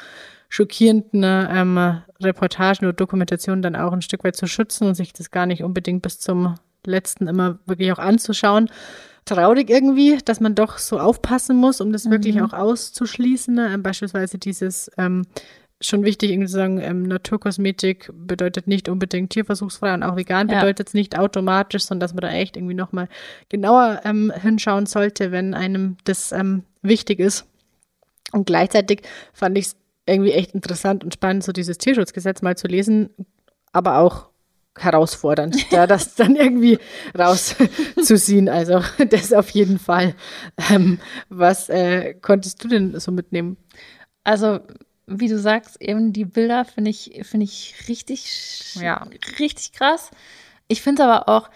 schockierenden 0.48 1.24
ähm, 1.24 2.02
Reportagen 2.22 2.86
oder 2.86 2.92
Dokumentationen 2.92 3.62
dann 3.62 3.74
auch 3.74 3.92
ein 3.92 4.00
Stück 4.00 4.22
weit 4.22 4.36
zu 4.36 4.46
schützen 4.46 4.86
und 4.86 4.94
sich 4.94 5.12
das 5.12 5.32
gar 5.32 5.46
nicht 5.46 5.64
unbedingt 5.64 6.02
bis 6.02 6.20
zum 6.20 6.54
letzten 6.86 7.26
immer 7.26 7.58
wirklich 7.66 7.90
auch 7.90 7.98
anzuschauen. 7.98 8.70
Traurig 9.28 9.68
irgendwie, 9.68 10.18
dass 10.24 10.40
man 10.40 10.54
doch 10.54 10.78
so 10.78 10.98
aufpassen 10.98 11.56
muss, 11.56 11.82
um 11.82 11.92
das 11.92 12.06
mhm. 12.06 12.12
wirklich 12.12 12.40
auch 12.40 12.54
auszuschließen. 12.54 13.54
Ne? 13.54 13.70
Ähm, 13.74 13.82
beispielsweise 13.82 14.38
dieses 14.38 14.90
ähm, 14.96 15.26
schon 15.82 16.02
wichtig, 16.02 16.30
irgendwie 16.30 16.48
zu 16.48 16.54
sagen, 16.54 16.80
ähm, 16.80 17.02
Naturkosmetik 17.02 18.10
bedeutet 18.14 18.66
nicht 18.66 18.88
unbedingt 18.88 19.30
tierversuchsfrei 19.30 19.92
und 19.92 20.02
auch 20.02 20.16
vegan 20.16 20.48
ja. 20.48 20.60
bedeutet 20.60 20.88
es 20.88 20.94
nicht 20.94 21.18
automatisch, 21.18 21.84
sondern 21.84 22.00
dass 22.00 22.14
man 22.14 22.22
da 22.22 22.30
echt 22.30 22.56
irgendwie 22.56 22.74
nochmal 22.74 23.08
genauer 23.50 24.00
ähm, 24.04 24.32
hinschauen 24.34 24.86
sollte, 24.86 25.30
wenn 25.30 25.52
einem 25.52 25.98
das 26.04 26.32
ähm, 26.32 26.64
wichtig 26.80 27.20
ist. 27.20 27.46
Und 28.32 28.46
gleichzeitig 28.46 29.02
fand 29.34 29.58
ich 29.58 29.66
es 29.66 29.76
irgendwie 30.06 30.32
echt 30.32 30.54
interessant 30.54 31.04
und 31.04 31.12
spannend, 31.14 31.44
so 31.44 31.52
dieses 31.52 31.76
Tierschutzgesetz 31.76 32.40
mal 32.40 32.56
zu 32.56 32.66
lesen, 32.66 33.10
aber 33.72 33.98
auch 33.98 34.30
herausfordernd, 34.84 35.72
da 35.72 35.86
das 35.86 36.14
dann 36.16 36.36
irgendwie 36.36 36.78
rauszuziehen. 37.16 38.48
Also 38.48 38.82
das 39.10 39.32
auf 39.32 39.50
jeden 39.50 39.78
Fall. 39.78 40.14
Ähm, 40.70 40.98
was 41.28 41.68
äh, 41.68 42.14
konntest 42.14 42.62
du 42.64 42.68
denn 42.68 42.98
so 42.98 43.12
mitnehmen? 43.12 43.56
Also 44.24 44.60
wie 45.06 45.28
du 45.28 45.38
sagst, 45.38 45.80
eben 45.80 46.12
die 46.12 46.26
Bilder 46.26 46.64
finde 46.64 46.90
ich, 46.90 47.20
finde 47.22 47.44
ich 47.44 47.74
richtig, 47.88 48.74
ja. 48.80 49.06
richtig 49.38 49.72
krass. 49.72 50.10
Ich 50.68 50.82
finde 50.82 51.02
es 51.02 51.08
aber 51.08 51.28
auch 51.28 51.48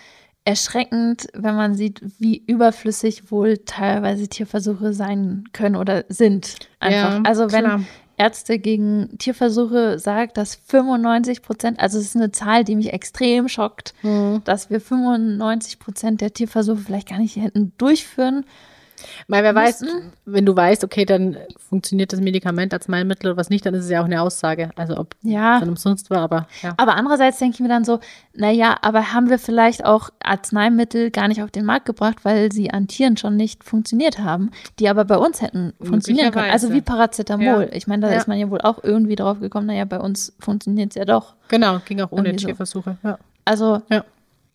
erschreckend, 0.44 1.28
wenn 1.34 1.54
man 1.54 1.74
sieht, 1.74 2.00
wie 2.18 2.42
überflüssig 2.46 3.30
wohl 3.30 3.58
teilweise 3.58 4.26
Tierversuche 4.28 4.92
sein 4.92 5.44
können 5.52 5.76
oder 5.76 6.04
sind. 6.08 6.56
Einfach. 6.80 7.14
Ja, 7.14 7.22
also 7.24 7.52
wenn 7.52 7.64
klar. 7.64 7.80
Ärzte 8.22 8.60
gegen 8.60 9.18
Tierversuche 9.18 9.98
sagt, 9.98 10.36
dass 10.36 10.54
95 10.54 11.42
Prozent, 11.42 11.80
also 11.80 11.98
es 11.98 12.04
ist 12.04 12.16
eine 12.16 12.30
Zahl, 12.30 12.62
die 12.62 12.76
mich 12.76 12.92
extrem 12.92 13.48
schockt, 13.48 13.94
mhm. 14.02 14.42
dass 14.44 14.70
wir 14.70 14.80
95 14.80 15.80
Prozent 15.80 16.20
der 16.20 16.32
Tierversuche 16.32 16.78
vielleicht 16.78 17.08
gar 17.08 17.18
nicht 17.18 17.34
hätten 17.34 17.72
durchführen 17.78 18.44
weil 19.28 19.42
wer 19.42 19.54
weiß, 19.54 19.84
wenn 20.24 20.46
du 20.46 20.54
weißt, 20.54 20.84
okay, 20.84 21.04
dann 21.04 21.36
funktioniert 21.58 22.12
das 22.12 22.20
Medikament 22.20 22.72
als 22.72 22.82
Arzneimittel 22.82 23.30
oder 23.30 23.36
was 23.36 23.50
nicht, 23.50 23.64
dann 23.64 23.74
ist 23.74 23.84
es 23.84 23.90
ja 23.90 24.00
auch 24.00 24.06
eine 24.06 24.20
Aussage. 24.22 24.70
Also 24.76 24.96
ob 24.96 25.14
ja. 25.22 25.54
es 25.54 25.60
dann 25.60 25.68
umsonst 25.68 26.10
war, 26.10 26.18
aber 26.18 26.46
ja. 26.62 26.74
Aber 26.76 26.96
andererseits 26.96 27.38
denke 27.38 27.54
ich 27.54 27.60
mir 27.60 27.68
dann 27.68 27.84
so, 27.84 28.00
naja, 28.34 28.76
aber 28.82 29.12
haben 29.12 29.30
wir 29.30 29.38
vielleicht 29.38 29.84
auch 29.84 30.10
Arzneimittel 30.22 31.10
gar 31.10 31.28
nicht 31.28 31.42
auf 31.42 31.50
den 31.50 31.64
Markt 31.64 31.86
gebracht, 31.86 32.24
weil 32.24 32.52
sie 32.52 32.70
an 32.70 32.88
Tieren 32.88 33.16
schon 33.16 33.36
nicht 33.36 33.64
funktioniert 33.64 34.18
haben, 34.18 34.50
die 34.78 34.88
aber 34.88 35.04
bei 35.04 35.16
uns 35.16 35.40
hätten 35.40 35.72
funktionieren 35.80 36.32
können. 36.32 36.50
Also 36.50 36.72
wie 36.72 36.80
Paracetamol. 36.80 37.44
Ja. 37.44 37.72
Ich 37.72 37.86
meine, 37.86 38.02
da 38.02 38.12
ja. 38.12 38.18
ist 38.18 38.28
man 38.28 38.38
ja 38.38 38.50
wohl 38.50 38.60
auch 38.60 38.82
irgendwie 38.82 39.16
drauf 39.16 39.40
gekommen, 39.40 39.66
naja, 39.66 39.84
bei 39.84 40.00
uns 40.00 40.34
funktioniert 40.40 40.90
es 40.90 40.96
ja 40.96 41.04
doch. 41.04 41.34
Genau, 41.48 41.78
ging 41.84 42.00
auch 42.00 42.12
ohne 42.12 42.34
Tierversuche. 42.36 42.96
Ja. 43.02 43.18
Also, 43.44 43.82
ja. 43.88 44.04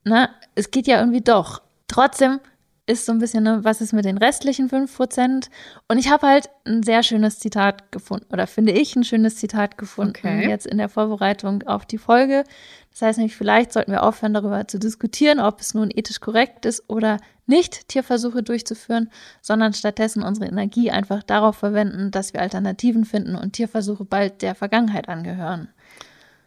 Na, 0.03 0.29
es 0.55 0.71
geht 0.71 0.87
ja 0.87 0.99
irgendwie 0.99 1.21
doch. 1.21 1.61
Trotzdem 1.87 2.39
ist 2.87 3.05
so 3.05 3.11
ein 3.11 3.19
bisschen, 3.19 3.43
ne, 3.43 3.59
was 3.63 3.81
ist 3.81 3.93
mit 3.93 4.05
den 4.05 4.17
restlichen 4.17 4.69
5%? 4.69 5.49
Und 5.89 5.97
ich 5.97 6.09
habe 6.09 6.25
halt 6.25 6.49
ein 6.65 6.83
sehr 6.83 7.03
schönes 7.03 7.37
Zitat 7.37 7.91
gefunden, 7.91 8.25
oder 8.31 8.47
finde 8.47 8.71
ich 8.71 8.95
ein 8.95 9.03
schönes 9.03 9.35
Zitat 9.35 9.77
gefunden, 9.77 10.13
okay. 10.17 10.49
jetzt 10.49 10.65
in 10.65 10.77
der 10.77 10.87
Vorbereitung 10.87 11.63
auf 11.63 11.85
die 11.85 11.97
Folge. 11.97 12.45
Das 12.91 13.01
heißt 13.01 13.17
nämlich, 13.19 13.35
vielleicht 13.35 13.73
sollten 13.73 13.91
wir 13.91 14.03
aufhören, 14.03 14.33
darüber 14.33 14.67
zu 14.67 14.79
diskutieren, 14.79 15.39
ob 15.39 15.59
es 15.59 15.73
nun 15.73 15.91
ethisch 15.93 16.21
korrekt 16.21 16.65
ist 16.65 16.89
oder 16.89 17.17
nicht, 17.45 17.89
Tierversuche 17.89 18.41
durchzuführen, 18.41 19.11
sondern 19.41 19.73
stattdessen 19.73 20.23
unsere 20.23 20.47
Energie 20.47 20.89
einfach 20.89 21.23
darauf 21.23 21.57
verwenden, 21.57 22.11
dass 22.11 22.33
wir 22.33 22.41
Alternativen 22.41 23.03
finden 23.03 23.35
und 23.35 23.53
Tierversuche 23.53 24.05
bald 24.05 24.41
der 24.41 24.55
Vergangenheit 24.55 25.09
angehören. 25.09 25.69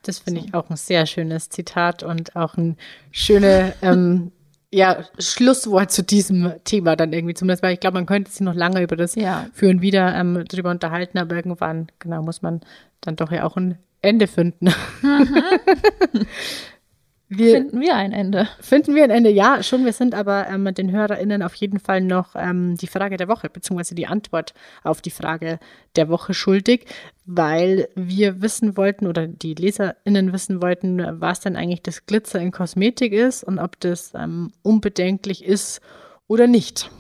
Das 0.03 0.19
finde 0.19 0.41
so. 0.41 0.47
ich 0.47 0.55
auch 0.55 0.71
ein 0.71 0.77
sehr 0.77 1.05
schönes 1.05 1.51
Zitat 1.51 2.03
und 2.03 2.35
auch 2.35 2.57
ein 2.57 2.77
schöne 3.11 3.75
ähm, 3.83 4.33
ja, 4.73 5.05
Schlusswort 5.19 5.91
zu 5.91 6.03
diesem 6.03 6.53
Thema 6.65 6.95
dann 6.97 7.13
irgendwie 7.13 7.35
zumindest, 7.35 7.63
weil 7.63 7.75
ich 7.75 7.81
glaube, 7.81 7.95
man 7.95 8.07
könnte 8.07 8.31
sich 8.31 8.41
noch 8.41 8.55
lange 8.55 8.83
über 8.83 8.97
das 8.97 9.17
ja. 9.17 9.47
Führen 9.53 9.83
wieder 9.83 10.15
ähm, 10.15 10.45
drüber 10.47 10.71
unterhalten, 10.71 11.19
aber 11.19 11.35
irgendwann, 11.35 11.89
genau, 11.99 12.23
muss 12.23 12.43
man 12.43 12.61
dann 13.01 13.17
doch 13.17 13.33
ja 13.33 13.45
auch 13.45 13.57
ein 13.57 13.79
Ende 14.03 14.27
finden. 14.27 14.73
Mhm. 15.03 16.27
Wir, 17.33 17.53
finden 17.53 17.81
wir 17.81 17.95
ein 17.95 18.13
Ende. 18.13 18.49
Finden 18.59 18.97
wir 18.97 19.05
ein 19.05 19.11
Ende, 19.11 19.31
ja, 19.31 19.63
schon. 19.63 19.85
Wir 19.85 19.93
sind 19.93 20.17
aber 20.17 20.49
ähm, 20.49 20.75
den 20.75 20.91
HörerInnen 20.91 21.45
auf 21.45 21.55
jeden 21.55 21.79
Fall 21.79 22.01
noch 22.01 22.35
ähm, 22.35 22.77
die 22.77 22.89
Frage 22.89 23.17
der 23.17 23.29
Woche, 23.29 23.49
beziehungsweise 23.49 23.95
die 23.95 24.09
Antwort 24.09 24.53
auf 24.83 25.01
die 25.01 25.13
Frage 25.13 25.61
der 25.95 26.09
Woche 26.09 26.35
schuldig, 26.35 26.87
weil 27.27 27.89
wir 27.95 28.43
wissen 28.43 28.77
wollten 28.77 29.07
oder 29.07 29.29
die 29.29 29.55
LeserInnen 29.55 30.33
wissen 30.33 30.61
wollten, 30.61 31.21
was 31.21 31.39
denn 31.39 31.55
eigentlich 31.55 31.83
das 31.83 32.05
Glitzer 32.05 32.41
in 32.41 32.51
Kosmetik 32.51 33.13
ist 33.13 33.45
und 33.45 33.61
ob 33.61 33.79
das 33.79 34.13
ähm, 34.17 34.51
unbedenklich 34.63 35.45
ist 35.45 35.81
oder 36.27 36.49
nicht. 36.49 36.91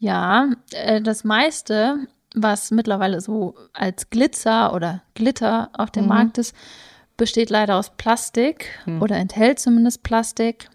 Ja, 0.00 0.50
äh, 0.72 1.00
das 1.00 1.22
meiste, 1.22 2.08
was 2.34 2.72
mittlerweile 2.72 3.20
so 3.20 3.54
als 3.72 4.10
Glitzer 4.10 4.74
oder 4.74 5.04
Glitter 5.14 5.70
auf 5.74 5.92
dem 5.92 6.02
mhm. 6.04 6.08
Markt 6.08 6.38
ist, 6.38 6.56
besteht 7.16 7.50
leider 7.50 7.76
aus 7.76 7.90
Plastik 7.96 8.66
hm. 8.84 9.02
oder 9.02 9.16
enthält 9.16 9.58
zumindest 9.58 10.02
Plastik. 10.02 10.68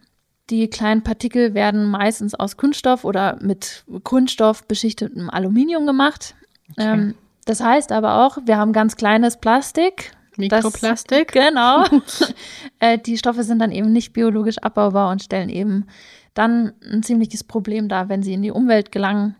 Die 0.50 0.68
kleinen 0.70 1.04
Partikel 1.04 1.54
werden 1.54 1.86
meistens 1.86 2.34
aus 2.34 2.58
Kunststoff 2.58 3.04
oder 3.06 3.38
mit 3.42 3.84
Kunststoff 4.04 4.66
beschichtetem 4.66 5.30
Aluminium 5.30 5.86
gemacht. 5.86 6.36
Okay. 6.72 6.92
Ähm, 6.92 7.16
das 7.46 7.62
heißt 7.62 7.92
aber 7.92 8.26
auch, 8.26 8.38
wir 8.46 8.58
haben 8.58 8.74
ganz 8.74 8.96
kleines 8.96 9.38
Plastik. 9.38 10.12
Mikroplastik. 10.38 11.32
Das, 11.32 11.46
genau. 11.48 11.86
äh, 12.80 12.98
die 12.98 13.18
Stoffe 13.18 13.44
sind 13.44 13.60
dann 13.60 13.72
eben 13.72 13.92
nicht 13.92 14.14
biologisch 14.14 14.58
abbaubar 14.60 15.12
und 15.12 15.22
stellen 15.22 15.50
eben 15.50 15.86
dann 16.34 16.74
ein 16.84 17.04
ziemliches 17.04 17.44
Problem 17.44 17.90
dar, 17.90 18.10
wenn 18.10 18.24
sie 18.24 18.34
in 18.34 18.42
die 18.42 18.52
Umwelt 18.52 18.92
gelangen. 18.92 19.36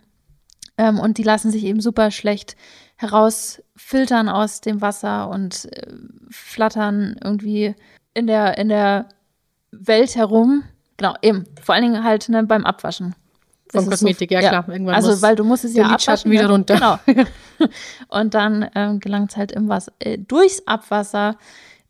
Ähm, 0.78 1.00
und 1.00 1.18
die 1.18 1.24
lassen 1.24 1.52
sich 1.52 1.64
eben 1.64 1.82
super 1.82 2.12
schlecht 2.12 2.56
herausfiltern 3.00 4.28
aus 4.28 4.60
dem 4.60 4.82
Wasser 4.82 5.30
und 5.30 5.72
äh, 5.72 5.88
flattern 6.30 7.16
irgendwie 7.24 7.74
in 8.14 8.28
der, 8.28 8.58
in 8.58 8.68
der 8.68 9.08
Welt 9.72 10.18
herum. 10.18 10.64
Genau, 10.98 11.16
eben. 11.22 11.46
Vor 11.64 11.76
allen 11.76 11.86
Dingen 11.86 12.04
halt 12.04 12.28
ne, 12.28 12.44
beim 12.44 12.66
Abwaschen. 12.66 13.16
Von 13.72 13.90
Kosmetik, 13.90 14.32
so, 14.32 14.34
ja, 14.34 14.50
klar. 14.50 14.68
Irgendwann 14.68 14.96
also, 14.96 15.22
weil 15.22 15.38
du 15.38 15.46
musst 15.46 15.64
es 15.64 15.76
ja 15.76 15.88
abwaschen. 15.88 16.30
wieder 16.30 16.50
runter. 16.50 17.00
Genau. 17.06 17.26
und 18.10 18.34
dann 18.34 18.70
ähm, 18.76 19.00
gelangt 19.00 19.32
es 19.32 19.38
halt 19.38 19.54
im 19.54 19.70
Wasser, 19.70 19.94
äh, 20.00 20.18
durchs 20.18 20.68
Abwasser 20.68 21.38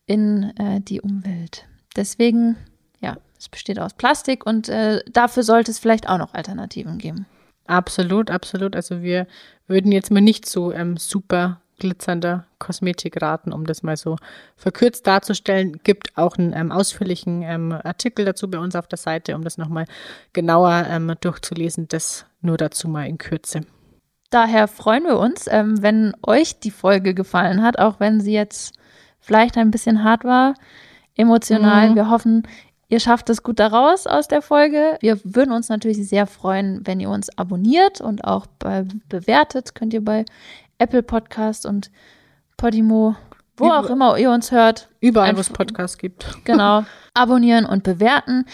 in 0.05 0.55
äh, 0.59 0.79
die 0.79 1.01
Umwelt. 1.01 1.65
Deswegen, 1.95 2.55
ja, 3.01 3.17
es 3.39 3.49
besteht 3.49 3.79
aus 3.79 3.95
Plastik 3.95 4.45
und 4.45 4.69
äh, 4.69 5.01
dafür 5.11 5.41
sollte 5.41 5.71
es 5.71 5.79
vielleicht 5.79 6.07
auch 6.07 6.19
noch 6.19 6.35
Alternativen 6.35 6.99
geben. 6.99 7.25
Absolut, 7.69 8.31
absolut. 8.31 8.75
Also 8.75 9.03
wir 9.03 9.27
würden 9.67 9.91
jetzt 9.91 10.09
mal 10.09 10.21
nicht 10.21 10.49
so 10.49 10.71
ähm, 10.73 10.97
super 10.97 11.61
glitzernder 11.77 12.45
Kosmetik 12.57 13.21
raten, 13.21 13.53
um 13.53 13.63
das 13.65 13.83
mal 13.83 13.95
so 13.95 14.17
verkürzt 14.57 15.05
darzustellen. 15.05 15.79
Gibt 15.83 16.17
auch 16.17 16.35
einen 16.35 16.53
ähm, 16.53 16.71
ausführlichen 16.71 17.43
ähm, 17.43 17.71
Artikel 17.71 18.25
dazu 18.25 18.49
bei 18.49 18.57
uns 18.57 18.75
auf 18.75 18.87
der 18.87 18.97
Seite, 18.97 19.35
um 19.35 19.43
das 19.43 19.59
nochmal 19.59 19.85
genauer 20.33 20.87
ähm, 20.89 21.13
durchzulesen. 21.21 21.87
Das 21.87 22.25
nur 22.41 22.57
dazu 22.57 22.87
mal 22.87 23.07
in 23.07 23.19
Kürze. 23.19 23.61
Daher 24.31 24.67
freuen 24.67 25.03
wir 25.03 25.19
uns, 25.19 25.45
ähm, 25.47 25.81
wenn 25.83 26.13
euch 26.25 26.59
die 26.59 26.71
Folge 26.71 27.13
gefallen 27.13 27.61
hat, 27.61 27.77
auch 27.77 27.99
wenn 27.99 28.19
sie 28.19 28.33
jetzt 28.33 28.73
vielleicht 29.19 29.57
ein 29.57 29.69
bisschen 29.69 30.03
hart 30.03 30.23
war, 30.23 30.55
emotional. 31.15 31.91
Mhm. 31.91 31.95
Wir 31.95 32.09
hoffen, 32.09 32.47
Ihr 32.91 32.99
schafft 32.99 33.29
es 33.29 33.43
gut 33.43 33.59
daraus 33.59 34.07
aus 34.07 34.27
der 34.27 34.41
Folge. 34.41 34.97
Wir 35.01 35.19
würden 35.23 35.51
uns 35.51 35.69
natürlich 35.69 36.09
sehr 36.09 36.25
freuen, 36.25 36.81
wenn 36.85 36.99
ihr 36.99 37.11
uns 37.11 37.29
abonniert 37.37 38.01
und 38.01 38.23
auch 38.23 38.47
bei, 38.57 38.83
bewertet. 39.07 39.75
Könnt 39.75 39.93
ihr 39.93 40.03
bei 40.03 40.25
Apple 40.79 41.03
Podcast 41.03 41.67
und 41.67 41.91
Podimo, 42.57 43.15
wo 43.57 43.67
Über, 43.67 43.79
auch 43.79 43.91
immer 43.91 44.17
ihr 44.17 44.31
uns 44.31 44.51
hört. 44.51 44.89
Überall, 45.01 45.35
wo 45.35 45.41
es 45.41 45.51
Podcasts 45.51 45.99
gibt. 45.99 46.35
Genau. 46.45 46.83
Abonnieren 47.13 47.65
und 47.65 47.83
bewerten. 47.83 48.45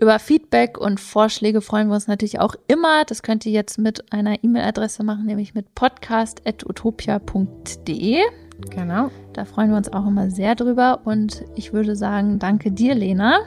Über 0.00 0.18
Feedback 0.18 0.76
und 0.76 0.98
Vorschläge 0.98 1.60
freuen 1.60 1.86
wir 1.86 1.94
uns 1.94 2.08
natürlich 2.08 2.40
auch 2.40 2.56
immer. 2.66 3.04
Das 3.04 3.22
könnt 3.22 3.46
ihr 3.46 3.52
jetzt 3.52 3.78
mit 3.78 4.12
einer 4.12 4.42
E-Mail-Adresse 4.42 5.04
machen, 5.04 5.26
nämlich 5.26 5.54
mit 5.54 5.72
podcast.utopia.de. 5.76 8.22
Genau. 8.70 9.10
Da 9.34 9.44
freuen 9.44 9.70
wir 9.70 9.76
uns 9.76 9.92
auch 9.92 10.06
immer 10.06 10.30
sehr 10.30 10.56
drüber. 10.56 11.02
Und 11.04 11.44
ich 11.54 11.72
würde 11.72 11.94
sagen, 11.94 12.40
danke 12.40 12.72
dir, 12.72 12.96
Lena. 12.96 13.38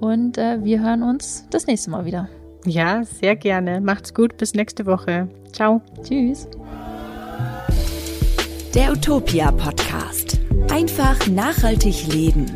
Und 0.00 0.38
äh, 0.38 0.62
wir 0.62 0.82
hören 0.82 1.02
uns 1.02 1.46
das 1.50 1.66
nächste 1.66 1.90
Mal 1.90 2.04
wieder. 2.04 2.28
Ja, 2.64 3.04
sehr 3.04 3.36
gerne. 3.36 3.80
Macht's 3.80 4.12
gut. 4.12 4.36
Bis 4.36 4.54
nächste 4.54 4.86
Woche. 4.86 5.28
Ciao. 5.52 5.80
Tschüss. 6.02 6.48
Der 8.74 8.92
Utopia 8.92 9.50
Podcast. 9.52 10.38
Einfach 10.70 11.26
nachhaltig 11.28 12.12
leben. 12.12 12.46